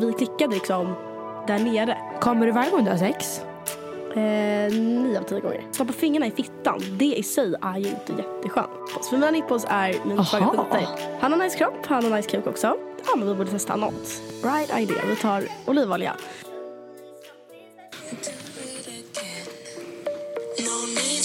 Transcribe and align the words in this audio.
Vi 0.00 0.12
klickade 0.12 0.54
liksom 0.54 0.94
där 1.46 1.58
nere. 1.58 1.98
Kommer 2.20 2.46
du 2.46 2.52
varje 2.52 2.70
gång 2.70 2.84
du 2.84 2.90
har 2.90 2.98
sex? 2.98 3.40
Eh, 4.14 4.72
nio 4.72 5.18
av 5.18 5.22
tio 5.22 5.40
gånger. 5.40 5.64
Stoppa 5.72 5.92
fingrarna 5.92 6.26
i 6.26 6.30
fittan, 6.30 6.80
det 6.98 7.14
i 7.14 7.22
sig 7.22 7.54
är 7.62 7.78
ju 7.78 7.88
inte 7.88 8.12
jätteskönt. 8.12 9.06
För 9.10 9.16
mina 9.16 9.30
nipples 9.30 9.66
är 9.68 9.94
mina 10.04 10.24
svaga 10.24 10.46
punkter. 10.46 10.88
Han 11.20 11.32
har 11.32 11.38
nice 11.38 11.58
kropp, 11.58 11.86
han 11.86 12.04
har 12.04 12.16
nice 12.16 12.30
kuk 12.30 12.46
också. 12.46 12.76
Ja, 13.06 13.16
men 13.16 13.28
vi 13.28 13.34
borde 13.34 13.50
testa 13.50 13.76
något. 13.76 14.22
Right 14.42 14.78
idea. 14.78 15.02
Vi 15.08 15.16
tar 15.16 15.44
olivolja. 15.66 16.16
No 20.58 20.86
need 20.86 21.24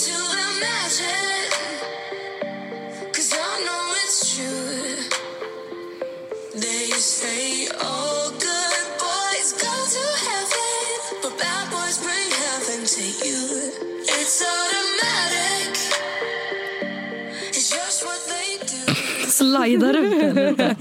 Slidar 19.40 19.94
ut 19.94 20.36
den. 20.58 20.76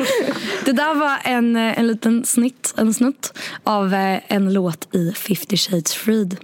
Det 0.65 0.73
där 0.73 0.95
var 0.95 1.19
en, 1.25 1.57
eh, 1.57 1.79
en 1.79 1.87
liten 1.87 2.25
snitt, 2.25 2.75
en 2.77 2.95
snutt 2.95 3.39
av 3.65 3.95
eh, 3.95 4.21
en 4.29 4.53
låt 4.53 4.95
i 4.95 5.13
50 5.13 5.57
Shades 5.57 5.95
Freed. 5.95 6.37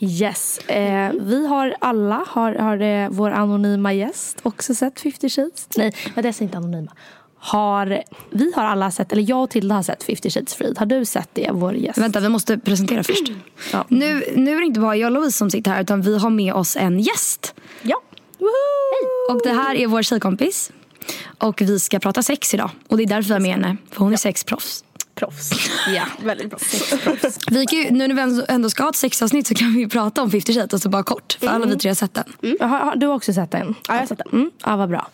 Yes. 0.00 0.58
Eh, 0.58 1.12
vi 1.20 1.46
har 1.46 1.76
alla, 1.80 2.24
har, 2.28 2.54
har 2.54 2.80
eh, 2.80 3.08
vår 3.10 3.30
anonyma 3.30 3.92
gäst 3.92 4.38
också 4.42 4.74
sett 4.74 5.00
50 5.00 5.28
Shades? 5.28 5.68
Nej, 5.76 5.94
men 6.14 6.22
det 6.22 6.28
är 6.28 6.42
inte 6.42 6.56
anonyma. 6.56 6.92
Har, 7.40 8.02
vi 8.30 8.52
har 8.56 8.64
alla 8.64 8.90
sett, 8.90 9.12
eller 9.12 9.30
jag 9.30 9.42
och 9.42 9.50
Tilda 9.50 9.74
har 9.74 9.82
sett 9.82 10.02
50 10.02 10.30
Shades 10.30 10.54
Freed. 10.54 10.78
Har 10.78 10.86
du 10.86 11.04
sett 11.04 11.28
det, 11.32 11.50
vår 11.52 11.74
gäst? 11.74 11.98
Vänta, 11.98 12.20
vi 12.20 12.28
måste 12.28 12.58
presentera 12.58 13.04
först. 13.04 13.32
Ja. 13.72 13.84
Nu, 13.88 14.24
nu 14.36 14.56
är 14.56 14.60
det 14.60 14.66
inte 14.66 14.80
bara 14.80 14.96
jag 14.96 15.06
och 15.06 15.12
Louise 15.12 15.38
som 15.38 15.50
sitter 15.50 15.70
här 15.70 15.82
utan 15.82 16.02
vi 16.02 16.18
har 16.18 16.30
med 16.30 16.54
oss 16.54 16.76
en 16.76 17.00
gäst. 17.00 17.54
Ja. 17.82 18.02
Och 19.30 19.40
det 19.44 19.52
här 19.52 19.74
är 19.74 19.86
vår 19.86 20.02
tjejkompis. 20.02 20.72
Och 21.38 21.60
vi 21.62 21.78
ska 21.80 21.98
prata 21.98 22.22
sex 22.22 22.54
idag. 22.54 22.70
Och 22.88 22.96
det 22.96 23.02
är 23.02 23.06
därför 23.06 23.28
vi 23.28 23.32
har 23.32 23.40
med 23.40 23.50
henne. 23.50 23.76
För 23.90 23.98
hon 24.04 24.12
är 24.12 24.16
sexproffs. 24.16 24.84
Proffs. 25.14 25.50
Ja, 25.94 26.04
väldigt 26.24 26.50
bra. 26.50 26.58
Sexproffs. 26.58 27.38
Vi 27.50 27.66
kan 27.66 27.78
ju, 27.78 27.90
nu 27.90 28.08
när 28.08 28.14
vi 28.36 28.42
ändå- 28.48 28.70
ska 28.70 28.82
ha 28.82 28.90
ett 28.90 28.96
sexavsnitt 28.96 29.46
så 29.46 29.54
kan 29.54 29.74
vi 29.74 29.88
prata 29.88 30.22
om 30.22 30.30
50 30.30 30.52
Shades. 30.54 30.72
Alltså 30.72 30.88
bara 30.88 31.02
kort. 31.02 31.36
För 31.40 31.46
alla 31.46 31.66
vi 31.66 31.76
tre 31.76 31.90
har 31.90 31.94
sett 31.94 32.14
den. 32.14 32.24
Mm. 32.42 32.70
Har, 32.70 32.96
du 32.96 33.06
har 33.06 33.14
också 33.14 33.32
sett 33.32 33.50
den? 33.50 33.74
Ja, 33.88 33.94
jag 33.94 34.00
har 34.00 34.06
sett 34.06 34.18
den. 34.18 34.28
Mm. 34.32 34.50
Ja, 34.64 34.76
vad 34.76 34.88
bra. 34.88 35.08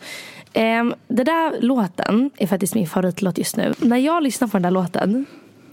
Um, 0.53 0.93
den 1.07 1.25
där 1.25 1.61
låten 1.61 2.31
är 2.37 2.47
faktiskt 2.47 2.75
min 2.75 2.87
favoritlåt 2.87 3.37
just 3.37 3.57
nu. 3.57 3.73
När 3.79 3.97
jag 3.97 4.23
lyssnar 4.23 4.47
på 4.47 4.57
den 4.57 4.61
där 4.61 4.71
låten, 4.71 5.25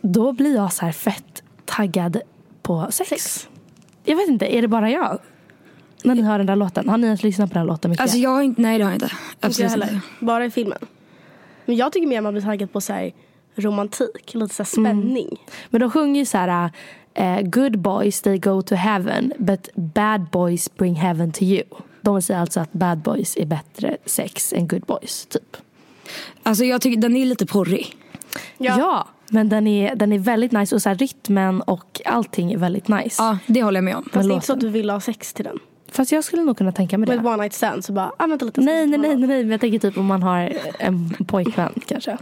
då 0.02 0.32
blir 0.32 0.54
jag 0.54 0.72
så 0.72 0.84
här 0.84 0.92
fett 0.92 1.42
taggad 1.64 2.20
på 2.62 2.86
sex. 2.90 3.48
Jag 4.04 4.16
vet 4.16 4.28
inte, 4.28 4.54
är 4.56 4.62
det 4.62 4.68
bara 4.68 4.90
jag? 4.90 5.18
När 6.04 6.14
ni 6.14 6.22
hör 6.22 6.38
den 6.38 6.46
där 6.46 6.56
låten. 6.56 6.88
Har 6.88 6.98
ni 6.98 7.06
ens 7.06 7.22
lyssnat 7.22 7.50
på 7.50 7.54
den 7.54 7.60
här 7.60 7.66
låten 7.66 7.90
mycket? 7.90 8.02
Alltså 8.02 8.18
jag 8.18 8.30
har 8.30 8.42
inte, 8.42 8.62
nej 8.62 8.78
det 8.78 8.84
har 8.84 8.90
jag 8.90 8.96
inte. 8.96 9.12
Absolut 9.40 9.70
heller. 9.70 9.92
inte. 9.92 10.06
Bara 10.20 10.44
i 10.44 10.50
filmen. 10.50 10.78
Men 11.64 11.76
jag 11.76 11.92
tycker 11.92 12.06
mer 12.06 12.20
man 12.20 12.32
blir 12.34 12.42
taggad 12.42 12.72
på 12.72 12.80
så 12.80 12.92
här 12.92 13.12
romantik, 13.54 14.34
lite 14.34 14.54
så 14.54 14.62
här 14.62 14.68
spänning. 14.68 15.40
Men 15.70 15.80
de 15.80 15.90
sjunger 15.90 16.20
ju 16.20 16.26
så 16.26 16.38
här 16.38 16.70
eh, 17.14 17.40
Good 17.40 17.78
boys 17.78 18.22
they 18.22 18.38
go 18.38 18.62
to 18.62 18.74
heaven 18.74 19.32
but 19.38 19.68
bad 19.74 20.26
boys 20.30 20.74
bring 20.74 20.94
heaven 20.94 21.32
to 21.32 21.42
you. 21.42 21.62
De 22.00 22.22
säger 22.22 22.40
alltså 22.40 22.60
att 22.60 22.72
bad 22.72 22.98
boys 22.98 23.36
är 23.36 23.46
bättre 23.46 23.96
sex 24.04 24.52
än 24.52 24.68
good 24.68 24.82
boys, 24.82 25.26
typ. 25.26 25.56
Alltså 26.42 26.64
jag 26.64 26.80
tycker 26.80 27.00
den 27.00 27.16
är 27.16 27.26
lite 27.26 27.46
porrig. 27.46 27.96
Ja, 28.58 29.08
men 29.28 29.48
den 29.48 29.66
är, 29.66 29.94
den 29.94 30.12
är 30.12 30.18
väldigt 30.18 30.52
nice 30.52 30.74
och 30.74 30.82
så 30.82 30.88
här, 30.88 30.96
rytmen 30.96 31.62
och 31.62 32.00
allting 32.04 32.52
är 32.52 32.58
väldigt 32.58 32.88
nice. 32.88 33.22
Ja, 33.22 33.38
det 33.46 33.62
håller 33.62 33.76
jag 33.76 33.84
med 33.84 33.96
om. 33.96 34.02
Men 34.02 34.12
Fast 34.12 34.28
det 34.28 34.32
är 34.32 34.34
inte 34.34 34.46
så 34.46 34.52
att 34.52 34.60
du 34.60 34.68
vill 34.68 34.90
ha 34.90 35.00
sex 35.00 35.32
till 35.32 35.44
den. 35.44 35.58
Fast 35.92 36.12
jag 36.12 36.24
skulle 36.24 36.42
nog 36.42 36.56
kunna 36.58 36.72
tänka 36.72 36.98
mig 36.98 37.08
Med 37.08 37.18
det. 37.24 37.28
one 37.28 37.36
night 37.36 37.52
stand 37.52 37.84
så 37.84 37.92
bara, 37.92 38.12
ah, 38.16 38.26
vänta 38.26 38.44
lite. 38.44 38.60
Nej, 38.60 38.86
nej, 38.86 38.98
nej, 38.98 39.16
nej, 39.16 39.26
nej, 39.26 39.42
men 39.42 39.50
jag 39.50 39.60
tänker 39.60 39.78
typ 39.78 39.98
om 39.98 40.06
man 40.06 40.22
har 40.22 40.52
en 40.78 41.14
pojkvän 41.26 41.72
kanske. 41.86 42.18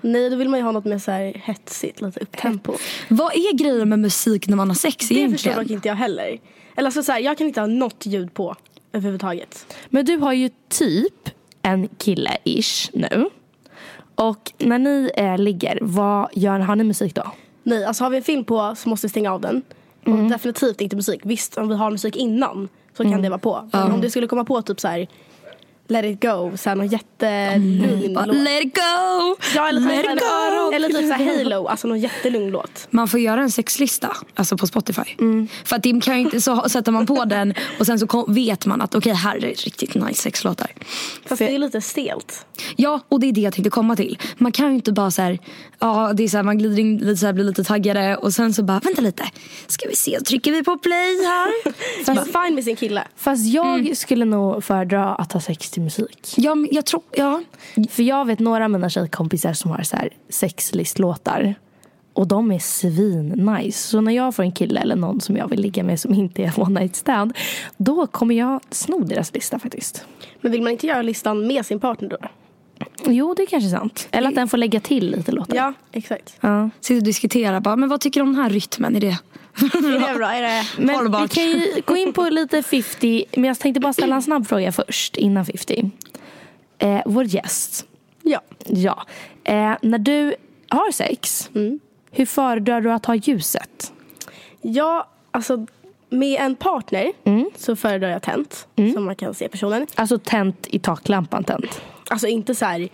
Nej, 0.00 0.30
då 0.30 0.36
vill 0.36 0.48
man 0.48 0.58
ju 0.58 0.64
ha 0.64 0.72
något 0.72 0.84
mer 0.84 0.98
så 0.98 1.10
här 1.10 1.32
hetsigt, 1.44 2.00
lite 2.00 2.20
upptempo. 2.20 2.74
Vad 3.08 3.32
är 3.32 3.54
grejen 3.56 3.88
med 3.88 3.98
musik 3.98 4.48
när 4.48 4.56
man 4.56 4.68
har 4.68 4.74
sex 4.74 4.96
Det 4.96 5.02
förstår 5.08 5.18
egentligen? 5.18 5.58
dock 5.58 5.70
inte 5.70 5.88
jag 5.88 5.94
heller. 5.94 6.38
Eller 6.76 6.86
alltså 6.86 7.02
så 7.02 7.12
här, 7.12 7.20
jag 7.20 7.38
kan 7.38 7.46
inte 7.46 7.60
ha 7.60 7.66
något 7.66 8.06
ljud 8.06 8.34
på 8.34 8.56
överhuvudtaget. 8.92 9.74
Men 9.88 10.04
du 10.04 10.16
har 10.16 10.32
ju 10.32 10.50
typ 10.68 11.28
en 11.62 11.88
kille-ish 11.88 12.90
nu. 12.92 13.28
Och 14.14 14.52
när 14.58 14.78
ni 14.78 15.10
eh, 15.16 15.38
ligger, 15.38 15.78
vad 15.82 16.28
gör, 16.32 16.58
har 16.58 16.76
ni 16.76 16.84
musik 16.84 17.14
då? 17.14 17.32
Nej, 17.62 17.84
alltså 17.84 18.04
har 18.04 18.10
vi 18.10 18.16
en 18.16 18.22
film 18.22 18.44
på 18.44 18.74
så 18.76 18.88
måste 18.88 19.06
vi 19.06 19.08
stänga 19.10 19.32
av 19.32 19.40
den. 19.40 19.62
Och 20.06 20.18
definitivt 20.18 20.80
inte 20.80 20.96
musik. 20.96 21.20
Visst, 21.24 21.58
om 21.58 21.68
vi 21.68 21.74
har 21.74 21.90
musik 21.90 22.16
innan 22.16 22.68
så 22.96 23.02
kan 23.02 23.22
det 23.22 23.28
vara 23.28 23.38
på. 23.38 23.68
Men 23.72 23.92
om 23.92 24.00
det 24.00 24.10
skulle 24.10 24.26
komma 24.26 24.44
på 24.44 24.62
typ 24.62 24.80
så 24.80 24.88
här 24.88 25.06
Let 25.88 26.04
it 26.04 26.22
go, 26.22 26.56
så 26.56 26.68
här 26.68 26.76
någon 26.76 26.86
jättelugn 26.86 28.14
Bara, 28.14 28.26
låt. 28.26 28.36
Let 28.36 28.62
it 28.64 28.74
go! 28.74 29.36
Ja, 29.54 29.68
eller, 29.68 29.80
Let 29.80 30.04
it 30.04 30.20
go! 30.20 30.72
eller 30.74 30.88
typ 30.88 31.08
så 31.08 31.12
här 31.12 31.38
Halo, 31.38 31.66
alltså 31.66 31.88
någon 31.88 32.00
jättelugn 32.00 32.50
låt. 32.50 32.86
Man 32.90 33.08
får 33.08 33.20
göra 33.20 33.40
en 33.40 33.50
sexlista 33.50 34.16
alltså 34.34 34.56
på 34.56 34.66
Spotify. 34.66 35.02
För 35.64 35.76
att 35.76 35.82
det 35.82 36.00
kan 36.04 36.14
ju 36.14 36.20
inte, 36.20 36.40
så 36.40 36.68
sätter 36.68 36.92
man 36.92 37.06
på 37.06 37.24
den 37.26 37.54
och 37.78 37.86
sen 37.86 37.98
så 37.98 38.06
kom, 38.06 38.34
vet 38.34 38.66
man 38.66 38.80
att 38.80 38.94
okej 38.94 39.12
här 39.12 39.36
är 39.36 39.40
riktigt 39.40 39.94
nice 39.94 40.22
sexlåtar. 40.22 40.70
Fast 41.26 41.38
det 41.38 41.54
är 41.54 41.58
lite 41.58 41.80
stelt. 41.80 42.46
Ja, 42.76 43.00
och 43.08 43.20
det 43.20 43.28
är 43.28 43.32
det 43.32 43.40
jag 43.40 43.52
tänkte 43.52 43.70
komma 43.70 43.96
till. 43.96 44.18
Man 44.38 44.52
kan 44.52 44.68
ju 44.68 44.74
inte 44.74 44.92
bara 44.92 45.10
så 45.10 45.22
här, 45.22 45.38
ja 45.78 46.12
det 46.14 46.24
är 46.24 46.28
så 46.28 46.36
här, 46.36 46.44
man 46.44 46.58
glider 46.58 46.78
in 46.78 46.98
lite 46.98 47.16
så 47.16 47.26
här, 47.26 47.32
blir 47.32 47.44
lite 47.44 47.64
taggade 47.64 48.16
och 48.16 48.34
sen 48.34 48.54
så 48.54 48.62
bara, 48.62 48.80
vänta 48.80 49.00
lite, 49.00 49.24
ska 49.66 49.88
vi 49.88 49.96
se, 49.96 50.20
trycker 50.20 50.52
vi 50.52 50.64
på 50.64 50.78
play 50.78 51.24
här? 51.24 51.72
Fast 52.04 52.26
fine 52.26 52.54
med 52.54 52.64
sin 52.64 52.76
kille. 52.76 53.04
Fast 53.16 53.46
jag 53.46 53.96
skulle 53.96 54.24
nog 54.24 54.64
föredra 54.64 55.14
att 55.14 55.32
ha 55.32 55.40
sex 55.40 55.70
till 55.70 55.81
musik. 55.82 56.34
ja, 56.36 56.56
jag 56.70 56.86
tror, 56.86 57.02
ja. 57.12 57.42
För 57.90 58.02
jag 58.02 58.24
vet 58.24 58.38
några 58.38 58.64
av 58.64 58.70
mina 58.70 58.90
tjejkompisar 58.90 59.52
som 59.52 59.70
har 59.70 59.82
så 59.82 59.96
här 59.96 60.08
sexlistlåtar. 60.28 61.54
Och 62.14 62.26
de 62.26 62.52
är 62.52 62.58
svin-nice. 62.58 63.88
Så 63.88 64.00
när 64.00 64.12
jag 64.12 64.34
får 64.34 64.42
en 64.42 64.52
kille 64.52 64.80
eller 64.80 64.96
någon 64.96 65.20
som 65.20 65.36
jag 65.36 65.48
vill 65.48 65.60
ligga 65.60 65.82
med 65.82 66.00
som 66.00 66.14
inte 66.14 66.42
är 66.42 66.60
one 66.60 66.80
night 66.80 66.96
stand. 66.96 67.32
Då 67.76 68.06
kommer 68.06 68.34
jag 68.34 68.60
sno 68.70 68.98
deras 68.98 69.34
lista 69.34 69.58
faktiskt. 69.58 70.04
Men 70.40 70.52
vill 70.52 70.62
man 70.62 70.72
inte 70.72 70.86
göra 70.86 71.02
listan 71.02 71.46
med 71.46 71.66
sin 71.66 71.80
partner 71.80 72.08
då? 72.08 72.18
Jo, 73.06 73.34
det 73.34 73.42
är 73.42 73.46
kanske 73.46 73.70
sant. 73.70 74.08
Eller 74.10 74.28
att 74.28 74.34
den 74.34 74.48
får 74.48 74.58
lägga 74.58 74.80
till 74.80 75.10
lite 75.10 75.32
låtar. 75.32 75.56
Ja, 75.56 75.72
exakt. 75.92 76.36
Ja. 76.40 76.70
Sitter 76.80 77.00
och 77.00 77.04
diskuterar 77.04 77.60
bara, 77.60 77.76
men 77.76 77.88
vad 77.88 78.00
tycker 78.00 78.20
du 78.20 78.26
om 78.26 78.32
den 78.32 78.42
här 78.42 78.50
rytmen? 78.50 78.96
Är 78.96 79.00
det? 79.00 79.06
Är 79.56 80.08
det 80.08 80.14
bra? 80.14 80.32
Är 80.32 80.42
det... 80.42 80.64
Men 80.78 80.86
vi 80.88 80.94
Hållbart. 80.94 81.34
kan 81.34 81.44
ju 81.44 81.82
gå 81.86 81.96
in 81.96 82.12
på 82.12 82.22
lite 82.22 82.62
50. 82.62 83.24
Men 83.32 83.44
jag 83.44 83.58
tänkte 83.58 83.80
bara 83.80 83.92
ställa 83.92 84.16
en 84.16 84.22
snabb 84.22 84.46
fråga 84.46 84.72
först 84.72 85.16
innan 85.16 85.46
50. 85.46 85.90
Eh, 86.78 87.00
vår 87.06 87.24
gäst. 87.24 87.86
Ja. 88.22 88.40
Ja. 88.66 89.06
Eh, 89.44 89.74
när 89.82 89.98
du 89.98 90.34
har 90.68 90.92
sex. 90.92 91.50
Mm. 91.54 91.80
Hur 92.10 92.26
föredrar 92.26 92.80
du 92.80 92.92
att 92.92 93.06
ha 93.06 93.14
ljuset? 93.14 93.92
Ja, 94.60 95.08
alltså 95.30 95.66
med 96.12 96.40
en 96.40 96.56
partner 96.56 97.12
så 97.56 97.76
föredrar 97.76 98.08
jag 98.08 98.22
tänt. 98.22 98.68
Så 98.94 99.00
man 99.00 99.16
kan 99.16 99.34
se 99.34 99.48
personen. 99.48 99.86
Alltså 99.94 100.18
tänt 100.18 100.66
i 100.70 100.78
taklampan 100.78 101.44
tänt. 101.44 101.80
Alltså 102.10 102.26
inte 102.26 102.54
så 102.54 102.64
här 102.64 102.88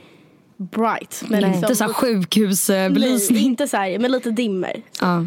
bright. 0.56 1.24
Men 1.28 1.40
liksom, 1.42 1.62
Inte 1.64 1.76
så 1.76 1.84
här 1.84 1.92
sjukhusbelysning. 1.92 3.38
inte 3.44 3.68
så 3.68 3.76
här, 3.76 3.98
men 3.98 4.12
lite 4.12 4.30
dimmer. 4.30 4.82
Ja. 5.00 5.26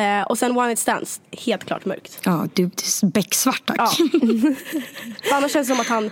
Eh, 0.00 0.22
och 0.26 0.38
sen 0.38 0.56
one 0.56 0.66
night 0.66 0.78
stands, 0.78 1.20
helt 1.46 1.64
klart 1.64 1.84
mörkt. 1.84 2.20
ja, 2.24 2.46
du, 2.54 2.70
becksvart 3.02 3.62
tack. 3.66 3.76
Ja. 3.78 3.90
Annars 5.36 5.52
känns 5.52 5.68
det 5.68 5.74
som 5.74 5.80
att 5.80 5.86
han 5.88 6.10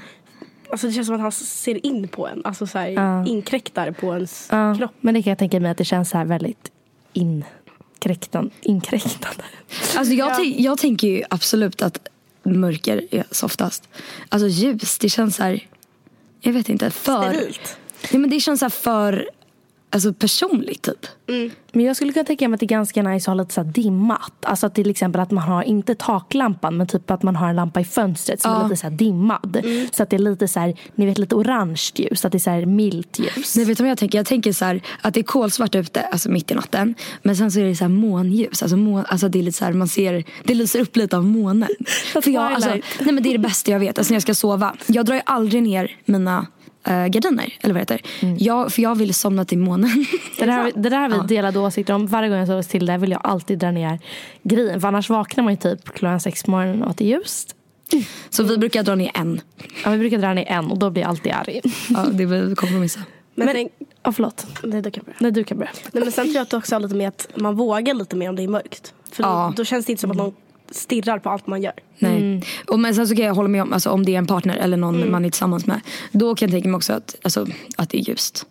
Alltså 0.70 0.86
det 0.86 0.92
känns 0.92 1.06
som 1.06 1.16
att 1.16 1.22
han 1.22 1.32
ser 1.32 1.86
in 1.86 2.08
på 2.08 2.26
en. 2.28 2.42
Alltså 2.44 2.66
så 2.66 2.78
här, 2.78 3.28
inkräktar 3.28 3.90
på 3.90 4.14
ens 4.14 4.48
Ja, 4.50 4.74
kropp. 4.78 4.90
men 5.00 5.14
det 5.14 5.22
kan 5.22 5.30
jag 5.30 5.38
tänka 5.38 5.60
mig 5.60 5.70
att 5.70 5.78
det 5.78 5.84
känns 5.84 6.10
så 6.10 6.18
här 6.18 6.24
väldigt 6.24 6.70
inkräktan, 7.12 7.52
inkräktande. 8.62 9.44
Alltså 9.96 10.14
jag, 10.14 10.32
tän- 10.32 10.54
jag 10.58 10.78
tänker 10.78 11.08
ju 11.08 11.22
absolut 11.30 11.82
att 11.82 12.08
mörker 12.42 13.06
är 13.10 13.24
softast. 13.30 13.88
Alltså 14.28 14.48
ljus, 14.48 14.98
det 14.98 15.08
känns 15.08 15.36
så 15.36 15.42
här, 15.42 15.68
jag 16.40 16.52
vet 16.52 16.68
inte, 16.68 16.90
för... 16.90 17.32
Sterilt. 17.32 17.76
Ja, 18.12 18.18
men 18.18 18.30
det 18.30 18.40
känns 18.40 18.60
så 18.60 18.64
här 18.64 18.70
för 18.70 19.30
alltså, 19.90 20.12
personligt 20.12 20.82
typ. 20.82 21.06
Men 21.72 21.84
jag 21.84 21.96
skulle 21.96 22.12
kunna 22.12 22.24
tänka 22.24 22.48
mig 22.48 22.54
att 22.54 22.60
det 22.60 22.66
är 22.66 22.68
ganska 22.68 23.02
nice 23.02 23.30
att 23.30 23.36
ha 23.36 23.42
lite 23.42 23.54
så 23.54 23.62
här 23.62 23.72
dimmat. 23.72 24.32
Alltså 24.42 24.70
till 24.70 24.90
exempel 24.90 25.20
att 25.20 25.30
man 25.30 25.44
har 25.44 25.62
inte 25.62 25.94
taklampan 25.94 26.76
men 26.76 26.86
typ 26.86 27.10
att 27.10 27.22
man 27.22 27.36
har 27.36 27.48
en 27.48 27.56
lampa 27.56 27.80
i 27.80 27.84
fönstret 27.84 28.42
som 28.42 28.52
är 28.52 28.64
lite 28.64 28.76
så 28.76 28.86
här 28.86 28.96
dimmad. 28.96 29.62
Så 29.92 30.02
att 30.02 30.10
det 30.10 30.16
är 30.16 30.18
lite 30.18 30.48
så 30.48 30.60
här, 30.60 30.74
ni 30.94 31.06
vet 31.06 31.18
lite 31.18 31.34
orange 31.34 31.82
ljus. 31.94 32.24
Att 32.24 32.32
det 32.32 32.38
är 32.38 32.40
så 32.40 32.50
här 32.50 32.66
milt 32.66 33.18
ljus. 33.18 33.56
Nej, 33.56 33.64
vet 33.64 33.78
du 33.78 33.84
vad 33.84 33.90
jag 33.90 33.98
tänker? 33.98 34.18
Jag 34.18 34.26
tänker 34.26 34.52
så 34.52 34.64
här, 34.64 34.80
att 35.00 35.14
det 35.14 35.20
är 35.20 35.24
kolsvart 35.24 35.74
ute, 35.74 36.02
alltså 36.02 36.30
mitt 36.30 36.50
i 36.50 36.54
natten. 36.54 36.94
Men 37.22 37.36
sen 37.36 37.52
så 37.52 37.60
är 37.60 37.64
det 37.64 37.76
så 37.76 37.84
här 37.84 37.88
månljus. 37.88 38.62
Alltså, 38.62 38.76
mån, 38.76 39.04
alltså 39.08 39.28
det 39.28 39.38
är 39.38 39.42
lite 39.42 39.58
så 39.58 39.64
här, 39.64 39.72
man 39.72 39.88
ser, 39.88 40.24
det 40.44 40.54
lyser 40.54 40.80
upp 40.80 40.96
lite 40.96 41.16
av 41.16 41.24
månen. 41.24 41.68
För 42.12 42.30
jag, 42.30 42.52
alltså, 42.52 42.70
nej, 42.70 42.82
men 43.12 43.22
det 43.22 43.28
är 43.28 43.32
det 43.32 43.38
bästa 43.38 43.70
jag 43.70 43.80
vet, 43.80 43.98
alltså 43.98 44.12
när 44.12 44.16
jag 44.16 44.22
ska 44.22 44.34
sova. 44.34 44.76
Jag 44.86 45.06
drar 45.06 45.14
ju 45.14 45.22
aldrig 45.24 45.62
ner 45.62 45.96
mina 46.04 46.46
äh, 46.86 47.06
gardiner, 47.06 47.52
eller 47.60 47.74
vad 47.74 47.80
heter. 47.80 48.00
Jag, 48.38 48.72
för 48.72 48.82
jag 48.82 48.94
vill 48.94 49.14
somna 49.14 49.44
till 49.44 49.58
månen. 49.58 50.06
Det 50.38 50.46
där, 50.46 50.72
det 50.74 50.88
där 50.88 50.98
har 51.08 51.08
vi 51.08 51.26
delade 51.34 51.58
åsikter 51.58 51.94
om. 51.94 52.06
Varje 52.06 52.28
gång 52.28 52.38
jag 52.38 52.46
sover 52.48 52.62
till 52.62 52.86
det 52.86 52.98
vill 52.98 53.10
jag 53.10 53.20
alltid 53.24 53.58
dra 53.58 53.70
ner 53.70 53.98
grejen. 54.42 54.80
För 54.80 54.88
annars 54.88 55.10
vaknar 55.10 55.44
man 55.44 55.52
ju 55.52 55.56
typ 55.56 55.84
klockan 55.94 56.20
sex 56.20 56.42
på 56.42 56.50
morgonen 56.50 56.82
och 56.82 56.90
att 56.90 56.96
det 56.96 57.04
är 57.04 57.18
ljust. 57.18 57.52
Så 58.30 58.42
vi 58.42 58.58
brukar 58.58 58.82
dra 58.82 58.94
ner 58.94 59.10
en. 59.14 59.40
Ja, 59.84 59.90
vi 59.90 59.98
brukar 59.98 60.18
dra 60.18 60.34
ner 60.34 60.44
en 60.48 60.70
och 60.70 60.78
då 60.78 60.90
blir 60.90 61.02
jag 61.02 61.08
alltid 61.08 61.32
arg. 61.32 61.60
Ja, 61.88 62.06
det 62.12 62.24
vill 62.26 62.42
vi 62.42 62.54
kompromissa. 62.54 63.00
Men, 63.34 63.46
Men, 63.46 63.68
ja, 64.02 64.12
förlåt. 64.12 64.46
nej, 64.62 64.82
du 64.82 64.90
kan 64.90 65.04
börja. 65.04 65.16
Nej, 65.20 65.30
du 65.32 65.44
kan 65.44 65.58
börja. 65.58 65.70
Nej, 65.92 66.02
men 66.02 66.12
sen 66.12 66.24
tror 66.24 66.34
jag 66.34 66.42
att 66.42 66.50
det 66.50 66.56
också 66.56 66.74
har 66.74 66.80
lite 66.80 66.94
med 66.94 67.08
att 67.08 67.28
man 67.34 67.56
vågar 67.56 67.94
lite 67.94 68.16
mer 68.16 68.28
om 68.28 68.36
det 68.36 68.42
är 68.42 68.48
mörkt. 68.48 68.94
För 69.12 69.22
Ja. 69.22 69.52
då, 69.56 69.62
då 69.62 69.64
känns 69.64 69.86
det 69.86 69.92
inte 69.92 70.00
som 70.00 70.10
att 70.10 70.16
någon 70.16 70.34
stirrar 70.70 71.18
på 71.18 71.30
allt 71.30 71.46
man 71.46 71.62
gör. 71.62 71.72
Nej. 71.98 72.42
Och 72.66 72.78
men 72.78 72.94
sen 72.94 73.08
så 73.08 73.16
kan 73.16 73.24
jag 73.24 73.34
hålla 73.34 73.48
med 73.48 73.62
om, 73.62 73.72
alltså, 73.72 73.90
om 73.90 74.04
det 74.04 74.14
är 74.14 74.18
en 74.18 74.26
partner 74.26 74.56
eller 74.56 74.76
någon 74.76 75.10
man 75.10 75.24
är 75.24 75.30
tillsammans 75.30 75.66
med. 75.66 75.80
Då 76.12 76.34
kan 76.34 76.48
jag 76.48 76.54
tänka 76.54 76.68
mig 76.68 76.76
också 76.76 76.92
att, 76.92 77.16
alltså, 77.22 77.46
att 77.76 77.90
det 77.90 77.98
är 77.98 78.02
ljust. 78.08 78.46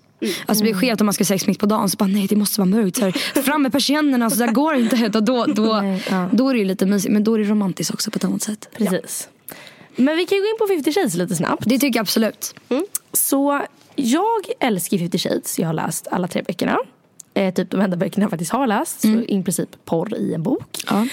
Alltså 0.46 0.64
det 0.64 0.72
blir 0.72 0.82
skevt 0.82 1.02
om 1.02 1.06
man 1.06 1.14
ska 1.14 1.22
ha 1.22 1.26
sex 1.26 1.48
mitt 1.48 1.60
på 1.60 1.66
dagen 1.66 1.90
så 1.90 1.98
bara 1.98 2.08
nej 2.08 2.28
det 2.28 2.36
måste 2.36 2.62
vara 2.62 2.70
mörkt. 2.70 2.98
Så 2.98 3.06
här, 3.06 3.42
fram 3.42 3.62
med 3.62 3.72
persiennerna 3.72 4.30
så 4.30 4.36
där 4.36 4.48
går 4.48 4.74
det 4.74 4.80
inte. 4.80 5.20
Då, 5.22 5.46
då, 5.46 5.74
Nej, 5.82 6.04
ja. 6.10 6.30
då 6.32 6.50
är 6.50 6.54
det 6.54 6.60
ju 6.60 6.66
lite 6.66 6.86
mysigt 6.86 7.14
men 7.14 7.24
då 7.24 7.34
är 7.34 7.40
det 7.40 7.46
romantiskt 7.46 7.94
också 7.94 8.12
på 8.12 8.18
ett 8.18 8.24
annat 8.24 8.42
sätt. 8.42 8.70
Precis. 8.78 9.30
Men 9.96 10.18
vi 10.18 10.26
kan 10.26 10.38
ju 10.38 10.42
gå 10.42 10.48
in 10.48 10.58
på 10.60 10.68
50 10.68 10.94
shades 10.94 11.16
lite 11.16 11.36
snabbt. 11.36 11.64
Det 11.66 11.80
tycker 11.80 11.98
jag 11.98 12.02
absolut. 12.02 12.56
Så 13.14 13.62
jag 13.96 14.46
älskar 14.60 14.98
50 14.98 15.18
shades. 15.18 15.60
Jag 15.60 15.68
har 15.68 15.74
läst 15.74 16.08
alla 16.12 16.28
tre 16.28 16.44
böckerna. 16.48 16.78
Eh, 17.34 17.54
typ 17.54 17.72
de 17.72 17.82
enda 17.82 17.98
böckerna 17.98 18.24
jag 18.24 18.30
faktiskt 18.30 18.52
har 18.52 18.68
läst. 18.68 19.02
Så 19.02 19.08
i 19.08 19.44
princip 19.44 19.70
porr 19.86 20.16
i 20.16 20.34
en 20.34 20.44
bok. 20.44 20.84
Ja. 20.90 21.08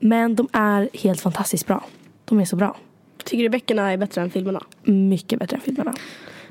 Men 0.00 0.36
de 0.36 0.48
är 0.52 0.88
helt 0.92 1.20
fantastiskt 1.20 1.66
bra. 1.66 1.84
De 2.24 2.40
är 2.40 2.44
så 2.44 2.56
bra. 2.56 2.76
Tycker 3.24 3.42
du 3.42 3.48
böckerna 3.48 3.92
är 3.92 3.96
bättre 3.96 4.20
än 4.22 4.30
filmerna? 4.30 4.62
Mycket 4.82 5.38
bättre 5.38 5.56
än 5.56 5.60
filmerna. 5.62 5.94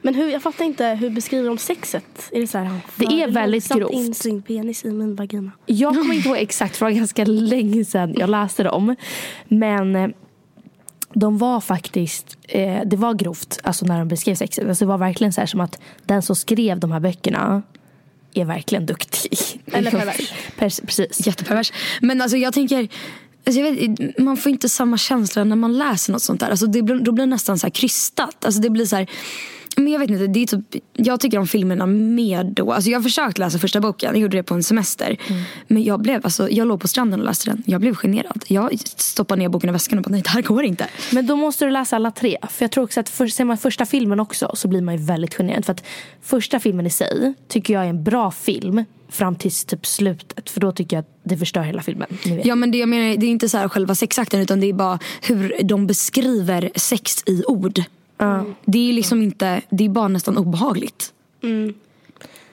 Men 0.01 0.15
hur, 0.15 0.29
jag 0.29 0.41
fattar 0.43 0.65
inte, 0.65 0.85
hur 0.87 1.09
beskriver 1.09 1.47
de 1.49 1.57
sexet? 1.57 2.29
Är 2.31 2.39
det 2.41 2.47
så 2.47 2.57
här, 2.57 2.65
han 2.65 2.79
Det 2.95 3.05
är 3.23 3.27
väldigt 3.31 3.69
grovt. 3.69 3.93
in 3.93 4.13
sin 4.13 4.41
penis 4.41 4.85
i 4.85 4.91
min 4.91 5.15
vagina. 5.15 5.51
Jag 5.65 5.95
kommer 5.95 6.13
inte 6.13 6.29
ihåg 6.29 6.37
exakt 6.37 6.77
för 6.77 6.85
det 6.85 6.91
var 6.91 6.97
ganska 6.97 7.25
länge 7.25 7.85
sedan 7.85 8.13
jag 8.17 8.29
läste 8.29 8.63
dem. 8.63 8.95
Men 9.47 9.95
eh, 9.95 10.07
de 11.13 11.37
var 11.37 11.61
faktiskt, 11.61 12.37
eh, 12.47 12.81
det 12.85 12.97
var 12.97 13.13
grovt 13.13 13.59
alltså 13.63 13.85
när 13.85 13.99
de 13.99 14.07
beskrev 14.07 14.35
sexet. 14.35 14.67
Alltså 14.69 14.85
det 14.85 14.89
var 14.89 14.97
verkligen 14.97 15.33
så 15.33 15.41
här 15.41 15.45
som 15.45 15.59
att 15.59 15.81
den 16.05 16.21
som 16.21 16.35
skrev 16.35 16.79
de 16.79 16.91
här 16.91 16.99
böckerna 16.99 17.61
är 18.33 18.45
verkligen 18.45 18.85
duktig. 18.85 19.37
Eller 19.65 19.91
pervers. 19.91 20.33
Pers- 20.57 20.85
precis. 20.85 21.27
Jättepervers. 21.27 21.73
Men 22.01 22.21
alltså 22.21 22.37
jag 22.37 22.53
tänker, 22.53 22.87
alltså 23.45 23.61
vet, 23.61 24.19
man 24.19 24.37
får 24.37 24.51
inte 24.51 24.69
samma 24.69 24.97
känsla 24.97 25.43
när 25.43 25.55
man 25.55 25.77
läser 25.77 26.11
något 26.11 26.21
sånt 26.21 26.39
där. 26.39 26.49
Alltså 26.49 26.65
det, 26.65 26.81
då 26.81 27.11
blir 27.11 27.25
det 27.25 27.29
nästan 27.29 27.59
så 27.59 27.65
här 27.65 27.71
krystat. 27.71 28.45
Alltså 28.45 28.61
det 28.61 28.69
blir 28.69 28.85
så 28.85 28.95
här, 28.95 29.09
men 29.75 29.93
jag 29.93 29.99
vet 29.99 30.09
inte, 30.09 30.27
det 30.27 30.39
är 30.39 30.45
typ, 30.45 30.83
jag 30.93 31.19
tycker 31.19 31.37
om 31.37 31.47
filmerna 31.47 31.85
mer 31.85 32.43
då. 32.43 32.71
Alltså 32.71 32.89
jag 32.89 32.99
har 32.99 33.03
försökt 33.03 33.37
läsa 33.37 33.59
första 33.59 33.81
boken, 33.81 34.09
jag 34.13 34.21
gjorde 34.21 34.37
det 34.37 34.43
på 34.43 34.53
en 34.53 34.63
semester. 34.63 35.17
Men 35.67 35.83
jag 35.83 36.01
blev, 36.01 36.21
alltså, 36.23 36.49
jag 36.49 36.67
låg 36.67 36.81
på 36.81 36.87
stranden 36.87 37.19
och 37.19 37.25
läste 37.25 37.49
den. 37.49 37.63
Jag 37.65 37.81
blev 37.81 37.95
generad. 37.95 38.45
Jag 38.47 38.79
stoppade 38.79 39.39
ner 39.39 39.49
boken 39.49 39.69
i 39.69 39.73
väskan 39.73 39.99
och 39.99 40.03
bara 40.03 40.11
nej 40.11 40.21
det 40.21 40.29
här 40.29 40.41
går 40.41 40.63
inte. 40.63 40.87
Men 41.11 41.27
då 41.27 41.35
måste 41.35 41.65
du 41.65 41.71
läsa 41.71 41.95
alla 41.95 42.11
tre. 42.11 42.37
För 42.49 42.63
jag 42.63 42.71
tror 42.71 42.83
också 42.83 42.99
att 42.99 43.09
för, 43.09 43.27
ser 43.27 43.45
man 43.45 43.57
första 43.57 43.85
filmen 43.85 44.19
också 44.19 44.51
så 44.53 44.67
blir 44.67 44.81
man 44.81 44.97
ju 44.97 45.03
väldigt 45.03 45.35
generad. 45.35 45.65
För 45.65 45.73
att 45.73 45.83
första 46.21 46.59
filmen 46.59 46.85
i 46.85 46.89
sig 46.89 47.33
tycker 47.47 47.73
jag 47.73 47.83
är 47.83 47.89
en 47.89 48.03
bra 48.03 48.31
film 48.31 48.85
fram 49.09 49.35
till 49.35 49.51
typ 49.51 49.85
slutet. 49.85 50.49
För 50.49 50.59
då 50.59 50.71
tycker 50.71 50.95
jag 50.95 51.01
att 51.01 51.19
det 51.23 51.37
förstör 51.37 51.61
hela 51.61 51.81
filmen. 51.81 52.07
Ja 52.43 52.55
men 52.55 52.71
det 52.71 52.77
jag 52.77 52.89
menar, 52.89 53.17
det 53.17 53.25
är 53.25 53.29
inte 53.29 53.49
så 53.49 53.57
här 53.57 53.69
själva 53.69 53.95
sexakten 53.95 54.41
utan 54.41 54.59
det 54.59 54.69
är 54.69 54.73
bara 54.73 54.99
hur 55.21 55.55
de 55.63 55.87
beskriver 55.87 56.71
sex 56.75 57.23
i 57.25 57.43
ord. 57.47 57.83
Det 58.65 58.89
är 58.89 58.93
liksom 58.93 59.21
inte, 59.21 59.61
det 59.69 59.85
är 59.85 59.89
bara 59.89 60.07
nästan 60.07 60.37
obehagligt. 60.37 61.13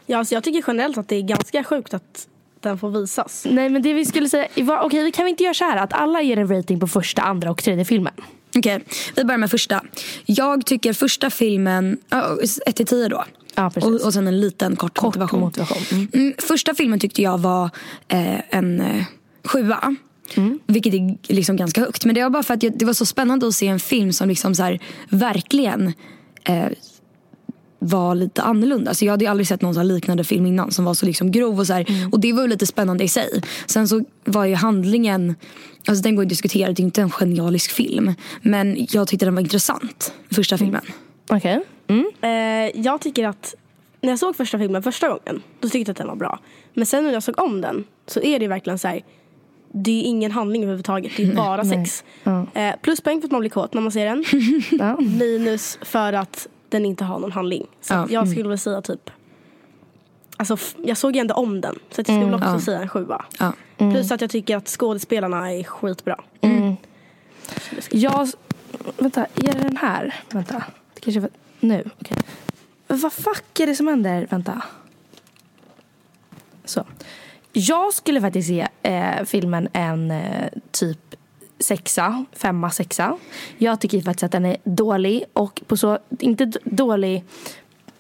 Ja, 0.07 0.19
alltså 0.19 0.35
jag 0.35 0.45
tycker 0.45 0.65
generellt 0.67 0.99
att 0.99 1.09
det 1.09 1.17
är 1.17 1.23
ganska 1.23 1.65
sjukt 1.65 1.95
att 1.95 2.29
den 2.61 2.79
får 2.79 2.91
visas. 2.91 3.47
Nej 3.51 3.69
men 3.69 3.83
det 3.83 3.93
vi 3.93 4.05
skulle 4.05 4.29
säga, 4.29 4.49
okej 4.83 5.05
vi 5.05 5.13
kan 5.13 5.25
vi 5.25 5.31
inte 5.31 5.45
göra 5.45 5.55
så 5.55 5.65
här 5.65 5.77
att 5.77 5.93
alla 5.93 6.23
ger 6.23 6.37
en 6.37 6.49
rating 6.49 6.81
på 6.81 6.87
första, 6.87 7.23
andra 7.23 7.51
och 7.51 7.63
tredje 7.63 7.85
filmen? 7.85 8.13
Okej, 8.57 8.85
vi 9.17 9.25
börjar 9.25 9.39
med 9.39 9.51
första. 9.51 9.85
Jag 10.27 10.67
tycker 10.67 10.93
första 10.93 11.31
filmen, 11.31 11.99
1 12.67 12.77
till 12.77 12.87
10 12.87 13.09
då. 13.09 13.25
Ja, 13.57 13.71
och, 13.77 14.05
och 14.05 14.13
sen 14.13 14.27
en 14.27 14.41
liten 14.41 14.77
kort, 14.77 14.95
Kort 14.99 15.05
motivation. 15.17 15.41
motivation. 15.41 15.79
Mm. 15.93 16.09
Mm, 16.13 16.35
första 16.39 16.75
filmen 16.75 17.01
tyckte 17.01 17.23
jag 17.23 17.39
var 17.39 17.65
eh, 18.09 18.41
en 18.57 18.81
eh, 18.81 19.05
sjua. 19.45 19.97
Mm. 20.37 20.59
Vilket 20.67 20.95
är 20.95 21.33
liksom 21.35 21.57
ganska 21.57 21.81
högt. 21.81 22.05
Men 22.05 22.15
det 22.15 22.23
var 22.23 22.31
bara 22.31 22.43
för 22.43 22.55
att 22.55 22.63
jag, 22.63 22.79
det 22.79 22.85
var 22.85 22.93
så 22.93 23.07
spännande 23.07 23.47
att 23.49 23.55
se 23.55 23.67
en 23.67 23.81
film 23.81 24.13
som 24.13 24.29
liksom 24.29 24.55
så 24.55 24.63
här, 24.63 24.79
verkligen 25.09 25.93
eh, 26.45 26.67
var 27.79 28.15
lite 28.15 28.43
annorlunda. 28.43 28.95
Så 28.95 29.05
jag 29.05 29.11
hade 29.13 29.25
ju 29.25 29.31
aldrig 29.31 29.47
sett 29.49 29.63
någon 29.63 29.75
så 29.75 29.83
liknande 29.83 30.25
film 30.25 30.47
innan 30.47 30.71
som 30.71 30.85
var 30.85 30.95
så 30.95 31.07
liksom 31.07 31.31
grov. 31.33 31.59
Och, 31.61 31.67
så 31.67 31.73
här, 31.73 31.85
Mm. 31.91 32.11
och 32.13 32.21
det 32.21 32.33
var 32.33 32.49
lite 32.49 32.67
spännande 32.67 33.05
i 33.05 33.09
sig. 33.09 33.43
Sen 33.67 33.89
så 33.89 34.05
var 34.25 34.45
ju 34.45 34.55
handlingen, 34.55 35.35
alltså 35.87 36.03
den 36.03 36.17
går 36.17 36.23
att 36.23 36.29
diskutera, 36.29 36.73
det 36.73 36.83
är 36.83 36.85
inte 36.85 37.03
en 37.03 37.11
genialisk 37.11 37.71
film. 37.71 38.15
Men 38.43 38.87
jag 38.91 39.09
tyckte 39.09 39.25
den 39.27 39.35
var 39.35 39.43
intressant, 39.43 40.13
första 40.31 40.59
filmen. 40.59 40.83
Okej. 41.29 41.61
Mm. 41.89 42.07
Eh, 42.21 42.81
jag 42.81 43.01
tycker 43.01 43.29
att 43.29 43.55
när 44.01 44.11
jag 44.11 44.19
såg 44.19 44.37
första 44.37 44.59
filmen 44.59 44.83
första 44.83 45.09
gången, 45.09 45.43
då 45.61 45.69
tyckte 45.69 45.89
jag 45.91 45.95
att 45.95 45.97
den 45.99 46.09
var 46.09 46.17
bra. 46.17 46.39
Men 46.75 46.87
sen 46.87 47.05
när 47.05 47.13
jag 47.13 47.23
såg 47.23 47.39
om 47.41 47.61
den 47.61 47.85
så 48.07 48.21
är 48.21 48.39
det 48.39 48.49
verkligen 48.49 48.79
så 48.79 48.89
här. 48.89 49.03
Det 49.73 49.91
är 49.91 50.03
ingen 50.03 50.31
handling 50.33 50.63
överhuvudtaget, 50.63 51.13
det 51.17 51.23
är 51.23 51.35
bara 51.37 51.65
sex. 51.65 52.05
Eh, 52.55 52.75
pluspoäng 52.83 53.21
för 53.21 53.27
att 53.29 53.33
man 53.33 53.41
blir 53.41 53.51
kåt 53.51 53.75
när 53.75 53.83
man 53.83 53.93
ser 53.93 54.07
den. 54.07 54.25
Ja. 54.79 54.97
Minus 55.01 55.79
för 55.83 56.13
att 56.13 56.49
den 56.69 56.85
inte 56.87 57.05
har 57.05 57.19
någon 57.19 57.33
handling. 57.33 57.67
Så 57.81 57.95
Ja. 57.95 58.07
jag 58.11 58.29
skulle 58.29 58.43
vilja 58.43 58.57
säga 58.59 58.83
typ 58.83 59.11
Alltså, 60.39 60.57
jag 60.85 60.97
såg 60.97 61.17
ju 61.17 61.21
ändå 61.21 61.35
om 61.35 61.61
den, 61.61 61.79
så 61.91 61.99
jag 62.01 62.07
skulle 62.07 62.25
väl 62.25 62.35
också 62.35 62.49
ja. 62.49 62.61
säga 62.61 62.81
en 62.81 62.89
sjua. 62.89 63.25
Ja. 63.39 63.53
Plus 63.77 64.13
att 64.13 64.21
jag 64.21 64.31
tycker 64.31 64.57
att 64.57 64.69
skådespelarna 64.69 65.53
är 65.53 65.65
skitbra. 65.65 66.21
Jag, 67.91 68.29
vänta, 68.99 69.25
är 69.35 69.53
det 69.53 69.59
den 69.63 69.77
här? 69.77 70.15
Vänta, 70.31 70.65
det 70.95 71.01
kanske 71.01 71.21
var, 71.21 71.31
nu, 71.61 71.85
okej. 72.01 72.17
Vad 72.87 73.13
fuck 73.13 73.61
är 73.61 73.67
det 73.67 73.75
som 73.75 73.87
händer? 73.87 74.27
Vänta. 74.31 74.63
Så. 76.65 76.85
Jag 77.53 77.95
skulle 77.95 78.21
faktiskt 78.21 78.49
ge 78.49 78.69
eh, 78.83 79.25
filmen 79.25 79.69
en 79.73 80.11
eh, 80.11 80.49
typ 80.71 81.17
sexa, 81.59 82.25
femma, 82.33 82.71
sexa. 82.71 83.19
Jag 83.59 83.81
tycker 83.81 84.01
faktiskt 84.01 84.23
att 84.23 84.33
den 84.33 84.45
är 84.45 84.57
dålig 84.65 85.25
och 85.33 85.63
på 85.67 85.77
så, 85.77 85.99
inte 86.19 86.53
dålig 86.65 87.25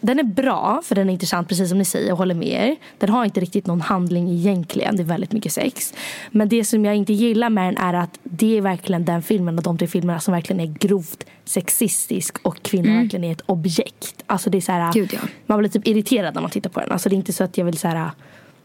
den 0.06 0.18
är 0.18 0.22
bra 0.22 0.80
för 0.84 0.94
den 0.94 1.08
är 1.08 1.12
intressant 1.12 1.48
precis 1.48 1.68
som 1.68 1.78
ni 1.78 1.84
säger, 1.84 2.08
jag 2.08 2.16
håller 2.16 2.34
med 2.34 2.48
er. 2.48 2.76
Den 2.98 3.08
har 3.08 3.24
inte 3.24 3.40
riktigt 3.40 3.66
någon 3.66 3.80
handling 3.80 4.30
egentligen, 4.30 4.96
det 4.96 5.02
är 5.02 5.04
väldigt 5.04 5.32
mycket 5.32 5.52
sex. 5.52 5.94
Men 6.30 6.48
det 6.48 6.64
som 6.64 6.84
jag 6.84 6.96
inte 6.96 7.12
gillar 7.12 7.50
med 7.50 7.74
den 7.74 7.84
är 7.84 7.94
att 7.94 8.18
det 8.22 8.56
är 8.56 8.60
verkligen 8.60 9.04
den 9.04 9.22
filmen 9.22 9.58
och 9.58 9.62
de 9.62 9.78
tre 9.78 9.88
filmerna 9.88 10.20
som 10.20 10.34
verkligen 10.34 10.60
är 10.60 10.66
grovt 10.66 11.24
sexistisk 11.44 12.38
och 12.42 12.62
kvinnan 12.62 12.96
verkligen 12.96 13.24
är 13.24 13.32
ett 13.32 13.42
objekt. 13.46 14.22
Alltså 14.26 14.50
det 14.50 14.58
är 14.58 14.60
så 14.60 14.72
här, 14.72 14.92
Gud, 14.92 15.10
ja. 15.12 15.28
Man 15.46 15.58
blir 15.58 15.70
typ 15.70 15.86
irriterad 15.86 16.34
när 16.34 16.42
man 16.42 16.50
tittar 16.50 16.70
på 16.70 16.80
den. 16.80 16.92
Alltså 16.92 17.08
det 17.08 17.14
är 17.14 17.16
inte 17.16 17.32
så 17.32 17.44
att 17.44 17.58
jag 17.58 17.64
vill 17.64 17.78
så 17.78 17.88
här 17.88 18.10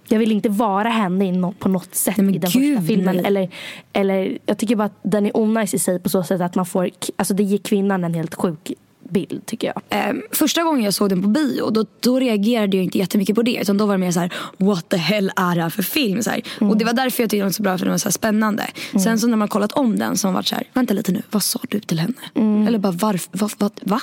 jag 0.07 0.19
vill 0.19 0.31
inte 0.31 0.49
vara 0.49 0.89
henne 0.89 1.53
på 1.59 1.69
något 1.69 1.95
sätt 1.95 2.17
Nej, 2.17 2.35
i 2.35 2.37
den 2.39 2.51
gud, 2.51 2.75
första 2.77 2.87
filmen. 2.87 3.15
nej. 3.15 3.25
Eller, 3.25 3.49
eller 3.93 4.37
jag 4.45 4.57
tycker 4.57 4.75
bara 4.75 4.85
att 4.85 4.99
den 5.01 5.25
är 5.25 5.37
onajs 5.37 5.73
i 5.73 5.79
sig 5.79 5.99
på 5.99 6.09
så 6.09 6.23
sätt 6.23 6.41
att 6.41 6.55
man 6.55 6.65
får, 6.65 6.89
alltså 7.15 7.33
det 7.33 7.43
ger 7.43 7.57
kvinnan 7.57 8.03
en 8.03 8.13
helt 8.13 8.35
sjuk 8.35 8.71
bild 9.11 9.45
tycker 9.45 9.73
jag. 9.75 10.09
Eh, 10.09 10.15
första 10.31 10.63
gången 10.63 10.83
jag 10.83 10.93
såg 10.93 11.09
den 11.09 11.21
på 11.21 11.27
bio 11.27 11.69
då, 11.69 11.85
då 11.99 12.19
reagerade 12.19 12.77
jag 12.77 12.83
inte 12.83 12.97
jättemycket 12.97 13.35
på 13.35 13.41
det. 13.41 13.57
Utan 13.61 13.77
då 13.77 13.85
var 13.85 13.93
det 13.93 13.97
mer 13.97 14.11
så 14.11 14.19
här: 14.19 14.33
what 14.57 14.89
the 14.89 14.97
hell 14.97 15.31
är 15.35 15.55
det 15.55 15.61
här 15.61 15.69
för 15.69 15.83
film? 15.83 16.23
Så 16.23 16.29
här. 16.29 16.41
Och 16.59 16.77
det 16.77 16.85
var 16.85 16.93
därför 16.93 17.23
jag 17.23 17.29
tyckte 17.29 17.37
den 17.37 17.45
var 17.45 17.51
så 17.51 17.63
bra, 17.63 17.77
för 17.77 17.85
den 17.85 17.93
var 17.93 17.97
så 17.97 18.11
spännande. 18.11 18.67
Sen 19.03 19.19
så 19.19 19.27
när 19.27 19.37
man 19.37 19.47
kollat 19.47 19.71
om 19.71 19.99
den 19.99 20.17
så 20.17 20.27
har 20.27 20.31
man 20.31 20.35
varit 20.39 20.47
så 20.47 20.55
här, 20.55 20.63
vänta 20.73 20.93
lite 20.93 21.11
nu, 21.11 21.21
vad 21.31 21.43
sa 21.43 21.59
du 21.69 21.79
till 21.79 21.99
henne? 21.99 22.67
Eller 22.67 22.79
bara 22.79 22.91
varför, 22.91 23.29
vad, 23.31 23.51
vad, 23.57 23.71
va? 23.81 24.01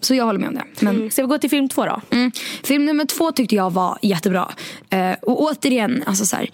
Så 0.00 0.14
jag 0.14 0.24
håller 0.24 0.38
med 0.40 0.48
om 0.48 0.54
det. 0.54 0.64
Men, 0.80 1.10
Ska 1.10 1.22
vi 1.22 1.28
gå 1.28 1.38
till 1.38 1.50
film 1.50 1.68
två 1.68 1.84
då? 1.84 2.00
mm. 2.10 2.30
Film 2.62 2.84
nummer 2.86 3.04
två 3.04 3.32
tyckte 3.32 3.54
jag 3.54 3.70
var 3.72 3.98
jättebra. 4.02 4.52
Eh, 4.90 5.12
och 5.22 5.42
återigen, 5.42 6.02
alltså 6.06 6.26
så 6.26 6.36
här, 6.36 6.50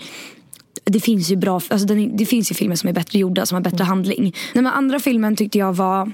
det 0.84 1.00
finns 1.00 1.30
ju 1.30 1.36
bra, 1.36 1.54
alltså 1.54 1.86
den, 1.86 2.16
det 2.16 2.26
finns 2.26 2.50
ju 2.50 2.54
filmer 2.54 2.76
som 2.76 2.88
är 2.88 2.92
bättre 2.92 3.18
gjorda, 3.18 3.46
som 3.46 3.54
har 3.54 3.62
bättre 3.62 3.84
handling. 3.84 4.34
Men 4.54 4.66
andra 4.66 5.00
filmen 5.00 5.36
tyckte 5.36 5.58
jag 5.58 5.72
var 5.76 6.12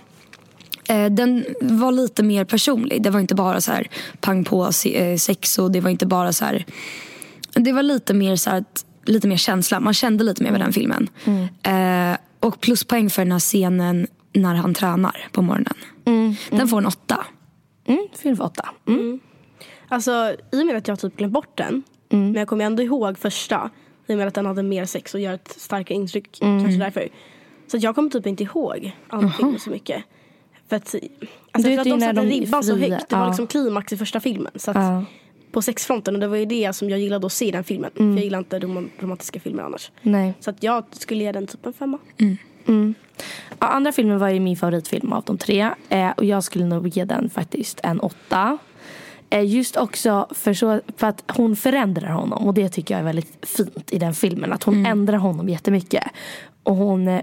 den 1.11 1.45
var 1.61 1.93
lite 1.93 2.23
mer 2.23 2.45
personlig. 2.45 3.03
Det 3.03 3.11
var 3.11 3.21
inte 3.21 3.35
bara 3.35 3.61
så 3.61 3.73
här 3.73 3.89
pang 4.21 4.45
på 4.45 4.71
eh, 4.87 5.17
sex 5.17 5.59
och 5.59 5.71
det 5.71 5.81
var 5.81 5.91
inte 5.91 6.07
bara 6.07 6.33
så 6.33 6.45
här. 6.45 6.65
Det 7.53 7.73
var 7.73 7.83
lite 7.83 8.15
mer 8.15 8.37
så 8.37 8.51
här, 8.51 8.59
att- 8.59 8.85
lite 9.05 9.29
mer 9.29 9.37
känsla. 9.37 9.81
Man 9.81 9.95
kände 9.95 10.25
lite 10.25 10.43
mer 10.43 10.51
med 10.51 10.61
den 10.61 10.73
filmen. 10.73 11.09
Eh, 11.63 12.17
och 12.41 12.61
pluspoäng 12.61 13.11
för 13.11 13.23
den 13.23 13.33
här 13.33 13.39
scenen 13.39 14.07
när 14.33 14.55
han 14.55 14.75
tränar 14.75 15.29
på 15.33 15.43
morgonen. 15.43 15.75
Den 16.51 16.69
får 16.69 16.79
en 16.79 16.87
åtta. 16.87 17.25
Mm, 17.87 18.09
film 18.17 18.37
för 18.37 18.45
åtta. 18.45 18.69
Mm. 18.89 19.21
Alltså 19.89 20.35
i 20.53 20.63
och 20.63 20.67
med 20.67 20.77
att 20.77 20.89
jag 20.89 21.01
typ 21.01 21.17
glömt 21.17 21.33
bort 21.33 21.57
den. 21.59 21.83
Men 22.09 22.35
jag 22.35 22.49
kommer 22.49 22.65
ändå 22.65 22.83
ihåg 22.83 23.19
första. 23.19 23.71
I 24.07 24.13
och 24.15 24.19
med 24.19 24.29
att 24.29 24.35
den 24.35 24.47
hade 24.47 24.63
mer 24.63 24.85
sex 24.85 25.15
och 25.15 25.21
gör 25.21 25.35
ett 25.35 25.55
starkare 25.59 25.95
intryck. 25.99 26.39
Kanske 26.41 26.79
därför. 26.79 27.09
Så 27.71 27.77
att 27.77 27.83
jag 27.83 27.95
kommer 27.95 28.11
typ 28.11 28.27
inte 28.27 28.43
ihåg 28.43 28.93
filmer 29.39 29.59
så 29.59 29.71
mycket. 29.71 30.05
För 30.69 30.77
att, 30.77 30.95
alltså, 30.95 30.99
Du 30.99 31.75
jag 31.75 31.77
vet 31.77 31.85
tror 31.85 31.87
ju 31.87 31.93
att 31.93 32.01
de 32.01 32.01
satte 32.01 32.21
ribban 32.41 32.65
så 32.65 32.77
högt. 32.77 33.09
Det 33.09 33.17
var 33.17 33.27
liksom 33.29 33.47
klimax 33.47 33.93
i 33.93 33.97
första 33.97 34.21
filmen. 34.21 34.53
Så 34.55 34.71
att. 34.71 34.77
På 35.53 35.63
sexfronten. 35.63 36.15
Och 36.15 36.21
det 36.21 36.29
var 36.29 36.37
ju 36.37 36.45
det 36.47 36.73
som 36.77 36.91
jag 36.91 36.99
gillade 37.01 37.27
att 37.27 37.33
se 37.33 37.49
i 37.49 37.51
den 37.51 37.65
filmen. 37.65 37.91
För 37.97 38.03
jag 38.05 38.25
gillar 38.25 38.39
inte 38.39 38.59
rom- 38.59 38.91
romantiska 38.99 39.41
filmer 39.41 39.63
annars. 39.63 39.91
Nej. 40.03 40.35
Så 40.41 40.51
att 40.51 40.63
jag 40.63 40.85
skulle 40.91 41.25
ge 41.25 41.33
den 41.33 41.47
typ 41.47 41.67
en 41.67 41.73
femma. 41.73 41.99
Ja, 43.59 43.67
andra 43.67 43.93
filmen 43.93 44.19
var 44.19 44.29
ju 44.29 44.41
min 44.41 44.57
favoritfilm 44.57 45.13
av 45.13 45.23
de 45.25 45.39
tre. 45.39 45.71
Eh, 45.89 46.11
och 46.11 46.25
jag 46.25 46.45
skulle 46.45 46.65
nog 46.65 46.89
ge 46.89 47.05
den 47.05 47.31
faktiskt 47.31 47.81
en 47.83 48.01
åtta. 48.01 48.59
Eh, 49.31 49.45
just 49.47 49.77
också 49.77 50.27
för, 50.31 50.55
så, 50.55 50.81
för 50.97 51.07
att 51.07 51.25
hon 51.37 51.57
förändrar 51.57 52.11
honom. 52.11 52.47
Och 52.47 52.55
det 52.55 52.69
tycker 52.69 52.95
jag 52.95 53.01
är 53.01 53.05
väldigt 53.05 53.47
fint 53.47 53.93
i 53.93 53.99
den 53.99 54.15
filmen. 54.15 54.53
Att 54.53 54.63
hon 54.63 54.87
ändrar 54.87 55.19
honom 55.19 55.49
jättemycket. 55.49 56.05
Och 56.67 56.77
hon 56.77 57.09
eh, 57.09 57.23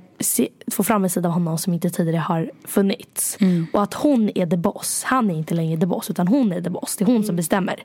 får 0.71 0.83
fram 0.83 1.03
en 1.03 1.09
sida 1.09 1.29
av 1.29 1.33
honom 1.33 1.57
som 1.57 1.73
inte 1.73 1.89
tidigare 1.89 2.21
har 2.21 2.51
funnits. 2.63 3.37
Och 3.73 3.83
att 3.83 3.93
hon 3.93 4.29
är 4.35 4.47
the 4.47 4.57
boss. 4.57 5.03
Han 5.03 5.31
är 5.31 5.35
inte 5.35 5.53
längre 5.53 5.79
the 5.79 5.85
boss 5.85 6.09
utan 6.09 6.27
hon 6.27 6.51
är 6.51 6.61
the 6.61 6.69
boss. 6.69 6.95
Det 6.95 7.03
är 7.03 7.05
hon 7.05 7.23
som 7.23 7.35
bestämmer. 7.35 7.83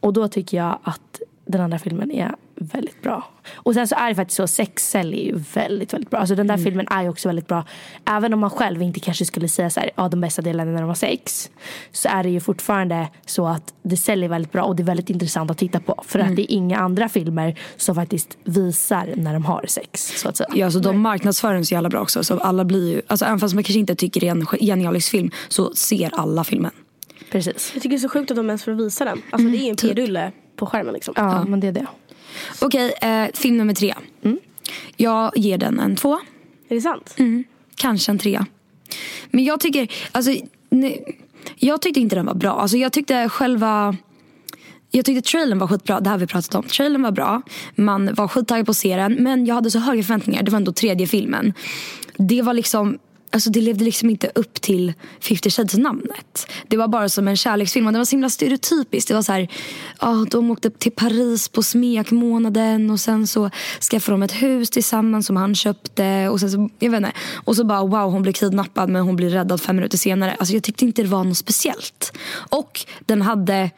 Och 0.00 0.12
då 0.12 0.28
tycker 0.28 0.56
jag 0.56 0.78
att 0.82 1.20
den 1.44 1.60
andra 1.60 1.78
filmen 1.78 2.10
är 2.10 2.34
väldigt 2.56 3.02
bra. 3.02 3.24
Och 3.54 3.74
sen 3.74 3.88
så 3.88 3.94
är 3.94 4.08
det 4.08 4.14
faktiskt 4.14 4.36
så, 4.36 4.46
Sexcell 4.46 5.14
är 5.14 5.24
ju 5.24 5.42
väldigt, 5.54 5.92
väldigt 5.92 6.10
bra. 6.10 6.20
Alltså 6.20 6.34
den 6.34 6.46
där 6.46 6.56
filmen 6.56 6.86
är 6.90 7.02
ju 7.02 7.08
också 7.08 7.28
väldigt 7.28 7.46
bra. 7.48 7.64
Även 8.04 8.34
om 8.34 8.40
man 8.40 8.50
själv 8.50 8.82
inte 8.82 9.00
kanske 9.00 9.24
skulle 9.24 9.48
säga 9.48 9.70
så 9.70 9.80
här, 9.80 9.90
ja 9.94 10.08
de 10.08 10.20
bästa 10.20 10.42
delarna 10.42 10.70
när 10.70 10.80
de 10.80 10.88
har 10.88 10.94
sex. 10.94 11.50
Så 11.92 12.08
är 12.08 12.22
det 12.22 12.30
ju 12.30 12.40
fortfarande 12.40 13.08
så 13.26 13.46
att 13.46 13.74
det 13.82 13.96
säljer 13.96 14.28
väldigt 14.28 14.52
bra 14.52 14.62
och 14.62 14.76
det 14.76 14.82
är 14.82 14.84
väldigt 14.84 15.10
intressant 15.10 15.50
att 15.50 15.58
titta 15.58 15.80
på. 15.80 16.04
För 16.06 16.18
att 16.18 16.36
det 16.36 16.42
är 16.42 16.54
inga 16.56 16.78
andra 16.78 17.08
filmer 17.08 17.58
som 17.76 17.94
faktiskt 17.94 18.38
visar 18.44 19.12
när 19.16 19.32
de 19.32 19.44
har 19.44 19.64
sex. 19.68 20.20
Så 20.20 20.28
att 20.28 20.36
säga. 20.36 20.50
Ja, 20.54 20.70
så 20.70 20.78
de 20.78 21.00
marknadsför 21.00 21.54
den 21.54 21.66
så 21.66 21.74
jävla 21.74 21.88
bra 21.88 22.00
också. 22.00 22.24
Så 22.24 22.38
alla 22.38 22.64
blir 22.64 22.92
ju, 22.92 23.02
alltså, 23.06 23.24
även 23.24 23.38
fast 23.38 23.54
man 23.54 23.64
kanske 23.64 23.80
inte 23.80 23.94
tycker 23.94 24.20
det 24.20 24.28
är 24.28 24.30
en 24.30 24.46
genialisk 24.46 25.10
film 25.10 25.30
så 25.48 25.74
ser 25.74 26.10
alla 26.14 26.44
filmen. 26.44 26.70
Precis. 27.32 27.70
Jag 27.74 27.82
tycker 27.82 27.96
det 27.96 27.98
är 27.98 28.00
så 28.00 28.08
sjukt 28.08 28.30
att 28.30 28.36
de 28.36 28.46
ens 28.46 28.64
får 28.64 28.72
visa 28.72 29.04
den. 29.04 29.22
Alltså 29.30 29.48
det 29.48 29.56
är 29.56 29.62
ju 29.62 29.68
en 29.68 29.76
p-rulle 29.76 30.32
på 30.56 30.66
skärmen 30.66 30.94
liksom. 30.94 31.14
Ja, 31.16 31.44
men 31.44 31.60
det 31.60 31.66
är 31.66 31.72
det. 31.72 31.86
Okej, 32.60 32.94
eh, 33.02 33.26
film 33.34 33.56
nummer 33.56 33.74
tre. 33.74 33.94
Jag 34.96 35.32
ger 35.36 35.58
den 35.58 35.80
en 35.80 35.96
två. 35.96 36.20
Är 36.68 36.74
det 36.74 36.80
sant? 36.80 37.14
Kanske 37.76 38.12
en 38.12 38.18
trea. 38.18 38.46
Men 39.30 39.44
jag 39.44 39.60
tycker, 39.60 39.92
alltså, 40.12 40.34
ne, 40.70 40.98
jag 41.56 41.82
tyckte 41.82 42.00
inte 42.00 42.16
den 42.16 42.26
var 42.26 42.34
bra. 42.34 42.52
Alltså, 42.52 42.76
jag 42.76 42.92
tyckte 42.92 43.28
själva, 43.28 43.96
jag 44.90 45.04
tyckte 45.04 45.30
trailern 45.30 45.58
var 45.58 45.66
skitbra. 45.66 46.00
Det 46.00 46.08
här 46.08 46.14
har 46.14 46.20
vi 46.20 46.26
pratat 46.26 46.54
om. 46.54 46.62
Trailern 46.62 47.02
var 47.02 47.10
bra. 47.10 47.42
Man 47.74 48.14
var 48.14 48.28
skittaggad 48.28 48.66
på 48.66 48.70
att 48.70 48.76
se 48.76 48.96
den. 48.96 49.14
Men 49.14 49.46
jag 49.46 49.54
hade 49.54 49.70
så 49.70 49.78
höga 49.78 50.02
förväntningar. 50.02 50.42
Det 50.42 50.50
var 50.50 50.56
ändå 50.56 50.72
tredje 50.72 51.06
filmen. 51.06 51.52
Det 52.16 52.42
var 52.42 52.54
liksom, 52.54 52.98
alltså 53.34 53.50
det 53.50 53.60
levde 53.60 53.84
liksom 53.84 54.10
inte 54.10 54.30
upp 54.34 54.60
till 54.60 54.92
50 55.20 55.50
shades 55.50 55.74
namnet. 55.74 56.46
Det 56.68 56.76
var 56.76 56.88
bara 56.88 57.08
som 57.08 57.28
en 57.28 57.36
kärleksfilm 57.36 57.86
och 57.86 57.92
det 57.92 57.98
var 57.98 58.04
så 58.04 58.10
himla 58.10 58.30
stereotypiskt. 58.30 59.08
Det 59.08 59.14
var 59.14 59.22
så 59.22 59.32
här, 59.32 59.48
ja, 60.00 60.26
de 60.30 60.50
åkte 60.50 60.70
till 60.70 60.92
Paris 60.92 61.48
på 61.48 61.62
smekmånaden 61.62 62.90
och 62.90 63.00
sen 63.00 63.26
så 63.26 63.50
skaffade 63.90 64.14
de 64.14 64.22
ett 64.22 64.42
hus 64.42 64.70
tillsammans 64.70 65.26
som 65.26 65.36
han 65.36 65.54
köpte 65.54 66.28
och 66.28 66.40
sen 66.40 66.50
så, 66.50 66.70
jag 66.78 66.90
vet 66.90 66.98
inte. 66.98 67.12
Och 67.34 67.56
så 67.56 67.64
bara 67.64 67.80
wow, 67.80 68.12
hon 68.12 68.22
blir 68.22 68.32
kidnappad 68.32 68.88
men 68.88 69.02
hon 69.02 69.16
blir 69.16 69.30
räddad 69.30 69.60
fem 69.60 69.76
minuter 69.76 69.98
senare. 69.98 70.36
Alltså 70.38 70.54
jag 70.54 70.62
tyckte 70.62 70.84
inte 70.84 71.02
det 71.02 71.08
var 71.08 71.24
något 71.24 71.38
speciellt. 71.38 72.12
Och 72.50 72.80
den 73.06 73.22
hade 73.22 73.70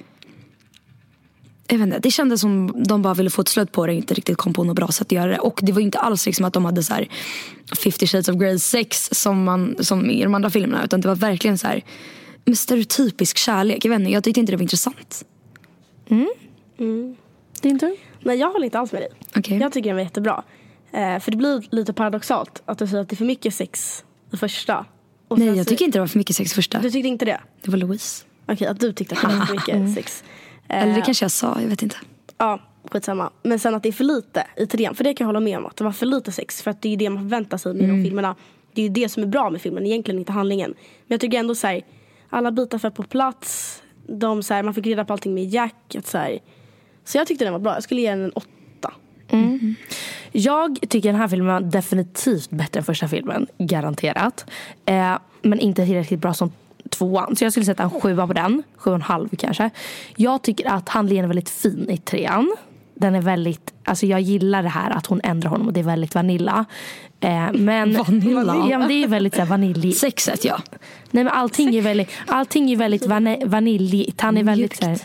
jag 1.68 1.78
vet 1.78 1.86
inte, 1.86 1.98
det 1.98 2.10
kändes 2.10 2.40
som 2.40 2.84
de 2.86 3.02
bara 3.02 3.14
ville 3.14 3.30
få 3.30 3.42
ett 3.42 3.48
slut 3.48 3.72
på 3.72 3.86
det 3.86 3.92
och 3.92 3.96
inte 3.96 4.14
riktigt 4.14 4.36
kom 4.36 4.52
på 4.52 4.64
något 4.64 4.76
bra 4.76 4.88
sätt 4.88 5.06
att 5.06 5.12
göra 5.12 5.30
det. 5.30 5.38
Och 5.38 5.60
det 5.62 5.72
var 5.72 5.80
inte 5.80 5.98
alls 5.98 6.26
liksom 6.26 6.44
att 6.44 6.52
de 6.52 6.64
hade 6.64 6.82
så 6.82 6.94
här 6.94 7.08
50 7.82 8.06
shades 8.06 8.28
of 8.28 8.36
Grey 8.36 8.58
sex 8.58 9.08
som, 9.12 9.44
man, 9.44 9.76
som 9.80 10.10
i 10.10 10.22
de 10.22 10.34
andra 10.34 10.50
filmerna. 10.50 10.84
Utan 10.84 11.00
det 11.00 11.08
var 11.08 11.16
verkligen 11.16 11.58
så 11.58 11.66
här 11.66 11.84
med 12.44 12.58
stereotypisk 12.58 13.38
kärlek. 13.38 13.84
Jag 13.84 13.90
vet 13.90 14.00
inte, 14.00 14.12
jag 14.12 14.24
tyckte 14.24 14.40
inte 14.40 14.52
det 14.52 14.56
var 14.56 14.62
intressant. 14.62 15.24
Din 17.62 17.78
tur? 17.78 17.96
Nej 18.20 18.38
jag 18.38 18.50
håller 18.50 18.64
inte 18.64 18.78
alls 18.78 18.92
med 18.92 19.02
dig. 19.02 19.08
Okej. 19.36 19.58
Jag 19.58 19.72
tycker 19.72 19.88
den 19.88 19.96
var 19.96 20.02
jättebra. 20.02 20.44
Eh, 20.92 21.18
för 21.20 21.30
det 21.30 21.36
blir 21.36 21.64
lite 21.70 21.92
paradoxalt 21.92 22.62
att 22.64 22.78
du 22.78 22.86
säger 22.86 23.02
att 23.02 23.08
det 23.08 23.14
är 23.14 23.16
för 23.16 23.24
mycket 23.24 23.54
sex 23.54 24.04
i 24.32 24.36
första. 24.36 24.86
Och 25.28 25.38
Nej, 25.38 25.48
jag 25.56 25.66
tycker 25.66 25.84
inte 25.84 25.98
det 25.98 26.00
var 26.00 26.06
för 26.06 26.18
mycket 26.18 26.36
sex 26.36 26.52
första. 26.52 26.78
Du 26.78 26.90
tyckte 26.90 27.08
inte 27.08 27.24
det? 27.24 27.40
Det 27.62 27.70
var 27.70 27.78
Louise. 27.78 28.24
Okej, 28.48 28.66
att 28.66 28.80
du 28.80 28.92
tyckte 28.92 29.14
att 29.14 29.20
det 29.20 29.26
var 29.38 29.46
för 29.46 29.54
mycket 29.54 29.94
sex. 29.94 30.24
Eh, 30.68 30.82
Eller 30.82 30.94
det 30.94 31.00
kanske 31.02 31.24
jag 31.24 31.30
sa, 31.32 31.60
jag 31.60 31.68
vet 31.68 31.82
inte. 31.82 31.96
Ja, 32.38 32.60
skitsamma. 32.90 33.30
Men 33.42 33.58
sen 33.58 33.74
att 33.74 33.82
det 33.82 33.88
är 33.88 33.92
för 33.92 34.04
lite 34.04 34.46
i 34.56 34.66
trean. 34.66 34.94
För 34.94 35.04
det 35.04 35.14
kan 35.14 35.24
jag 35.24 35.28
hålla 35.28 35.40
med 35.40 35.58
om. 35.58 35.66
Att 35.66 35.76
det 35.76 35.84
var 35.84 35.92
för 35.92 36.06
lite 36.06 36.32
sex. 36.32 36.62
För 36.62 36.70
att 36.70 36.82
det 36.82 36.88
är 36.88 36.90
ju 36.90 36.96
det 36.96 37.10
man 37.10 37.22
förväntar 37.22 37.58
sig 37.58 37.74
med 37.74 37.84
Mm. 37.84 37.96
de 37.96 38.08
filmerna. 38.08 38.34
Det 38.74 38.80
är 38.82 38.86
ju 38.86 38.92
det 38.92 39.08
som 39.08 39.22
är 39.22 39.26
bra 39.26 39.50
med 39.50 39.60
filmen. 39.60 39.86
Egentligen 39.86 40.18
inte 40.18 40.32
handlingen. 40.32 40.70
Men 40.70 41.14
jag 41.14 41.20
tycker 41.20 41.38
ändå 41.38 41.54
så 41.54 41.66
här, 41.66 41.82
alla 42.30 42.50
bitar 42.50 42.78
för 42.78 42.90
på 42.90 43.02
plats. 43.02 43.82
De, 44.08 44.42
så 44.42 44.54
här, 44.54 44.62
man 44.62 44.74
fick 44.74 44.86
reda 44.86 45.04
på 45.04 45.12
allting 45.12 45.34
med 45.34 45.44
Jack. 45.44 45.94
Att, 45.98 46.06
så, 46.06 46.18
här, 46.18 46.38
så 47.04 47.18
jag 47.18 47.26
tyckte 47.26 47.44
den 47.44 47.52
var 47.52 47.60
bra. 47.60 47.74
Jag 47.74 47.82
skulle 47.82 48.00
ge 48.00 48.10
den 48.10 48.24
en 48.24 48.30
åtta. 48.32 48.92
Jag 50.32 50.78
tycker 50.88 51.08
den 51.12 51.20
här 51.20 51.28
filmen 51.28 51.46
var 51.54 51.60
definitivt 51.60 52.50
bättre 52.50 52.78
än 52.80 52.84
första 52.84 53.08
filmen. 53.08 53.46
Garanterat. 53.58 54.50
Eh, 54.84 55.18
men 55.42 55.60
inte 55.60 55.86
tillräckligt 55.86 56.20
bra 56.20 56.34
som 56.34 56.52
tvåan. 56.98 57.36
Så 57.36 57.44
jag 57.44 57.52
skulle 57.52 57.66
sätta 57.66 57.82
en 57.82 57.90
sjua 57.90 58.26
på 58.26 58.32
den. 58.32 58.62
Sju 58.76 58.90
och 58.90 58.96
en 58.96 59.02
halv 59.02 59.28
kanske. 59.38 59.70
Jag 60.16 60.42
tycker 60.42 60.68
att 60.70 60.88
handlingen 60.88 61.24
är 61.24 61.28
väldigt 61.28 61.50
fin 61.50 61.90
i 61.90 61.96
trean. 61.96 62.56
Den 62.94 63.14
är 63.14 63.20
väldigt, 63.22 63.74
alltså 63.84 64.06
jag 64.06 64.20
gillar 64.20 64.62
det 64.62 64.68
här 64.68 64.90
att 64.90 65.06
hon 65.06 65.20
ändrar 65.24 65.50
honom 65.50 65.66
och 65.66 65.72
det 65.72 65.80
är 65.80 65.84
väldigt 65.84 66.14
vanilla. 66.14 66.64
Eh, 67.20 67.52
men, 67.52 67.92
Vanilla? 68.06 68.66
Ja 68.70 68.78
men 68.78 68.88
det 68.88 68.94
är 69.04 69.08
väldigt 69.08 69.34
så 69.34 69.40
här 69.40 69.48
vanilj. 69.48 69.92
Sexet 69.92 70.44
ja. 70.44 70.58
Nej 71.10 71.24
men 71.24 71.32
allting 71.32 71.74
är 71.76 71.82
väldigt, 71.82 72.10
allting 72.26 72.70
är 72.72 72.76
väldigt 72.76 73.06
vani- 73.06 73.46
vaniljigt. 73.48 74.20
Han 74.20 74.36
är 74.36 74.44
väldigt 74.44 74.76
så 74.76 74.86
här, 74.86 74.98